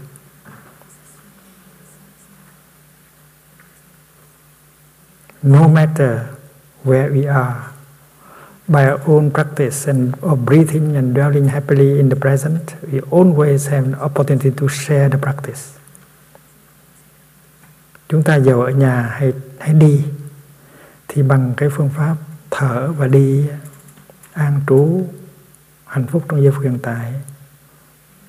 No 5.41 5.67
matter 5.67 6.19
where 6.83 7.11
we 7.11 7.27
are. 7.27 7.55
By 8.67 8.85
our 8.85 9.01
own 9.07 9.31
practice 9.31 9.89
and 9.89 10.13
of 10.21 10.45
breathing 10.45 10.95
and 10.95 11.15
dwelling 11.15 11.47
happily 11.47 11.99
in 11.99 12.09
the 12.09 12.15
present, 12.15 12.75
we 12.91 13.01
always 13.11 13.67
have 13.67 13.85
an 13.85 13.95
opportunity 13.95 14.51
to 14.51 14.67
share 14.67 15.09
the 15.09 15.17
practice. 15.17 15.61
Chúng 18.09 18.23
ta 18.23 18.35
giàu 18.39 18.61
ở 18.61 18.69
nhà 18.69 19.01
hay 19.01 19.33
hay 19.59 19.73
đi, 19.73 20.05
thì 21.07 21.23
bằng 21.23 21.53
cái 21.57 21.69
phương 21.69 21.89
pháp 21.89 22.15
thở 22.51 22.91
và 22.91 23.07
đi 23.07 23.49
an 24.33 24.61
trú, 24.67 25.05
hạnh 25.85 26.07
phúc 26.07 26.23
trong 26.29 26.43
giây 26.43 26.51
phút 26.51 26.63
hiện 26.63 26.79
tại, 26.81 27.13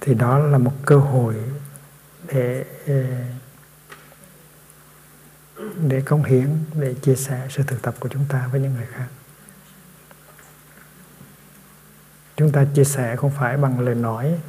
thì 0.00 0.14
đó 0.14 0.38
là 0.38 0.58
một 0.58 0.72
cơ 0.86 0.96
hội 0.96 1.34
để 2.32 2.64
để 5.88 6.00
công 6.00 6.24
hiến, 6.24 6.48
để 6.74 6.94
chia 7.02 7.16
sẻ 7.16 7.46
sự 7.50 7.62
thực 7.62 7.82
tập 7.82 7.94
của 8.00 8.08
chúng 8.08 8.24
ta 8.28 8.46
với 8.46 8.60
những 8.60 8.74
người 8.74 8.86
khác. 8.86 9.06
Chúng 12.36 12.52
ta 12.52 12.64
chia 12.74 12.84
sẻ 12.84 13.16
không 13.16 13.30
phải 13.30 13.56
bằng 13.56 13.80
lời 13.80 13.94
nói, 13.94 14.40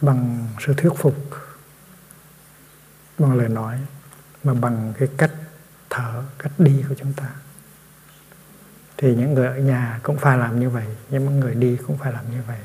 bằng 0.00 0.48
sự 0.60 0.74
thuyết 0.74 0.92
phục, 0.96 1.16
bằng 3.18 3.34
lời 3.34 3.48
nói, 3.48 3.78
mà 4.44 4.54
bằng 4.54 4.92
cái 4.98 5.08
cách 5.16 5.32
thở, 5.90 6.22
cách 6.38 6.52
đi 6.58 6.84
của 6.88 6.94
chúng 6.98 7.12
ta. 7.12 7.28
Thì 8.96 9.14
những 9.14 9.34
người 9.34 9.46
ở 9.46 9.58
nhà 9.58 10.00
cũng 10.02 10.18
phải 10.18 10.38
làm 10.38 10.60
như 10.60 10.70
vậy, 10.70 10.86
nhưng 11.10 11.40
người 11.40 11.54
đi 11.54 11.76
cũng 11.86 11.98
phải 11.98 12.12
làm 12.12 12.30
như 12.30 12.42
vậy, 12.46 12.60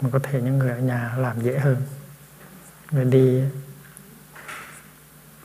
mà 0.00 0.10
có 0.12 0.18
thể 0.18 0.40
những 0.42 0.58
người 0.58 0.70
ở 0.70 0.78
nhà 0.78 1.14
làm 1.16 1.40
dễ 1.40 1.58
hơn. 1.58 1.82
Người 2.90 3.04
đi 3.04 3.42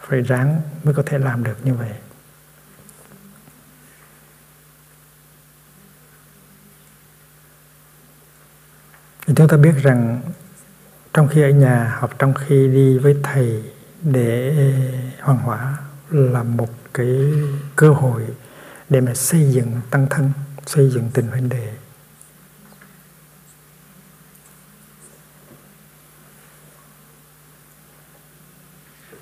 phải 0.09 0.21
ráng 0.21 0.61
mới 0.83 0.93
có 0.93 1.03
thể 1.05 1.17
làm 1.17 1.43
được 1.43 1.57
như 1.63 1.73
vậy. 1.73 1.91
Thì 9.27 9.33
chúng 9.37 9.47
ta 9.47 9.57
biết 9.57 9.73
rằng 9.83 10.21
trong 11.13 11.27
khi 11.27 11.41
ở 11.41 11.49
nhà 11.49 11.95
hoặc 11.99 12.11
trong 12.19 12.33
khi 12.33 12.67
đi 12.67 12.97
với 12.97 13.17
thầy 13.23 13.63
để 14.01 14.55
hoàn 15.21 15.37
hỏa 15.37 15.77
là 16.09 16.43
một 16.43 16.69
cái 16.93 17.33
cơ 17.75 17.89
hội 17.89 18.21
để 18.89 19.01
mà 19.01 19.13
xây 19.13 19.51
dựng 19.51 19.81
tăng 19.89 20.07
thân, 20.09 20.31
xây 20.65 20.89
dựng 20.89 21.09
tình 21.13 21.27
huynh 21.27 21.49
đệ. 21.49 21.73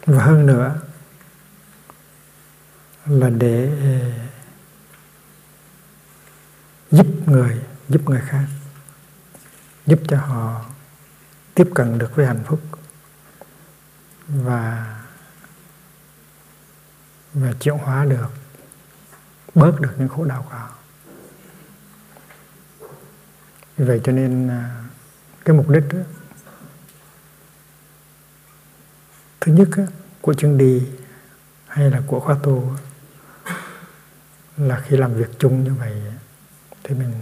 Và 0.08 0.24
hơn 0.24 0.46
nữa 0.46 0.76
là 3.06 3.30
để 3.30 3.70
ờ, 3.82 4.12
giúp 6.92 7.08
người 7.26 7.62
giúp 7.90 8.10
người 8.10 8.22
khác 8.22 8.46
giúp 9.86 10.00
cho 10.08 10.18
họ 10.18 10.66
tiếp 11.54 11.68
cận 11.76 11.98
được 11.98 12.16
với 12.16 12.26
hạnh 12.26 12.44
phúc 12.46 12.60
và 14.28 14.94
và 17.34 17.54
chuyển 17.60 17.78
hóa 17.78 18.06
được 18.06 18.28
bớt 19.56 19.82
được 19.82 19.94
những 19.98 20.10
khổ 20.10 20.26
đau 20.26 20.46
của 20.50 20.56
họ. 20.58 20.70
Vì 23.78 23.86
vậy 23.86 24.02
cho 24.04 24.12
nên 24.12 24.48
ờ, 24.48 24.64
cái 25.46 25.56
mục 25.56 25.70
đích 25.70 25.84
đó, 25.94 26.00
thứ 29.40 29.54
nhất 29.54 29.68
của 30.22 30.34
chương 30.34 30.58
đi 30.58 30.88
hay 31.68 31.92
là 31.92 32.02
của 32.08 32.20
khóa 32.20 32.36
tu 32.44 32.72
là 34.58 34.80
khi 34.80 34.98
làm 34.98 35.14
việc 35.14 35.30
chung 35.40 35.64
như 35.64 35.74
vậy 35.74 36.02
thì 36.84 36.96
mình 36.96 37.14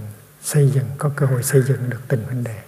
xây 0.42 0.72
dựng, 0.72 0.86
có 0.98 1.12
cơ 1.16 1.26
hội 1.26 1.44
xây 1.44 1.62
dựng 1.62 1.90
được 1.90 2.02
tình 2.08 2.26
vấn 2.26 2.44
đề 2.44 2.62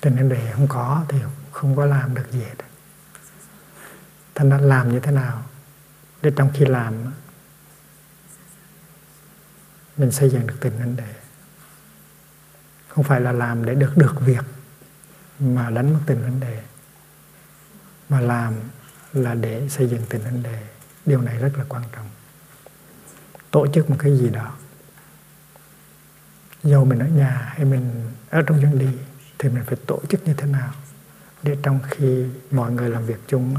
tình 0.00 0.16
vấn 0.16 0.28
đề 0.28 0.52
không 0.52 0.68
có 0.68 1.04
thì 1.08 1.18
không 1.52 1.76
có 1.76 1.86
làm 1.86 2.14
được 2.14 2.26
gì 2.30 2.40
hết. 2.40 2.54
Thành 4.34 4.50
ra 4.50 4.58
làm 4.58 4.92
như 4.92 5.00
thế 5.00 5.12
nào 5.12 5.42
để 6.22 6.32
trong 6.36 6.50
khi 6.54 6.64
làm 6.64 6.94
mình 9.96 10.10
xây 10.10 10.30
dựng 10.30 10.46
được 10.46 10.56
tình 10.60 10.78
vấn 10.78 10.96
đề 10.96 11.14
không 12.88 13.04
phải 13.04 13.20
là 13.20 13.32
làm 13.32 13.64
để 13.64 13.74
được 13.74 13.92
được 13.96 14.20
việc 14.20 14.44
mà 15.40 15.70
đánh 15.70 15.92
mất 15.94 16.00
tình 16.06 16.22
vấn 16.22 16.40
đề 16.40 16.62
mà 18.08 18.20
làm 18.20 18.54
là 19.12 19.34
để 19.34 19.68
xây 19.68 19.88
dựng 19.88 20.02
tình 20.08 20.22
vấn 20.22 20.42
đề 20.42 20.62
điều 21.06 21.20
này 21.20 21.38
rất 21.38 21.52
là 21.58 21.64
quan 21.68 21.82
trọng. 21.92 22.08
Tổ 23.50 23.66
chức 23.66 23.90
một 23.90 23.96
cái 23.98 24.18
gì 24.18 24.30
đó. 24.30 24.56
Dù 26.64 26.84
mình 26.84 26.98
ở 26.98 27.06
nhà 27.06 27.52
hay 27.56 27.64
mình 27.64 28.10
ở 28.30 28.42
trong 28.42 28.60
dân 28.60 28.78
đi, 28.78 28.88
thì 29.38 29.48
mình 29.48 29.64
phải 29.66 29.76
tổ 29.86 30.00
chức 30.08 30.26
như 30.26 30.34
thế 30.34 30.46
nào 30.46 30.72
để 31.42 31.56
trong 31.62 31.80
khi 31.90 32.26
mọi 32.50 32.72
người 32.72 32.90
làm 32.90 33.06
việc 33.06 33.20
chung 33.26 33.56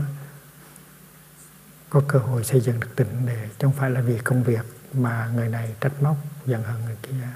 có 1.89 2.01
cơ 2.07 2.19
hội 2.19 2.43
xây 2.43 2.61
dựng 2.61 2.79
được 2.79 2.95
tình 2.95 3.25
đề 3.25 3.49
chứ 3.59 3.67
không 3.67 3.73
phải 3.73 3.89
là 3.89 4.01
vì 4.01 4.17
công 4.17 4.43
việc 4.43 4.65
mà 4.93 5.31
người 5.35 5.49
này 5.49 5.75
trách 5.81 6.01
móc 6.03 6.17
giận 6.45 6.63
hờn 6.63 6.85
người 6.85 6.97
kia. 7.01 7.27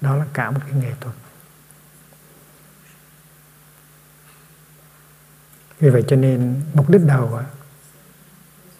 Đó 0.00 0.16
là 0.16 0.26
cả 0.32 0.50
một 0.50 0.60
cái 0.70 0.80
nghệ 0.80 0.92
thuật. 1.00 1.16
Vì 5.78 5.90
vậy 5.90 6.04
cho 6.08 6.16
nên 6.16 6.60
mục 6.74 6.90
đích 6.90 7.00
đầu 7.06 7.40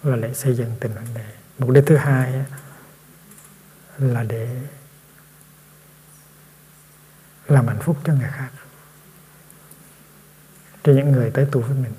là 0.03 0.15
để 0.15 0.33
xây 0.33 0.55
dựng 0.55 0.71
tình 0.79 0.91
huynh 0.91 1.13
đề 1.13 1.25
mục 1.59 1.69
đích 1.69 1.83
thứ 1.87 1.95
hai 1.97 2.45
là 3.97 4.23
để 4.23 4.61
làm 7.47 7.67
hạnh 7.67 7.79
phúc 7.79 7.97
cho 8.03 8.13
người 8.13 8.29
khác, 8.31 8.49
cho 10.83 10.93
những 10.93 11.11
người 11.11 11.31
tới 11.31 11.47
tu 11.51 11.61
với 11.61 11.77
mình. 11.77 11.93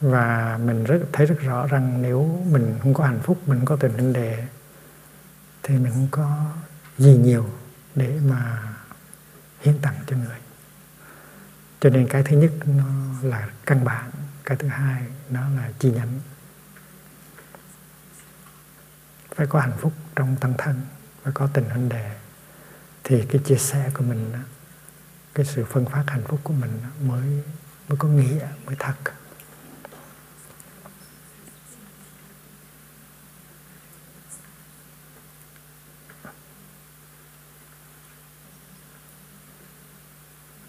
Và 0.00 0.58
mình 0.64 0.84
rất, 0.84 1.00
thấy 1.12 1.26
rất 1.26 1.36
rõ 1.40 1.66
rằng 1.66 2.02
nếu 2.02 2.44
mình 2.50 2.74
không 2.82 2.94
có 2.94 3.04
hạnh 3.04 3.20
phúc, 3.22 3.38
mình 3.46 3.58
không 3.58 3.66
có 3.66 3.76
tình 3.76 3.92
vấn 3.92 4.12
đề 4.12 4.46
thì 5.66 5.78
mình 5.78 5.92
không 5.92 6.08
có 6.10 6.52
gì 6.98 7.16
nhiều 7.16 7.50
để 7.94 8.20
mà 8.24 8.72
hiến 9.60 9.78
tặng 9.78 9.94
cho 10.06 10.16
người. 10.16 10.38
Cho 11.80 11.90
nên 11.90 12.08
cái 12.08 12.22
thứ 12.22 12.36
nhất 12.36 12.52
nó 12.64 12.84
là 13.22 13.48
căn 13.66 13.84
bản, 13.84 14.10
cái 14.44 14.56
thứ 14.56 14.68
hai 14.68 15.02
nó 15.30 15.48
là 15.48 15.70
chi 15.78 15.90
nhánh. 15.90 16.20
Phải 19.34 19.46
có 19.46 19.60
hạnh 19.60 19.76
phúc 19.80 19.92
trong 20.16 20.36
tâm 20.40 20.52
thân, 20.58 20.80
phải 21.22 21.32
có 21.32 21.48
tình 21.52 21.64
huynh 21.70 21.88
đề 21.88 22.16
thì 23.04 23.24
cái 23.30 23.42
chia 23.44 23.56
sẻ 23.56 23.90
của 23.94 24.04
mình 24.04 24.32
cái 25.34 25.46
sự 25.46 25.64
phân 25.64 25.86
phát 25.86 26.04
hạnh 26.06 26.22
phúc 26.28 26.40
của 26.44 26.54
mình 26.54 26.80
mới 27.02 27.42
mới 27.88 27.98
có 27.98 28.08
nghĩa, 28.08 28.46
mới 28.66 28.76
thật. 28.78 28.94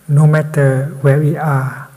No 0.08 0.26
matter 0.26 0.96
where 1.02 1.20
we 1.20 1.36
are, 1.36 1.88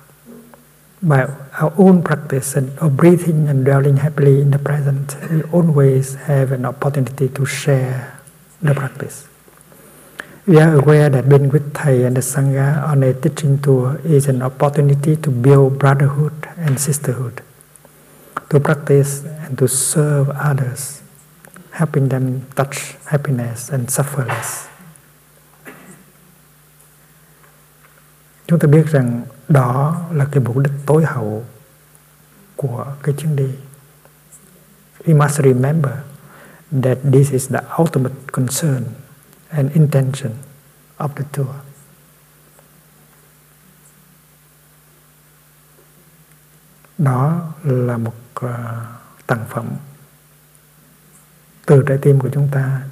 by 1.02 1.24
our 1.58 1.72
own 1.78 2.02
practice 2.02 2.56
and 2.56 2.76
of 2.78 2.96
breathing 2.96 3.48
and 3.48 3.64
dwelling 3.64 3.98
happily 3.98 4.40
in 4.40 4.50
the 4.50 4.58
present, 4.58 5.16
we 5.30 5.42
always 5.44 6.14
have 6.26 6.52
an 6.52 6.66
opportunity 6.66 7.28
to 7.28 7.46
share 7.46 8.20
the 8.60 8.74
practice. 8.74 9.26
We 10.46 10.58
are 10.58 10.74
aware 10.76 11.08
that 11.08 11.28
being 11.28 11.48
with 11.48 11.72
Thầy 11.72 12.06
and 12.06 12.16
the 12.16 12.20
Sangha 12.20 12.82
on 12.88 13.02
a 13.02 13.14
teaching 13.14 13.60
tour 13.60 14.00
is 14.04 14.26
an 14.26 14.42
opportunity 14.42 15.16
to 15.16 15.30
build 15.30 15.78
brotherhood 15.78 16.48
and 16.56 16.80
sisterhood, 16.80 17.42
to 18.50 18.60
practice 18.60 19.22
and 19.24 19.56
to 19.58 19.68
serve 19.68 20.28
others, 20.30 21.02
helping 21.72 22.08
them 22.08 22.46
touch 22.56 22.96
happiness 23.06 23.68
and 23.70 23.90
suffer 23.90 24.24
less. 24.24 24.69
Chúng 28.50 28.58
ta 28.58 28.68
biết 28.68 28.86
rằng 28.86 29.22
đó 29.48 30.00
là 30.12 30.26
cái 30.32 30.44
mục 30.44 30.58
đích 30.58 30.72
tối 30.86 31.04
hậu 31.04 31.44
của 32.56 32.86
cái 33.02 33.14
chuyến 33.18 33.36
đi. 33.36 33.54
We 35.04 35.18
must 35.18 35.40
remember 35.40 35.92
that 36.82 36.98
this 37.12 37.30
is 37.30 37.52
the 37.52 37.60
ultimate 37.78 38.14
concern 38.32 38.84
and 39.48 39.72
intention 39.72 40.32
of 40.98 41.08
the 41.08 41.24
tour. 41.32 41.48
Đó 46.98 47.52
là 47.64 47.96
một 47.96 48.16
uh, 48.44 48.50
tặng 49.26 49.44
phẩm 49.48 49.66
từ 51.66 51.82
trái 51.86 51.98
tim 52.02 52.20
của 52.20 52.30
chúng 52.32 52.48
ta 52.52 52.82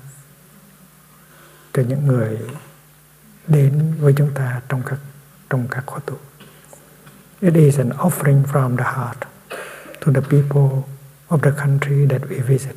cho 1.72 1.82
những 1.82 2.06
người 2.06 2.38
đến 3.46 3.94
với 4.00 4.14
chúng 4.16 4.34
ta 4.34 4.60
trong 4.68 4.82
các 4.86 4.98
trong 5.50 5.68
các 5.70 5.82
khóa 5.86 6.00
tu. 6.06 6.18
It 7.40 7.54
is 7.54 7.78
an 7.78 7.90
offering 7.90 8.44
from 8.44 8.76
the 8.76 8.84
heart 8.84 9.18
to 10.00 10.12
the 10.12 10.20
people 10.20 10.82
of 11.28 11.40
the 11.40 11.50
country 11.50 12.06
that 12.08 12.22
we 12.22 12.42
visit. 12.42 12.76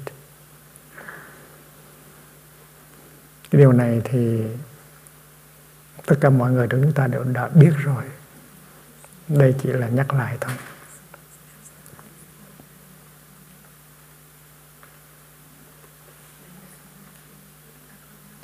Cái 3.51 3.61
điều 3.61 3.71
này 3.71 4.01
thì 4.03 4.43
tất 6.05 6.15
cả 6.21 6.29
mọi 6.29 6.51
người 6.51 6.67
chúng 6.71 6.91
ta 6.93 7.07
đều 7.07 7.23
đã 7.23 7.47
biết 7.47 7.71
rồi. 7.77 8.03
Đây 9.27 9.55
chỉ 9.63 9.69
là 9.69 9.87
nhắc 9.87 10.13
lại 10.13 10.37
thôi. 10.41 10.53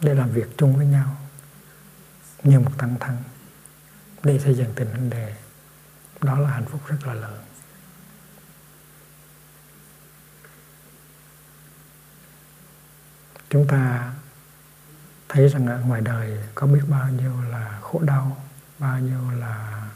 để 0.01 0.13
làm 0.13 0.31
việc 0.31 0.47
chung 0.57 0.75
với 0.75 0.85
nhau 0.85 1.17
như 2.43 2.59
một 2.59 2.71
tăng 2.77 2.95
thân 2.99 3.17
để 4.27 4.39
xây 4.39 4.53
dựng 4.53 4.73
tình 4.75 4.91
hình 4.91 5.09
đề 5.09 5.35
đó 6.21 6.39
là 6.39 6.49
hạnh 6.49 6.65
phúc 6.65 6.81
rất 6.87 6.97
là 7.05 7.13
lớn. 7.13 7.43
Chúng 13.49 13.67
ta 13.67 14.13
thấy 15.29 15.49
rằng 15.49 15.67
ở 15.67 15.79
ngoài 15.79 16.01
đời 16.01 16.39
có 16.55 16.67
biết 16.67 16.81
bao 16.87 17.09
nhiêu 17.09 17.41
là 17.41 17.79
khổ 17.81 17.99
đau 17.99 18.45
bao 18.79 18.99
nhiêu 18.99 19.31
là 19.31 19.87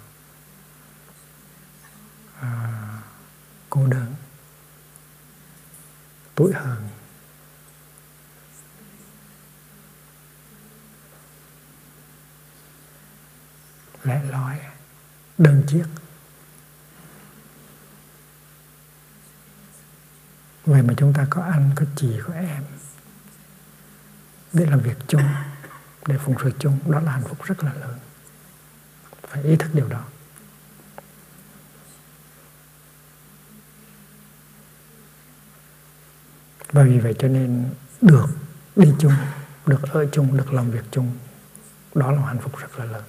à, 2.41 2.79
cô 3.69 3.87
đơn 3.87 4.15
tuổi 6.35 6.53
hờn. 6.53 6.90
Lẻ 14.03 14.23
loi 14.29 14.59
đơn 15.37 15.63
chiếc 15.67 15.85
vậy 20.65 20.81
mà 20.81 20.93
chúng 20.97 21.13
ta 21.13 21.27
có 21.29 21.41
anh 21.41 21.71
có 21.75 21.85
chị 21.95 22.19
có 22.27 22.33
em 22.33 22.63
để 24.53 24.65
làm 24.65 24.79
việc 24.79 24.97
chung, 25.07 25.23
để 26.07 26.17
phụng 26.17 26.35
sự 26.43 26.51
chung, 26.59 26.79
đó 26.85 26.99
là 26.99 27.11
hạnh 27.11 27.23
phúc 27.23 27.43
rất 27.43 27.63
là 27.63 27.73
lớn. 27.73 27.99
Phải 29.27 29.43
ý 29.43 29.55
thức 29.55 29.69
điều 29.73 29.87
đó. 29.87 30.03
Và 36.71 36.83
vì 36.83 36.99
vậy 36.99 37.15
cho 37.19 37.27
nên 37.27 37.69
được 38.01 38.27
đi 38.75 38.93
chung, 38.99 39.13
được 39.65 39.81
ở 39.91 40.05
chung, 40.11 40.37
được 40.37 40.53
làm 40.53 40.71
việc 40.71 40.83
chung, 40.91 41.17
đó 41.95 42.11
là 42.11 42.21
hạnh 42.25 42.39
phúc 42.41 42.57
rất 42.57 42.79
là 42.79 42.85
lớn. 42.85 43.03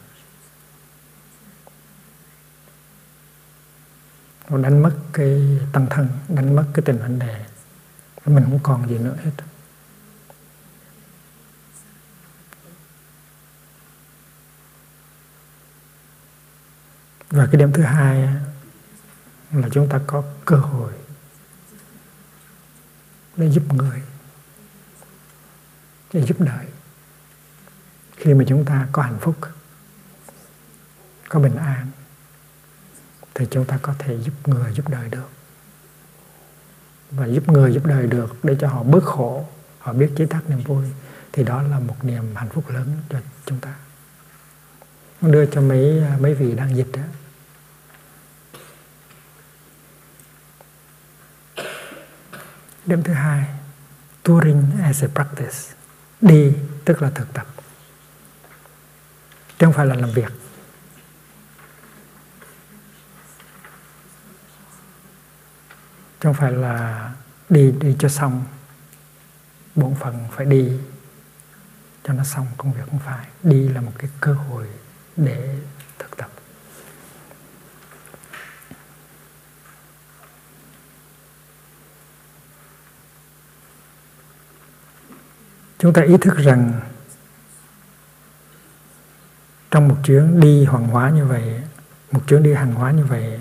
Nó 4.53 4.59
đánh 4.59 4.83
mất 4.83 4.97
cái 5.13 5.59
tăng 5.73 5.87
thân 5.91 6.09
đánh 6.29 6.57
mất 6.57 6.65
cái 6.75 6.83
tình 6.87 6.99
vấn 6.99 7.19
đề 7.19 7.45
mình 8.27 8.45
không 8.45 8.61
còn 8.63 8.89
gì 8.89 8.99
nữa 8.99 9.17
hết 9.25 9.31
và 17.31 17.47
cái 17.47 17.57
điểm 17.57 17.73
thứ 17.73 17.83
hai 17.83 18.29
là 19.53 19.69
chúng 19.73 19.89
ta 19.89 20.01
có 20.07 20.23
cơ 20.45 20.57
hội 20.57 20.93
để 23.37 23.51
giúp 23.51 23.73
người, 23.73 24.03
để 26.13 26.23
giúp 26.23 26.41
đời. 26.41 26.67
khi 28.17 28.35
mà 28.35 28.45
chúng 28.49 28.65
ta 28.65 28.89
có 28.93 29.03
hạnh 29.03 29.19
phúc, 29.21 29.37
có 31.29 31.41
bình 31.41 31.57
an 31.57 31.91
thì 33.35 33.47
chúng 33.51 33.65
ta 33.65 33.79
có 33.83 33.95
thể 33.99 34.19
giúp 34.19 34.49
người 34.49 34.73
giúp 34.73 34.89
đời 34.89 35.09
được. 35.09 35.29
Và 37.11 37.27
giúp 37.27 37.49
người 37.49 37.73
giúp 37.73 37.87
đời 37.87 38.07
được 38.07 38.37
để 38.43 38.57
cho 38.61 38.69
họ 38.69 38.83
bớt 38.83 39.05
khổ, 39.05 39.49
họ 39.79 39.93
biết 39.93 40.11
chế 40.17 40.27
tác 40.27 40.51
niềm 40.51 40.61
vui, 40.61 40.85
thì 41.33 41.45
đó 41.45 41.63
là 41.63 41.79
một 41.79 42.05
niềm 42.05 42.35
hạnh 42.35 42.49
phúc 42.49 42.71
lớn 42.71 42.97
cho 43.11 43.19
chúng 43.47 43.59
ta. 43.59 43.75
Đưa 45.21 45.47
cho 45.47 45.61
mấy 45.61 46.03
mấy 46.21 46.35
vị 46.35 46.55
đang 46.55 46.77
dịch 46.77 46.89
đó. 46.93 47.03
Điểm 52.87 53.03
thứ 53.03 53.13
hai 53.13 53.45
touring 54.23 54.63
as 54.83 55.05
a 55.05 55.09
practice. 55.15 55.75
Đi, 56.21 56.53
tức 56.85 57.03
là 57.03 57.11
thực 57.11 57.33
tập. 57.33 57.47
Chứ 59.59 59.67
không 59.67 59.73
phải 59.73 59.87
là 59.87 59.95
làm 59.95 60.11
việc. 60.11 60.33
Chứ 66.23 66.29
không 66.29 66.35
phải 66.35 66.53
là 66.53 67.11
đi 67.49 67.73
đi 67.81 67.97
cho 67.99 68.09
xong. 68.09 68.45
Bổn 69.75 69.95
phận 69.95 70.29
phải 70.31 70.47
đi 70.47 70.73
cho 72.05 72.13
nó 72.13 72.25
xong, 72.25 72.47
công 72.57 72.73
việc 72.73 72.83
không 72.91 72.99
phải. 72.99 73.27
Đi 73.43 73.69
là 73.69 73.81
một 73.81 73.93
cái 73.99 74.11
cơ 74.21 74.33
hội 74.33 74.67
để 75.17 75.59
thực 75.99 76.17
tập. 76.17 76.31
Chúng 85.79 85.93
ta 85.93 86.03
ý 86.03 86.17
thức 86.21 86.37
rằng 86.37 86.81
trong 89.71 89.89
một 89.89 89.97
chuyến 90.05 90.41
đi 90.41 90.65
hoàng 90.65 90.89
hóa 90.89 91.11
như 91.11 91.27
vậy, 91.27 91.63
một 92.13 92.21
chuyến 92.27 92.43
đi 92.43 92.55
hàng 92.55 92.75
hóa 92.75 92.91
như 92.91 93.05
vậy 93.05 93.41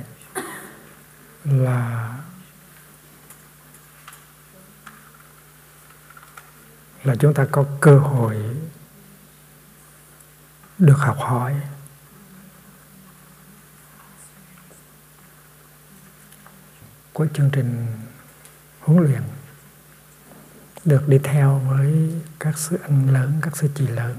là 1.44 2.08
là 7.04 7.16
chúng 7.16 7.34
ta 7.34 7.48
có 7.52 7.66
cơ 7.82 7.98
hội 7.98 8.36
được 10.78 10.98
học 10.98 11.18
hỏi 11.20 11.56
của 17.14 17.28
chương 17.34 17.50
trình 17.54 17.88
huấn 18.80 19.04
luyện 19.04 19.22
được 20.86 21.08
đi 21.08 21.20
theo 21.24 21.62
với 21.70 22.14
các 22.40 22.58
sư 22.58 22.78
anh 22.84 23.14
lớn, 23.14 23.34
các 23.42 23.58
sư 23.58 23.70
chị 23.76 23.88
lớn 23.88 24.16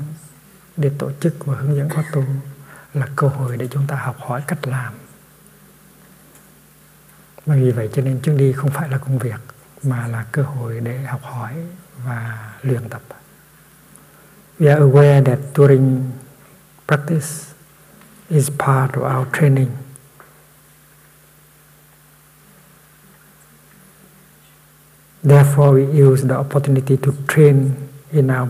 để 0.76 0.90
tổ 0.98 1.10
chức 1.20 1.46
và 1.46 1.56
hướng 1.56 1.76
dẫn 1.76 1.90
khóa 1.90 2.04
tu 2.12 2.24
là 2.94 3.08
cơ 3.16 3.28
hội 3.28 3.56
để 3.56 3.68
chúng 3.70 3.86
ta 3.86 3.96
học 3.96 4.16
hỏi 4.18 4.42
cách 4.46 4.66
làm. 4.66 4.94
Và 7.46 7.56
vì 7.56 7.70
vậy 7.70 7.90
cho 7.92 8.02
nên 8.02 8.20
chuyến 8.20 8.36
đi 8.36 8.52
không 8.52 8.70
phải 8.70 8.88
là 8.88 8.98
công 8.98 9.18
việc 9.18 9.40
mà 9.82 10.08
là 10.08 10.24
cơ 10.32 10.42
hội 10.42 10.80
để 10.80 11.02
học 11.02 11.20
hỏi 11.22 11.52
và 12.04 12.52
luyện 12.62 12.88
tập. 12.88 13.02
We 14.60 14.68
are 14.68 14.80
aware 14.80 15.22
that 15.22 15.38
during 15.54 16.10
practice 16.86 17.54
is 18.30 18.50
part 18.58 18.94
of 18.94 19.02
our 19.02 19.26
training. 19.32 19.70
Therefore, 25.24 25.72
we 25.72 25.84
use 25.84 26.22
the 26.22 26.34
opportunity 26.34 26.96
to 26.96 27.12
train 27.28 27.74
in 28.12 28.30
our 28.30 28.48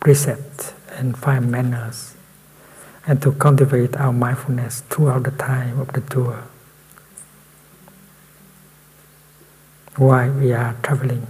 precepts 0.00 0.72
and 0.98 1.16
fine 1.16 1.50
manners 1.50 2.14
and 3.06 3.22
to 3.22 3.32
cultivate 3.32 3.96
our 3.96 4.12
mindfulness 4.12 4.82
throughout 4.90 5.22
the 5.22 5.30
time 5.30 5.80
of 5.80 5.92
the 5.92 6.00
tour 6.00 6.42
while 9.98 10.30
we 10.40 10.56
are 10.56 10.76
traveling. 10.82 11.22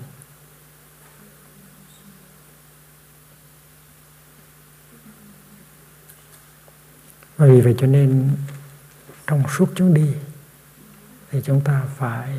Và 7.36 7.46
vì 7.46 7.60
vậy 7.60 7.74
cho 7.78 7.86
nên 7.86 8.30
trong 9.26 9.42
suốt 9.48 9.66
chuyến 9.76 9.94
đi 9.94 10.14
thì 11.30 11.40
chúng 11.44 11.60
ta 11.60 11.82
phải 11.96 12.36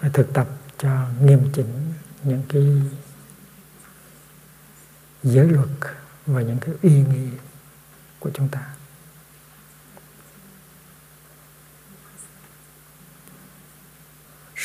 phải 0.00 0.10
thực 0.10 0.32
tập 0.32 0.48
cho 0.78 1.08
nghiêm 1.20 1.50
chỉnh 1.52 1.92
những 2.22 2.42
cái 2.48 2.82
giới 5.22 5.48
luật 5.48 5.68
và 6.26 6.42
những 6.42 6.58
cái 6.58 6.74
uy 6.82 6.90
nghi 6.90 7.28
của 8.18 8.30
chúng 8.34 8.48
ta 8.48 8.75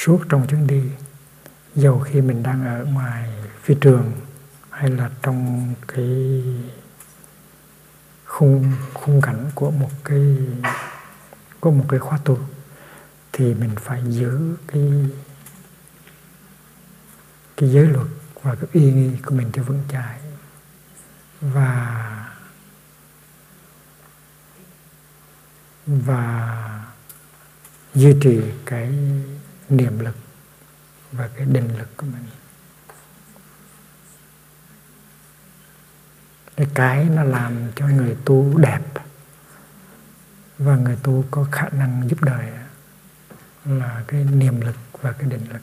suốt 0.06 0.22
trong 0.30 0.47
chuyến 0.47 0.68
đi, 0.68 0.84
dầu 1.76 1.99
khi 1.99 2.22
mình 2.22 2.43
đang 2.43 2.66
ở 2.66 2.86
ngoài 2.86 3.30
phi 3.62 3.76
trường 3.82 4.12
hay 4.70 4.89
là 4.89 5.10
trong 5.22 5.74
cái 5.88 6.43
khung 8.26 8.72
khung 8.93 9.22
cảnh 9.22 9.52
của 9.56 9.72
một 9.72 9.89
cái, 10.04 10.38
của 11.60 11.72
một 11.72 11.86
cái 11.89 11.99
khóa 11.99 12.20
tu, 12.26 12.39
thì 13.32 13.54
mình 13.54 13.72
phải 13.82 14.02
giữ 14.08 14.56
cái 14.68 15.10
cái 17.58 17.72
giới 17.72 17.86
luật 17.88 18.08
và 18.41 18.56
cái 18.56 18.70
uy 18.74 18.93
nghi 18.93 19.12
của 19.26 19.36
mình 19.36 19.49
cho 19.54 19.64
vững 19.64 19.84
chãi. 19.91 20.20
Và 21.41 22.08
và 25.86 26.86
duy 27.95 28.16
trì 28.22 28.41
cái 28.66 28.93
niệm 29.72 29.99
lực 29.99 30.15
và 31.11 31.30
cái 31.36 31.45
định 31.45 31.78
lực 31.78 31.97
của 31.97 32.05
mình. 32.05 32.26
Cái 36.55 36.67
cái 36.74 37.05
nó 37.05 37.24
làm 37.24 37.72
cho 37.76 37.88
người 37.88 38.17
tu 38.26 38.57
đẹp 38.57 38.82
và 40.57 40.76
người 40.76 40.97
tu 41.03 41.26
có 41.32 41.45
khả 41.51 41.69
năng 41.69 42.09
giúp 42.09 42.24
đời 42.24 42.51
là 43.65 44.03
cái 44.07 44.24
niềm 44.24 44.61
lực 44.61 44.76
và 45.01 45.11
cái 45.11 45.30
định 45.30 45.45
lực. 45.53 45.61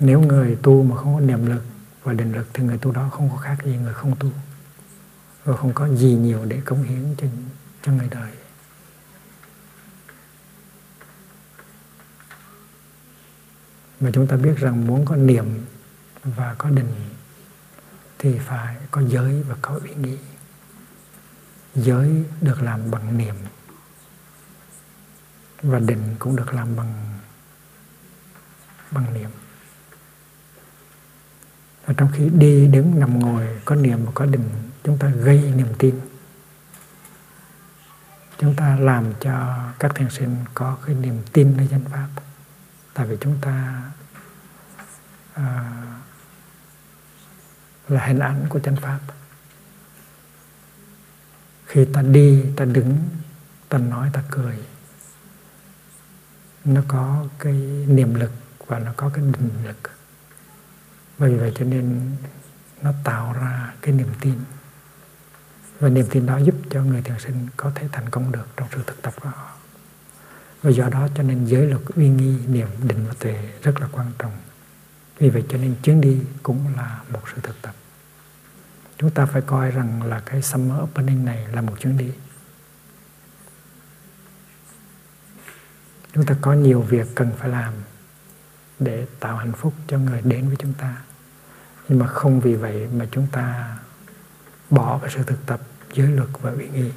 Nếu 0.00 0.20
người 0.20 0.58
tu 0.62 0.82
mà 0.82 0.96
không 0.96 1.14
có 1.14 1.20
niềm 1.20 1.46
lực 1.46 1.62
và 2.02 2.12
định 2.12 2.32
lực 2.32 2.46
thì 2.54 2.64
người 2.64 2.78
tu 2.78 2.92
đó 2.92 3.08
không 3.12 3.30
có 3.30 3.36
khác 3.36 3.56
gì 3.64 3.76
người 3.76 3.94
không 3.94 4.16
tu 4.16 4.30
và 5.44 5.56
không 5.56 5.72
có 5.74 5.88
gì 5.88 6.14
nhiều 6.14 6.44
để 6.44 6.60
cống 6.64 6.82
hiến 6.82 7.14
cho 7.18 7.26
cho 7.82 7.92
người 7.92 8.08
đời. 8.10 8.30
Mà 14.00 14.10
chúng 14.12 14.26
ta 14.26 14.36
biết 14.36 14.54
rằng 14.56 14.86
muốn 14.86 15.04
có 15.04 15.16
niệm 15.16 15.44
và 16.24 16.54
có 16.58 16.70
định 16.70 16.92
thì 18.18 18.38
phải 18.38 18.76
có 18.90 19.02
giới 19.02 19.42
và 19.42 19.56
có 19.62 19.80
ý 19.84 19.94
nghĩ. 19.94 20.18
Giới 21.74 22.24
được 22.40 22.62
làm 22.62 22.90
bằng 22.90 23.18
niệm 23.18 23.34
và 25.62 25.78
định 25.78 26.16
cũng 26.18 26.36
được 26.36 26.54
làm 26.54 26.76
bằng 26.76 27.18
bằng 28.90 29.14
niệm. 29.14 29.30
Và 31.86 31.94
trong 31.96 32.10
khi 32.12 32.28
đi 32.28 32.66
đứng 32.66 33.00
nằm 33.00 33.18
ngồi, 33.18 33.46
có 33.64 33.74
niệm 33.74 34.04
và 34.04 34.12
có 34.14 34.26
định, 34.26 34.48
chúng 34.84 34.98
ta 34.98 35.08
gây 35.08 35.52
niềm 35.56 35.66
tin. 35.78 36.00
Chúng 38.38 38.54
ta 38.54 38.76
làm 38.80 39.12
cho 39.20 39.64
các 39.78 39.94
thiền 39.94 40.10
sinh 40.10 40.36
có 40.54 40.78
cái 40.86 40.94
niềm 40.94 41.22
tin 41.32 41.56
nơi 41.56 41.68
danh 41.70 41.84
pháp 41.84 42.08
tại 43.00 43.08
vì 43.08 43.16
chúng 43.20 43.38
ta 43.40 43.82
à, 45.34 45.72
là 47.88 48.06
hình 48.06 48.18
ảnh 48.18 48.46
của 48.48 48.58
chân 48.58 48.76
pháp. 48.76 49.00
Khi 51.66 51.84
ta 51.92 52.02
đi 52.02 52.44
ta 52.56 52.64
đứng 52.64 53.08
ta 53.68 53.78
nói 53.78 54.10
ta 54.12 54.22
cười 54.30 54.58
nó 56.64 56.80
có 56.88 57.26
cái 57.38 57.52
niềm 57.86 58.14
lực 58.14 58.32
và 58.66 58.78
nó 58.78 58.92
có 58.96 59.10
cái 59.14 59.24
định 59.24 59.50
lực. 59.64 59.90
Vì 61.18 61.36
vậy 61.36 61.52
cho 61.54 61.64
nên 61.64 62.16
nó 62.82 62.92
tạo 63.04 63.32
ra 63.32 63.74
cái 63.80 63.94
niềm 63.94 64.08
tin. 64.20 64.34
Và 65.78 65.88
niềm 65.88 66.06
tin 66.10 66.26
đó 66.26 66.38
giúp 66.38 66.54
cho 66.70 66.82
người 66.82 67.02
thiền 67.02 67.18
sinh 67.18 67.46
có 67.56 67.72
thể 67.74 67.88
thành 67.92 68.10
công 68.10 68.32
được 68.32 68.46
trong 68.56 68.68
sự 68.72 68.82
thực 68.86 69.02
tập 69.02 69.14
của 69.20 69.28
họ 69.28 69.59
và 70.62 70.70
do 70.70 70.88
đó 70.88 71.08
cho 71.14 71.22
nên 71.22 71.44
giới 71.44 71.66
luật 71.66 71.82
uy 71.96 72.08
nghi 72.08 72.36
niệm 72.46 72.68
định 72.82 73.04
và 73.08 73.14
tuệ 73.18 73.52
rất 73.62 73.80
là 73.80 73.88
quan 73.92 74.12
trọng. 74.18 74.32
Vì 75.18 75.30
vậy 75.30 75.44
cho 75.48 75.58
nên 75.58 75.74
chuyến 75.82 76.00
đi 76.00 76.20
cũng 76.42 76.64
là 76.76 77.00
một 77.12 77.20
sự 77.34 77.40
thực 77.42 77.62
tập. 77.62 77.74
Chúng 78.98 79.10
ta 79.10 79.26
phải 79.26 79.42
coi 79.42 79.70
rằng 79.70 80.02
là 80.02 80.20
cái 80.26 80.42
summer 80.42 80.82
opening 80.82 81.24
này 81.24 81.46
là 81.52 81.60
một 81.60 81.80
chuyến 81.80 81.98
đi. 81.98 82.10
Chúng 86.12 86.26
ta 86.26 86.36
có 86.40 86.52
nhiều 86.52 86.80
việc 86.80 87.06
cần 87.14 87.30
phải 87.38 87.48
làm 87.48 87.74
để 88.78 89.06
tạo 89.20 89.36
hạnh 89.36 89.52
phúc 89.52 89.74
cho 89.86 89.98
người 89.98 90.20
đến 90.24 90.46
với 90.48 90.56
chúng 90.56 90.72
ta. 90.72 90.96
Nhưng 91.88 91.98
mà 91.98 92.06
không 92.06 92.40
vì 92.40 92.54
vậy 92.54 92.88
mà 92.94 93.06
chúng 93.10 93.26
ta 93.32 93.76
bỏ 94.70 94.98
cái 95.02 95.10
sự 95.14 95.22
thực 95.22 95.46
tập, 95.46 95.60
giới 95.92 96.08
luật 96.08 96.28
và 96.40 96.50
uy 96.50 96.68
nghi 96.68 96.90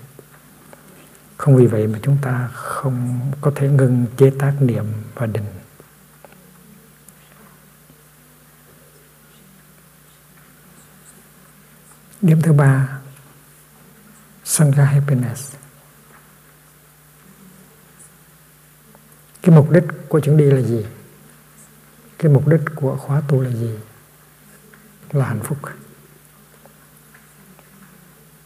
không 1.37 1.55
vì 1.55 1.67
vậy 1.67 1.87
mà 1.87 1.99
chúng 2.01 2.17
ta 2.21 2.49
không 2.53 3.31
có 3.41 3.51
thể 3.55 3.69
ngừng 3.69 4.05
chế 4.17 4.31
tác 4.39 4.53
niệm 4.59 4.85
và 5.15 5.25
định. 5.25 5.45
Điểm 12.21 12.41
thứ 12.41 12.53
ba, 12.53 12.99
sangha 14.43 14.85
happiness. 14.85 15.55
Cái 19.41 19.55
mục 19.55 19.71
đích 19.71 19.83
của 20.09 20.19
chuyến 20.19 20.37
đi 20.37 20.45
là 20.45 20.61
gì? 20.61 20.85
Cái 22.17 22.31
mục 22.31 22.47
đích 22.47 22.61
của 22.75 22.97
khóa 22.97 23.21
tu 23.27 23.41
là 23.41 23.49
gì? 23.49 23.79
Là 25.11 25.25
hạnh 25.25 25.43
phúc. 25.43 25.57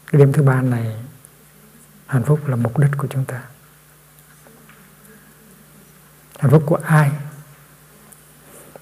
Cái 0.06 0.18
điểm 0.18 0.32
thứ 0.32 0.42
ba 0.42 0.62
này 0.62 0.96
hạnh 2.08 2.24
phúc 2.24 2.46
là 2.46 2.56
mục 2.56 2.78
đích 2.78 2.90
của 2.96 3.06
chúng 3.10 3.24
ta. 3.24 3.42
Hạnh 6.38 6.50
phúc 6.50 6.62
của 6.66 6.78
ai? 6.84 7.12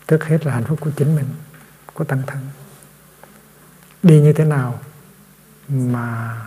Trước 0.09 0.25
hết 0.25 0.47
là 0.47 0.53
hạnh 0.53 0.65
phúc 0.65 0.79
của 0.81 0.91
chính 0.97 1.17
mình, 1.17 1.29
của 1.95 2.05
tăng 2.05 2.23
thân. 2.27 2.39
Đi 4.03 4.21
như 4.21 4.33
thế 4.33 4.45
nào 4.45 4.81
mà 5.69 6.41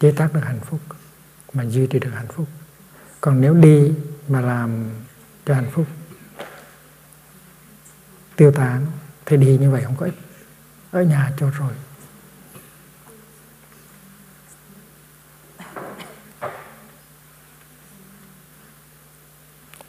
chế 0.00 0.12
tác 0.12 0.32
được 0.32 0.40
hạnh 0.44 0.60
phúc, 0.60 0.80
mà 1.52 1.64
duy 1.64 1.86
trì 1.86 1.98
được 1.98 2.10
hạnh 2.14 2.28
phúc? 2.28 2.48
Còn 3.20 3.40
nếu 3.40 3.54
đi 3.54 3.94
mà 4.28 4.40
làm 4.40 4.90
cho 5.46 5.54
hạnh 5.54 5.70
phúc, 5.72 5.86
tiêu 8.36 8.52
tán, 8.52 8.86
thì 9.26 9.36
đi 9.36 9.58
như 9.58 9.70
vậy 9.70 9.82
không 9.84 9.96
có 9.96 10.06
ích. 10.06 10.18
Ở 10.90 11.02
nhà 11.02 11.32
cho 11.38 11.50
rồi. 11.50 11.72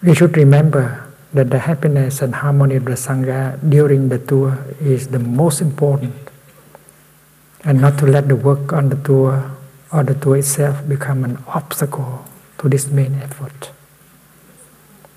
We 0.08 0.16
should 0.16 0.38
remember 0.38 1.04
that 1.34 1.50
the 1.50 1.60
happiness 1.60 2.22
and 2.22 2.34
harmony 2.34 2.78
of 2.78 2.86
the 2.86 2.96
Sangha 2.96 3.60
during 3.70 4.08
the 4.08 4.18
tour 4.18 4.58
is 4.80 5.08
the 5.10 5.20
most 5.20 5.60
important, 5.60 6.16
and 7.66 7.82
not 7.82 7.98
to 8.00 8.06
let 8.06 8.30
the 8.30 8.38
work 8.38 8.72
on 8.72 8.88
the 8.88 8.96
tour 9.04 9.44
or 9.92 10.04
the 10.04 10.14
tour 10.14 10.38
itself 10.38 10.88
become 10.88 11.26
an 11.26 11.38
obstacle 11.48 12.24
to 12.58 12.70
this 12.70 12.88
main 12.92 13.20
effort. 13.20 13.72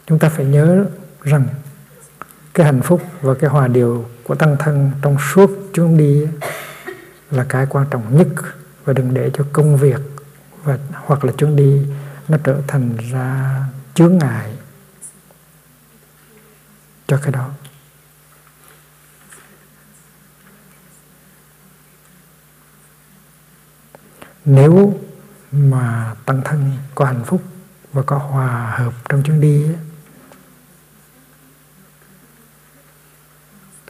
Chúng 0.06 0.18
ta 0.18 0.28
phải 0.28 0.44
nhớ 0.44 0.84
rằng 1.22 1.44
cái 2.54 2.66
hạnh 2.66 2.82
phúc 2.82 3.02
và 3.20 3.34
cái 3.34 3.50
hòa 3.50 3.68
điều 3.68 4.04
của 4.24 4.34
tăng 4.34 4.56
thân 4.58 4.90
trong 5.02 5.16
suốt 5.34 5.50
chuyến 5.74 5.96
đi 5.96 6.26
là 7.30 7.44
cái 7.48 7.66
quan 7.66 7.86
trọng 7.90 8.16
nhất 8.16 8.28
và 8.84 8.92
đừng 8.92 9.14
để 9.14 9.30
cho 9.34 9.44
công 9.52 9.76
việc 9.76 10.00
và 10.64 10.78
hoặc 10.92 11.24
là 11.24 11.32
chuyến 11.32 11.56
đi 11.56 11.82
nó 12.28 12.38
trở 12.44 12.56
thành 12.66 12.96
ra 13.10 13.56
chướng 13.94 14.18
ngại 14.18 14.50
cho 17.10 17.18
cái 17.22 17.32
đó. 17.32 17.50
Nếu 24.44 25.00
mà 25.52 26.14
tăng 26.26 26.42
thân, 26.44 26.72
có 26.94 27.04
hạnh 27.04 27.24
phúc 27.24 27.42
và 27.92 28.02
có 28.02 28.18
hòa 28.18 28.74
hợp 28.76 28.94
trong 29.08 29.22
chuyến 29.22 29.40
đi 29.40 29.66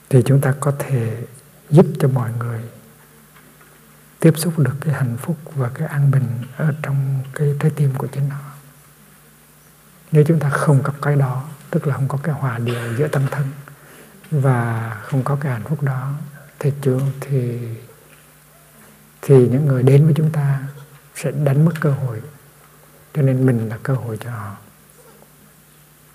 thì 0.08 0.22
chúng 0.26 0.40
ta 0.40 0.54
có 0.60 0.72
thể 0.78 1.26
giúp 1.70 1.86
cho 1.98 2.08
mọi 2.08 2.30
người 2.38 2.60
tiếp 4.20 4.32
xúc 4.36 4.58
được 4.58 4.74
cái 4.80 4.94
hạnh 4.94 5.16
phúc 5.16 5.36
và 5.54 5.70
cái 5.74 5.88
an 5.88 6.10
bình 6.10 6.42
ở 6.56 6.74
trong 6.82 7.22
cái 7.34 7.54
trái 7.60 7.70
tim 7.76 7.94
của 7.98 8.06
chính 8.06 8.30
họ. 8.30 8.50
Nếu 10.12 10.24
chúng 10.28 10.38
ta 10.38 10.50
không 10.50 10.82
có 10.82 10.92
cái 11.02 11.16
đó 11.16 11.49
tức 11.70 11.86
là 11.86 11.94
không 11.94 12.08
có 12.08 12.18
cái 12.22 12.34
hòa 12.34 12.58
điệu 12.58 12.96
giữa 12.96 13.08
tâm 13.08 13.22
thân 13.30 13.46
và 14.30 14.90
không 15.02 15.22
có 15.22 15.36
cái 15.40 15.52
hạnh 15.52 15.64
phúc 15.64 15.82
đó. 15.82 16.12
Thì 16.58 16.72
trường 16.82 17.12
thì 17.20 17.58
thì 19.22 19.48
những 19.48 19.66
người 19.66 19.82
đến 19.82 20.04
với 20.04 20.14
chúng 20.16 20.32
ta 20.32 20.62
sẽ 21.14 21.30
đánh 21.30 21.64
mất 21.64 21.72
cơ 21.80 21.90
hội. 21.90 22.20
Cho 23.14 23.22
nên 23.22 23.46
mình 23.46 23.68
là 23.68 23.78
cơ 23.82 23.94
hội 23.94 24.18
cho 24.20 24.30
họ. 24.30 24.56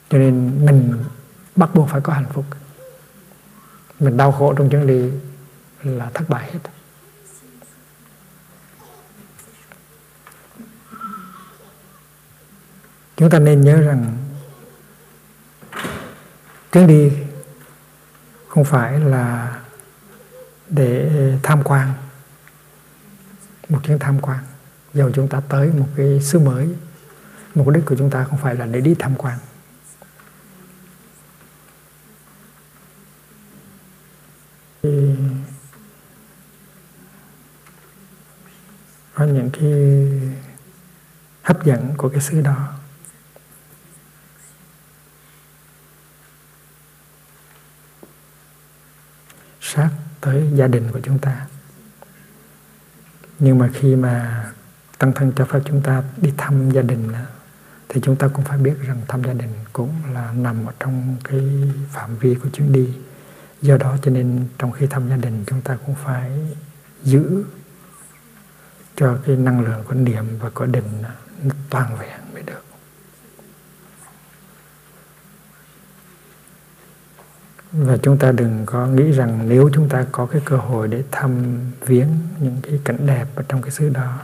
Cho 0.10 0.18
nên 0.18 0.66
mình 0.66 1.04
bắt 1.56 1.70
buộc 1.76 1.90
phải 1.90 2.02
có 2.02 2.14
hạnh 2.14 2.30
phúc. 2.34 2.46
Mình 4.00 4.18
đau 4.18 4.32
khổ 4.32 4.54
trong 4.54 4.70
chuyến 4.70 4.88
đi 4.88 5.12
là 5.84 6.10
thất 6.14 6.30
bại 6.30 6.52
hết. 6.52 6.60
Chúng 13.18 13.30
ta 13.30 13.40
nên 13.40 13.62
nhớ 13.62 13.82
rằng 13.82 14.18
chuyến 16.76 16.88
đi, 16.88 17.12
không 18.48 18.66
phải 18.66 19.00
là 19.00 19.58
để 20.70 21.10
tham 21.44 21.64
quan, 21.64 21.94
một 23.70 23.80
chuyến 23.84 24.00
tham 24.00 24.20
quan. 24.22 24.40
Dầu 24.94 25.12
chúng 25.14 25.28
ta 25.28 25.42
tới 25.50 25.72
một 25.72 25.88
cái 25.96 26.22
xứ 26.22 26.40
mới, 26.40 26.76
mục 27.56 27.70
đích 27.70 27.86
của 27.86 27.96
chúng 27.96 28.10
ta 28.10 28.24
không 28.24 28.40
phải 28.40 28.56
là 28.56 28.66
để 28.66 28.82
đi 28.82 28.96
tham 29.00 29.16
quan. 29.16 29.38
Có 39.14 39.26
những 39.26 39.50
cái 39.54 39.72
hấp 41.44 41.66
dẫn 41.66 41.94
của 41.98 42.10
cái 42.10 42.22
xứ 42.22 42.42
đó. 42.42 42.74
Với 50.36 50.52
gia 50.54 50.68
đình 50.68 50.84
của 50.94 51.00
chúng 51.04 51.20
ta. 51.20 51.46
Nhưng 53.40 53.58
mà 53.60 53.70
khi 53.74 53.96
mà 53.96 54.46
tăng 54.98 55.14
thân 55.14 55.32
cho 55.36 55.46
phép 55.46 55.60
chúng 55.66 55.82
ta 55.82 56.04
đi 56.18 56.34
thăm 56.38 56.72
gia 56.72 56.82
đình 56.82 57.12
thì 57.90 58.02
chúng 58.04 58.16
ta 58.16 58.28
cũng 58.28 58.46
phải 58.46 58.58
biết 58.58 58.74
rằng 58.82 59.02
thăm 59.08 59.24
gia 59.24 59.34
đình 59.34 59.50
cũng 59.74 59.94
là 60.14 60.32
nằm 60.32 60.66
ở 60.66 60.74
trong 60.80 61.16
cái 61.24 61.42
phạm 61.92 62.18
vi 62.18 62.36
của 62.36 62.50
chuyến 62.50 62.74
đi. 62.74 62.94
Do 63.62 63.78
đó 63.78 63.98
cho 64.02 64.12
nên 64.12 64.48
trong 64.58 64.72
khi 64.72 64.88
thăm 64.88 65.10
gia 65.10 65.16
đình 65.16 65.44
chúng 65.48 65.62
ta 65.62 65.78
cũng 65.86 65.96
phải 65.96 66.32
giữ 67.04 67.44
cho 68.96 69.18
cái 69.26 69.36
năng 69.36 69.62
lượng 69.62 69.84
của 69.88 69.94
niệm 69.94 70.26
và 70.40 70.50
của 70.50 70.66
định 70.66 71.02
nó 71.02 71.10
toàn 71.70 71.98
vẹn 72.00 72.20
mới 72.34 72.44
được 72.44 72.64
và 77.78 77.98
chúng 77.98 78.18
ta 78.18 78.32
đừng 78.32 78.66
có 78.66 78.88
nghĩ 78.88 79.12
rằng 79.12 79.50
nếu 79.50 79.70
chúng 79.74 79.90
ta 79.90 80.06
có 80.12 80.26
cái 80.26 80.42
cơ 80.46 80.58
hội 80.58 80.88
để 80.88 81.04
thăm 81.12 81.60
viếng 81.86 82.08
những 82.40 82.58
cái 82.64 82.80
cảnh 82.84 83.08
đẹp 83.08 83.26
ở 83.36 83.44
trong 83.48 83.62
cái 83.62 83.72
xứ 83.72 83.90
đó, 83.90 84.20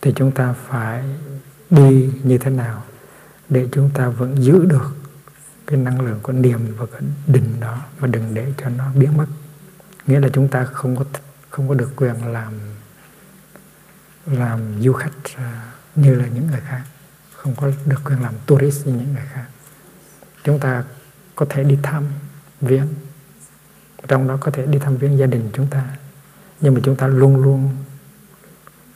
thì 0.00 0.12
chúng 0.16 0.30
ta 0.30 0.54
phải 0.68 1.04
đi 1.70 2.12
như 2.22 2.38
thế 2.38 2.50
nào 2.50 2.82
để 3.48 3.68
chúng 3.72 3.90
ta 3.94 4.08
vẫn 4.08 4.42
giữ 4.42 4.64
được 4.64 4.96
cái 5.66 5.78
năng 5.78 6.00
lượng 6.00 6.18
của 6.22 6.32
niềm 6.32 6.74
và 6.76 6.86
cái 6.92 7.00
định 7.26 7.60
đó 7.60 7.78
và 7.98 8.06
đừng 8.06 8.34
để 8.34 8.52
cho 8.62 8.68
nó 8.68 8.84
biến 8.94 9.16
mất. 9.16 9.26
Nghĩa 10.06 10.20
là 10.20 10.28
chúng 10.32 10.48
ta 10.48 10.64
không 10.64 10.96
có 10.96 11.04
không 11.50 11.68
có 11.68 11.74
được 11.74 11.90
quyền 11.96 12.26
làm 12.26 12.52
làm 14.26 14.82
du 14.82 14.92
khách 14.92 15.12
như 15.96 16.14
là 16.14 16.26
những 16.26 16.46
người 16.46 16.60
khác, 16.60 16.82
không 17.36 17.54
có 17.56 17.70
được 17.86 18.00
quyền 18.04 18.22
làm 18.22 18.34
tourist 18.46 18.86
như 18.86 18.92
những 18.92 19.12
người 19.14 19.26
khác. 19.32 19.46
Chúng 20.44 20.58
ta 20.58 20.84
có 21.36 21.46
thể 21.48 21.64
đi 21.64 21.78
thăm 21.82 22.04
viếng 22.60 22.88
trong 24.08 24.28
đó 24.28 24.36
có 24.40 24.50
thể 24.50 24.66
đi 24.66 24.78
thăm 24.78 24.96
viếng 24.96 25.18
gia 25.18 25.26
đình 25.26 25.50
chúng 25.52 25.66
ta. 25.66 25.84
Nhưng 26.60 26.74
mà 26.74 26.80
chúng 26.84 26.96
ta 26.96 27.06
luôn 27.06 27.42
luôn 27.42 27.76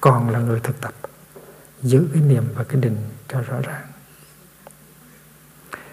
còn 0.01 0.31
là 0.31 0.39
người 0.39 0.61
thực 0.61 0.81
tập, 0.81 0.93
giữ 1.83 2.09
cái 2.13 2.23
niệm 2.23 2.45
và 2.55 2.65
cái 2.65 2.81
định 2.81 2.97
cho 3.29 3.41
rõ 3.41 3.61
ràng. 3.61 3.87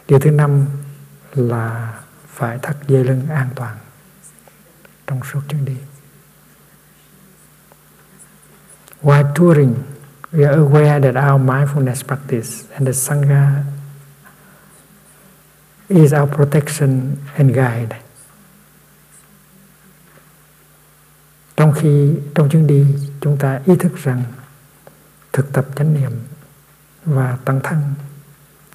Điều 0.08 0.20
thứ 0.20 0.32
năm 0.32 0.66
là 1.34 1.94
phải 2.28 2.60
thắt 2.62 2.78
dây 2.88 3.04
lưng 3.04 3.28
an 3.30 3.50
toàn 3.56 3.78
trong 5.08 5.20
suốt 5.32 5.41
chuyến 5.50 5.66
đi. 5.66 5.78
While 9.02 9.34
touring, 9.36 9.76
we 10.32 10.48
are 10.48 10.62
aware 10.62 11.02
that 11.02 11.34
our 11.34 11.41
mindfulness 11.41 12.08
practice 12.08 12.50
and 12.74 12.88
the 12.88 12.94
sangha 12.94 13.64
is 15.88 16.14
our 16.14 16.30
protection 16.30 17.16
and 17.36 17.56
guide. 17.56 18.00
Trong 21.58 21.74
khi, 21.74 22.14
trong 22.36 22.50
chuyến 22.50 22.68
đi, 22.68 22.86
chúng 23.22 23.38
ta 23.38 23.60
ý 23.66 23.76
thức 23.76 23.96
rằng 23.96 24.24
thực 25.34 25.54
tập 25.54 25.66
chánh 25.76 25.94
niệm 25.94 26.12
và 27.06 27.38
tăng 27.46 27.60
thân 27.64 27.94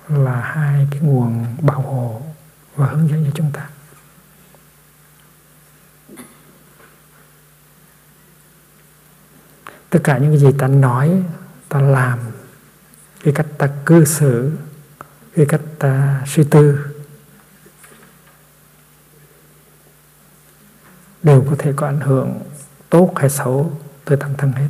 là 0.09 0.41
hai 0.41 0.89
cái 0.91 1.01
nguồn 1.01 1.47
bảo 1.61 1.81
hộ 1.81 2.23
và 2.77 2.87
hướng 2.87 3.09
dẫn 3.09 3.25
cho 3.25 3.31
chúng 3.35 3.51
ta. 3.53 3.69
Tất 9.91 9.99
cả 10.05 10.19
những 10.19 10.31
cái 10.31 10.39
gì 10.39 10.49
ta 10.59 10.69
nói, 10.69 11.23
ta 11.69 11.81
làm, 11.81 12.19
cái 13.23 13.35
cách 13.35 13.47
ta 13.59 13.69
cư 13.87 14.05
xử, 14.05 14.53
cái 15.37 15.47
cách 15.47 15.61
ta 15.79 16.23
suy 16.27 16.45
tư 16.45 16.98
đều 21.29 21.45
có 21.51 21.57
thể 21.59 21.73
có 21.77 21.87
ảnh 21.87 22.01
hưởng 22.01 22.41
tốt 22.91 23.13
hay 23.17 23.31
xấu 23.31 23.73
tới 24.05 24.17
tâm 24.17 24.31
thân 24.39 24.53
hết. 24.53 24.69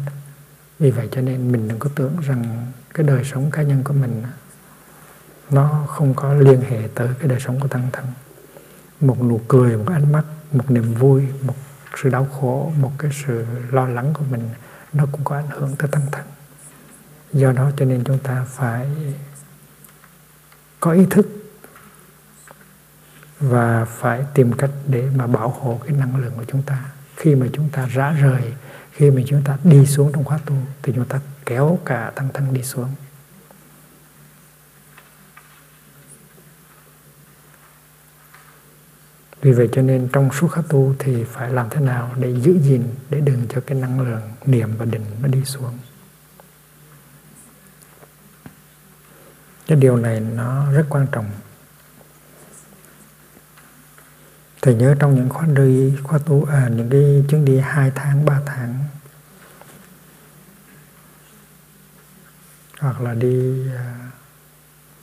Vì 0.78 0.90
vậy 0.90 1.09
cho 1.12 1.20
nên 1.20 1.52
mình 1.52 1.68
đừng 1.68 1.78
có 1.78 1.90
tưởng 1.94 2.16
rằng 2.20 2.72
cái 2.94 3.06
đời 3.06 3.24
sống 3.24 3.50
cá 3.50 3.62
nhân 3.62 3.84
của 3.84 3.92
mình 3.92 4.22
nó 5.50 5.84
không 5.88 6.14
có 6.14 6.34
liên 6.34 6.61
hệ 6.61 6.88
tới 6.94 7.09
cái 7.18 7.28
đời 7.28 7.40
sống 7.40 7.61
của 7.61 7.68
tăng 7.68 7.88
thân. 7.92 8.06
Một 9.00 9.22
nụ 9.22 9.40
cười, 9.48 9.76
một 9.76 9.92
ánh 9.92 10.12
mắt, 10.12 10.24
một 10.52 10.70
niềm 10.70 10.94
vui, 10.94 11.22
một 11.42 11.54
sự 12.02 12.09
đau 12.09 12.24
khổ, 12.40 12.72
một 12.80 12.92
cái 12.98 13.11
sự 13.26 13.44
lo 13.70 13.88
lắng 13.88 14.14
của 14.14 14.24
mình 14.30 14.50
nó 14.92 15.06
cũng 15.12 15.24
có 15.24 15.36
ảnh 15.36 15.50
hưởng 15.50 15.76
tới 15.78 15.88
tăng 15.92 16.06
thân. 16.12 16.26
Do 17.32 17.52
đó 17.52 17.70
cho 17.76 17.84
nên 17.84 18.04
chúng 18.04 18.18
ta 18.18 18.46
phải 18.48 18.86
có 20.80 20.92
ý 20.92 21.06
thức 21.11 21.26
và 23.41 23.84
phải 23.84 24.24
tìm 24.34 24.53
cách 24.53 24.70
để 24.86 25.09
mà 25.16 25.26
bảo 25.26 25.49
hộ 25.49 25.80
cái 25.84 25.97
năng 25.97 26.16
lượng 26.16 26.32
của 26.36 26.45
chúng 26.49 26.62
ta. 26.62 26.84
Khi 27.16 27.34
mà 27.34 27.47
chúng 27.53 27.70
ta 27.70 27.86
rã 27.86 28.11
rời, 28.11 28.43
khi 28.93 29.11
mà 29.11 29.22
chúng 29.26 29.43
ta 29.45 29.59
đi 29.64 29.86
xuống 29.86 30.12
trong 30.12 30.24
khóa 30.24 30.39
tu, 30.47 30.55
thì 30.82 30.93
chúng 30.97 31.05
ta 31.05 31.20
kéo 31.47 31.78
cả 31.84 32.12
tăng 32.14 32.28
thân 32.34 32.55
đi 32.55 32.62
xuống. 32.62 32.95
Vì 39.41 39.53
vậy 39.53 39.68
cho 39.72 39.82
nên 39.82 40.09
trong 40.12 40.30
suốt 40.32 40.49
khóa 40.49 40.62
tu 40.68 40.95
thì 40.99 41.24
phải 41.24 41.53
làm 41.53 41.70
thế 41.70 41.80
nào 41.80 42.14
để 42.18 42.41
giữ 42.41 42.59
gìn, 42.62 42.82
để 43.11 43.20
đừng 43.20 43.47
cho 43.49 43.61
cái 43.66 43.78
năng 43.78 44.01
lượng 44.01 44.22
niệm 44.47 44.70
và 44.78 44.84
định 44.84 45.05
nó 45.22 45.28
đi 45.28 45.45
xuống. 45.45 45.78
Cái 49.66 49.78
điều 49.78 49.97
này 49.97 50.20
nó 50.20 50.72
rất 50.72 50.86
quan 50.89 51.07
trọng. 51.12 51.26
Thầy 54.62 54.74
nhớ 54.74 54.94
trong 54.98 55.14
những 55.14 55.28
khóa 55.28 55.46
đi 55.46 55.96
khóa 56.02 56.18
tu 56.18 56.44
à, 56.44 56.68
những 56.68 56.90
cái 56.90 57.24
chuyến 57.28 57.44
đi 57.44 57.59
hai 57.59 57.92
tháng 57.94 58.24
ba 58.24 58.40
tháng. 58.46 58.84
Hoặc 62.80 63.00
là 63.00 63.14
đi 63.14 63.66
à, 63.76 64.11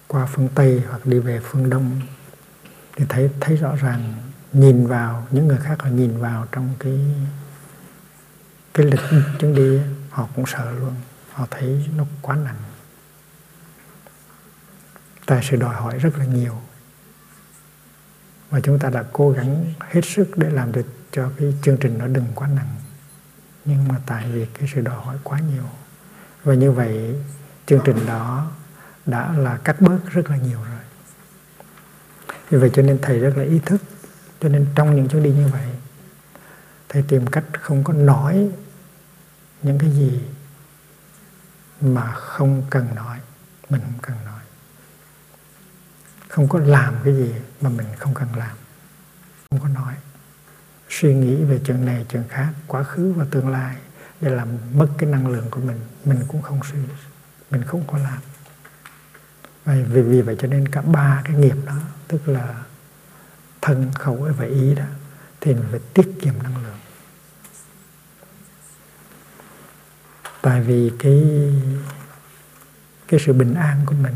qua 0.08 0.26
phương 0.26 0.50
tây 0.56 0.84
hoặc 0.90 1.06
đi 1.06 1.20
về 1.20 1.40
phương 1.44 1.70
đông. 1.70 2.02
Thì 2.96 3.06
thấy 3.10 3.30
thấy 3.40 3.58
rõ 3.58 3.76
ràng 3.76 4.14
nhìn 4.54 4.88
vào 4.88 5.28
những 5.32 5.48
người 5.48 5.58
khác 5.58 5.82
họ 5.82 5.90
nhìn 5.90 6.18
vào 6.18 6.48
trong 6.52 6.74
cái 6.80 7.00
cái 8.74 8.86
lịch 8.86 9.24
chuyến 9.40 9.56
đi 9.56 9.80
họ 10.10 10.28
cũng 10.36 10.46
sợ 10.46 10.72
luôn. 10.72 10.96
Họ 11.32 11.48
thấy 11.52 11.90
nó 11.98 12.04
quá 12.22 12.36
nặng. 12.36 12.60
Tại 15.26 15.42
sự 15.44 15.58
đòi 15.58 15.76
hỏi 15.76 16.00
rất 16.00 16.18
là 16.18 16.26
nhiều 16.26 16.62
và 18.56 18.62
chúng 18.62 18.80
ta 18.80 18.90
đã 18.90 19.04
cố 19.14 19.32
gắng 19.32 19.74
hết 19.80 20.02
sức 20.04 20.38
để 20.38 20.50
làm 20.50 20.72
được 20.72 20.86
cho 21.12 21.32
cái 21.38 21.54
chương 21.62 21.78
trình 21.78 21.98
nó 21.98 22.08
đừng 22.08 22.26
quá 22.36 22.48
nặng. 22.48 22.76
Nhưng 23.66 23.88
mà 23.88 23.96
tại 24.06 24.32
vì 24.32 24.46
cái 24.46 24.70
sự 24.74 24.82
đòi 24.82 24.96
hỏi 24.96 25.18
quá 25.24 25.40
nhiều. 25.40 25.64
Và 26.44 26.54
như 26.54 26.72
vậy, 26.72 27.16
chương 27.66 27.82
trình 27.86 28.06
đó 28.06 28.52
đã 29.06 29.32
là 29.32 29.58
cắt 29.58 29.82
bớt 29.82 30.00
rất 30.12 30.30
là 30.30 30.38
nhiều 30.38 30.60
rồi. 30.64 30.80
Vì 32.50 32.58
vậy 32.58 32.72
cho 32.74 32.82
nên 32.82 33.00
thầy 33.02 33.20
rất 33.20 33.38
là 33.38 33.44
ý 33.44 33.60
thức. 33.66 33.82
Cho 34.42 34.50
nên 34.50 34.68
trong 34.76 34.96
những 34.96 35.08
chuyến 35.08 35.24
đi 35.24 35.32
như 35.32 35.48
vậy, 35.48 35.68
thầy 36.90 37.04
tìm 37.08 37.28
cách 37.28 37.46
không 37.62 37.84
có 37.84 37.94
nói 37.94 38.50
những 39.64 39.80
cái 39.80 39.90
gì 39.90 40.20
mà 41.82 42.12
không 42.12 42.64
cần 42.70 42.96
nói, 42.96 43.20
mình 43.70 43.82
không 43.82 44.00
cần 44.02 44.18
nói. 44.26 44.42
Không 46.28 46.48
có 46.48 46.60
làm 46.60 46.96
cái 47.04 47.14
gì 47.16 47.34
mà 47.66 47.70
mình 47.70 47.88
không 47.98 48.14
cần 48.14 48.28
làm 48.36 48.58
không 49.50 49.60
có 49.60 49.68
nói. 49.68 49.94
Suy 50.90 51.14
nghĩ 51.14 51.44
về 51.44 51.60
chuyện 51.66 51.86
này 51.86 52.06
chuyện 52.10 52.24
khác 52.30 52.54
quá 52.68 52.84
khứ 52.84 53.14
và 53.18 53.26
tương 53.32 53.50
lai 53.50 53.76
để 54.22 54.30
làm 54.30 54.48
mất 54.74 54.88
cái 54.98 55.10
năng 55.10 55.28
lượng 55.28 55.48
của 55.52 55.62
mình 55.62 55.80
mình 56.06 56.20
cũng 56.28 56.42
không 56.42 56.60
suy 56.72 56.80
mình 57.52 57.64
không 57.64 57.84
có 57.88 57.98
làm. 57.98 58.20
Vậy 59.66 59.84
vì, 59.84 60.02
vì 60.02 60.22
vậy 60.22 60.36
cho 60.40 60.48
nên 60.48 60.68
cả 60.68 60.82
ba 60.82 61.22
cái 61.24 61.36
nghiệp 61.36 61.58
đó 61.66 61.78
tức 62.08 62.28
là 62.28 62.64
thân 63.62 63.92
khẩu 64.00 64.30
và 64.38 64.46
ý 64.46 64.76
đó 64.76 64.86
thì 65.42 65.54
mình 65.54 65.66
phải 65.72 65.80
tiết 65.94 66.12
kiệm 66.22 66.34
năng 66.44 66.64
lượng. 66.64 66.80
Tại 70.42 70.62
vì 70.62 70.92
cái 71.00 71.24
cái 73.08 73.20
sự 73.26 73.34
bình 73.34 73.54
an 73.54 73.82
của 73.86 73.96
mình 73.96 74.16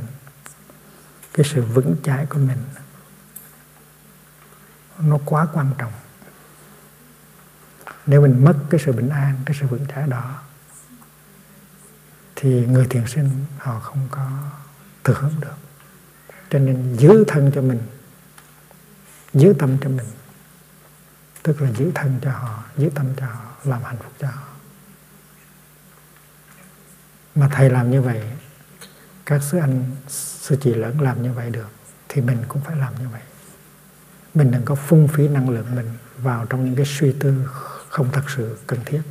cái 1.34 1.46
sự 1.54 1.62
vững 1.62 1.96
chãi 2.04 2.26
của 2.26 2.40
mình 2.40 2.58
nó 5.00 5.18
quá 5.26 5.48
quan 5.54 5.72
trọng. 5.78 5.92
Nếu 8.06 8.22
mình 8.22 8.44
mất 8.44 8.56
cái 8.70 8.80
sự 8.86 8.92
bình 8.92 9.10
an, 9.10 9.40
cái 9.46 9.58
sự 9.60 9.68
vững 9.68 9.86
chãi 9.88 10.08
đó, 10.08 10.42
thì 12.36 12.66
người 12.66 12.88
thiền 12.90 13.08
sinh 13.08 13.46
họ 13.58 13.80
không 13.80 14.08
có 14.12 14.30
thực 15.04 15.18
hưởng 15.18 15.42
được. 15.42 15.56
Cho 16.50 16.60
nên 16.60 16.96
giữ 16.98 17.24
thân 17.28 17.52
cho 17.56 17.62
mình, 17.62 17.82
giữ 19.34 19.54
tâm 19.60 19.78
cho 19.82 19.90
mình, 19.90 20.08
tức 21.44 21.62
là 21.62 21.72
giữ 21.72 21.92
thân 21.96 22.20
cho 22.22 22.32
họ, 22.32 22.64
giữ 22.78 22.90
tâm 22.96 23.06
cho 23.18 23.26
họ, 23.26 23.56
làm 23.64 23.84
hạnh 23.84 23.98
phúc 23.98 24.14
cho 24.20 24.28
họ. 24.28 24.48
Mà 27.36 27.50
thầy 27.52 27.70
làm 27.70 27.92
như 27.92 28.02
vậy, 28.02 28.24
các 29.26 29.44
sư 29.44 29.58
anh, 29.58 29.96
sư 30.08 30.58
chị 30.62 30.74
lớn 30.74 31.02
làm 31.02 31.24
như 31.24 31.34
vậy 31.34 31.50
được, 31.50 31.70
thì 32.10 32.22
mình 32.22 32.44
cũng 32.48 32.62
phải 32.62 32.76
làm 32.76 32.94
như 33.00 33.10
vậy 33.10 33.22
mình 34.34 34.52
đừng 34.52 34.66
có 34.66 34.76
phung 34.76 35.08
phí 35.08 35.28
năng 35.28 35.50
lượng 35.50 35.76
mình 35.76 35.88
vào 36.18 36.46
trong 36.46 36.66
những 36.66 36.76
cái 36.76 36.86
suy 36.86 37.14
tư 37.20 37.50
không 37.90 38.10
thật 38.12 38.30
sự 38.30 38.58
cần 38.68 38.80
thiết. 38.86 39.02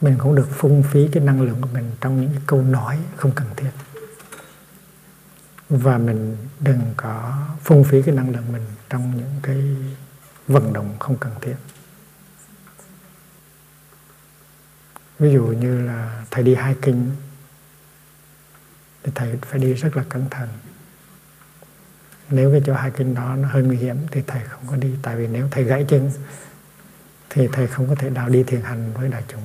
Mình 0.00 0.16
cũng 0.18 0.34
được 0.34 0.48
phung 0.50 0.82
phí 0.82 1.08
cái 1.12 1.24
năng 1.24 1.40
lượng 1.40 1.60
của 1.60 1.68
mình 1.72 1.90
trong 2.00 2.20
những 2.20 2.30
cái 2.30 2.42
câu 2.46 2.62
nói 2.62 2.98
không 3.16 3.32
cần 3.32 3.46
thiết. 3.56 3.70
Và 5.68 5.98
mình 5.98 6.36
đừng 6.60 6.80
có 6.96 7.38
phung 7.64 7.84
phí 7.84 8.02
cái 8.02 8.14
năng 8.14 8.30
lượng 8.30 8.52
mình 8.52 8.62
trong 8.88 9.16
những 9.16 9.34
cái 9.42 9.76
vận 10.46 10.72
động 10.72 10.96
không 10.98 11.16
cần 11.16 11.32
thiết. 11.40 11.56
Ví 15.18 15.32
dụ 15.32 15.44
như 15.46 15.86
là 15.86 16.24
thầy 16.30 16.42
đi 16.42 16.54
hai 16.54 16.76
kinh 16.82 17.10
thì 19.02 19.12
thầy 19.14 19.38
phải 19.42 19.60
đi 19.60 19.74
rất 19.74 19.96
là 19.96 20.04
cẩn 20.08 20.30
thận 20.30 20.48
nếu 22.30 22.50
cái 22.52 22.62
chỗ 22.66 22.74
hai 22.74 22.90
kinh 22.90 23.14
đó 23.14 23.36
nó 23.36 23.48
hơi 23.48 23.62
nguy 23.62 23.76
hiểm 23.76 23.96
thì 24.10 24.22
thầy 24.26 24.42
không 24.48 24.62
có 24.66 24.76
đi, 24.76 24.94
tại 25.02 25.16
vì 25.16 25.26
nếu 25.26 25.48
thầy 25.50 25.64
gãy 25.64 25.84
chân 25.88 26.10
thì 27.30 27.48
thầy 27.52 27.66
không 27.66 27.88
có 27.88 27.94
thể 27.94 28.10
nào 28.10 28.28
đi 28.28 28.42
thiền 28.42 28.60
hành 28.60 28.92
với 28.92 29.08
đại 29.08 29.24
chúng. 29.28 29.42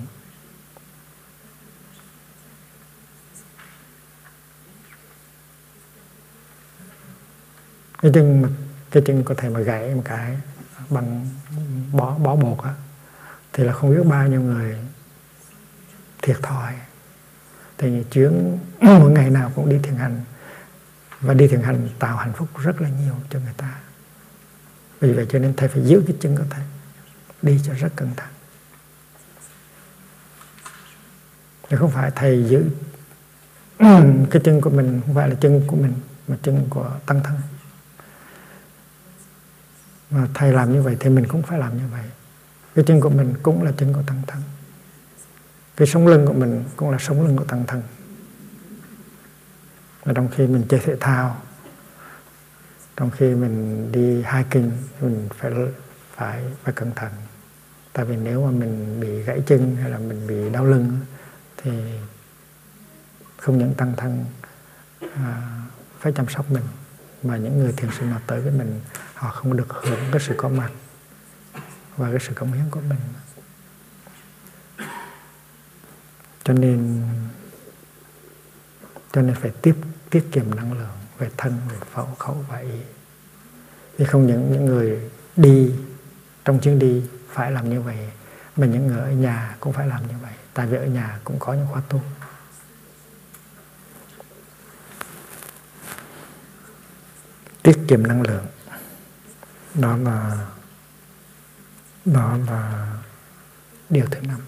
Cái 8.01 8.11
chân 8.13 8.41
mà, 8.41 8.49
cái 8.91 9.03
chân 9.05 9.23
có 9.23 9.36
thể 9.38 9.49
mà 9.49 9.59
gãy 9.59 9.95
một 9.95 10.01
cái 10.05 10.38
bằng 10.89 11.29
bó 11.91 12.17
bó 12.17 12.36
bột 12.36 12.63
á, 12.63 12.73
thì 13.53 13.63
là 13.63 13.73
không 13.73 13.95
biết 13.95 14.03
bao 14.05 14.27
nhiêu 14.27 14.41
người 14.41 14.77
thiệt 16.21 16.38
thòi. 16.41 16.73
Thì 17.77 18.03
chuyến 18.11 18.59
mỗi 18.81 19.11
ngày 19.11 19.29
nào 19.29 19.51
cũng 19.55 19.69
đi 19.69 19.79
thiền 19.83 19.95
hành 19.95 20.21
và 21.26 21.34
đi 21.34 21.47
thiền 21.47 21.61
hành 21.61 21.89
tạo 21.99 22.17
hạnh 22.17 22.34
phúc 22.34 22.49
rất 22.63 22.82
là 22.82 22.89
nhiều 22.89 23.15
cho 23.30 23.39
người 23.39 23.53
ta. 23.57 23.80
Vì 24.99 25.13
vậy 25.13 25.26
cho 25.30 25.39
nên 25.39 25.53
thầy 25.53 25.67
phải 25.69 25.84
giữ 25.84 26.03
cái 26.07 26.15
chân 26.19 26.38
của 26.38 26.43
thầy. 26.49 26.63
Đi 27.41 27.59
cho 27.65 27.73
rất 27.73 27.89
cẩn 27.95 28.09
thận. 28.15 28.28
Thì 31.69 31.78
không 31.78 31.91
phải 31.91 32.11
thầy 32.15 32.45
giữ 32.49 32.65
cái 34.32 34.41
chân 34.43 34.61
của 34.61 34.69
mình, 34.69 35.01
không 35.05 35.15
phải 35.15 35.30
là 35.30 35.36
chân 35.36 35.61
của 35.67 35.76
mình, 35.76 35.93
mà 36.28 36.38
chân 36.43 36.67
của 36.69 36.91
tăng 37.05 37.23
thân. 37.23 37.36
Mà 40.09 40.28
thầy 40.34 40.51
làm 40.51 40.73
như 40.73 40.82
vậy 40.82 40.97
thì 40.99 41.09
mình 41.09 41.28
cũng 41.28 41.41
phải 41.41 41.59
làm 41.59 41.78
như 41.78 41.84
vậy. 41.91 42.03
Cái 42.76 42.86
chân 42.88 43.01
của 43.01 43.09
mình 43.09 43.34
cũng 43.43 43.63
là 43.63 43.71
chân 43.78 43.93
của 43.93 44.01
tăng 44.07 44.21
thân. 44.28 44.41
Cái 45.76 45.88
sống 45.88 46.07
lưng 46.07 46.26
của 46.26 46.34
mình 46.34 46.63
cũng 46.76 46.91
là 46.91 46.97
sống 46.97 47.26
lưng 47.26 47.38
của 47.38 47.43
tăng 47.43 47.63
thân 47.67 47.82
và 50.06 50.14
trong 50.14 50.30
khi 50.32 50.47
mình 50.47 50.66
chơi 50.70 50.80
thể 50.80 50.95
thao 50.99 51.41
trong 52.97 53.12
khi 53.12 53.36
mình 53.36 53.89
đi 53.91 54.16
hiking 54.16 54.72
mình 55.01 55.30
phải 55.38 55.51
phải 56.16 56.43
phải 56.64 56.74
cẩn 56.74 56.91
thận. 56.95 57.12
Tại 57.93 58.06
vì 58.06 58.16
nếu 58.16 58.45
mà 58.45 58.51
mình 58.51 58.99
bị 58.99 59.22
gãy 59.22 59.41
chân 59.45 59.76
hay 59.82 59.89
là 59.89 59.97
mình 59.97 60.28
bị 60.28 60.49
đau 60.49 60.66
lưng 60.66 60.99
thì 61.58 61.72
không 63.38 63.58
những 63.58 63.74
tăng 63.74 63.93
thân 63.97 64.26
à, 65.16 65.51
phải 65.99 66.14
chăm 66.14 66.30
sóc 66.30 66.51
mình 66.51 66.64
mà 67.24 67.38
những 67.38 67.60
người 67.60 67.74
thiền 67.78 67.91
sinh 67.99 68.10
nào 68.10 68.20
tới 68.28 68.41
với 68.41 68.51
mình 68.51 68.82
họ 69.14 69.32
không 69.32 69.58
được 69.58 69.68
hưởng 69.70 69.99
cái 70.12 70.22
sự 70.28 70.36
có 70.38 70.49
mặt 70.49 70.72
và 71.97 72.10
cái 72.10 72.20
sự 72.20 72.34
cống 72.34 72.53
hiến 72.53 72.70
của 72.72 72.82
mình. 72.82 72.99
Cho 76.43 76.53
nên 76.53 77.01
cho 79.12 79.22
nên 79.22 79.36
phải 79.36 79.51
tiếp 79.62 79.76
tiết 80.10 80.26
kiệm 80.32 80.56
năng 80.56 80.74
lượng 80.74 80.97
về 81.18 81.30
thân, 81.38 81.58
về 81.70 81.76
phẫu, 81.93 82.16
khẩu 82.20 82.45
và 82.49 82.58
ý 82.58 82.80
vì 83.97 84.06
không 84.06 84.28
những 84.28 84.51
những 84.51 84.66
người 84.66 85.12
đi, 85.36 85.72
trong 86.45 86.60
chuyến 86.60 86.80
đi 86.80 87.03
phải 87.30 87.51
làm 87.51 87.70
như 87.70 87.82
vậy, 87.82 88.10
mà 88.56 88.68
những 88.68 88.88
người 88.88 88.99
ở 88.99 89.12
nhà 89.12 89.56
cũng 89.60 89.74
phải 89.74 89.88
làm 89.88 90.08
như 90.08 90.14
vậy. 90.22 90.34
Tại 90.53 90.68
vì 90.68 90.78
ở 90.78 90.86
nhà 90.86 91.20
cũng 91.24 91.39
có 91.39 91.53
những 91.53 91.68
khóa 91.72 91.82
tu. 91.89 92.01
Tiết 97.64 97.80
kiệm 97.88 98.08
năng 98.08 98.22
lượng. 98.22 98.45
Đó 99.74 99.97
là 99.97 100.47
đó 102.06 102.38
là 102.47 102.93
điều 103.89 104.06
thứ 104.12 104.22
năm. 104.22 104.39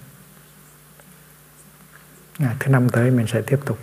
Ngày 2.38 2.56
thứ 2.60 2.72
năm 2.72 2.90
tới 2.90 3.12
mình 3.12 3.28
sẽ 3.28 3.42
tiếp 3.42 3.60
tục 3.66 3.80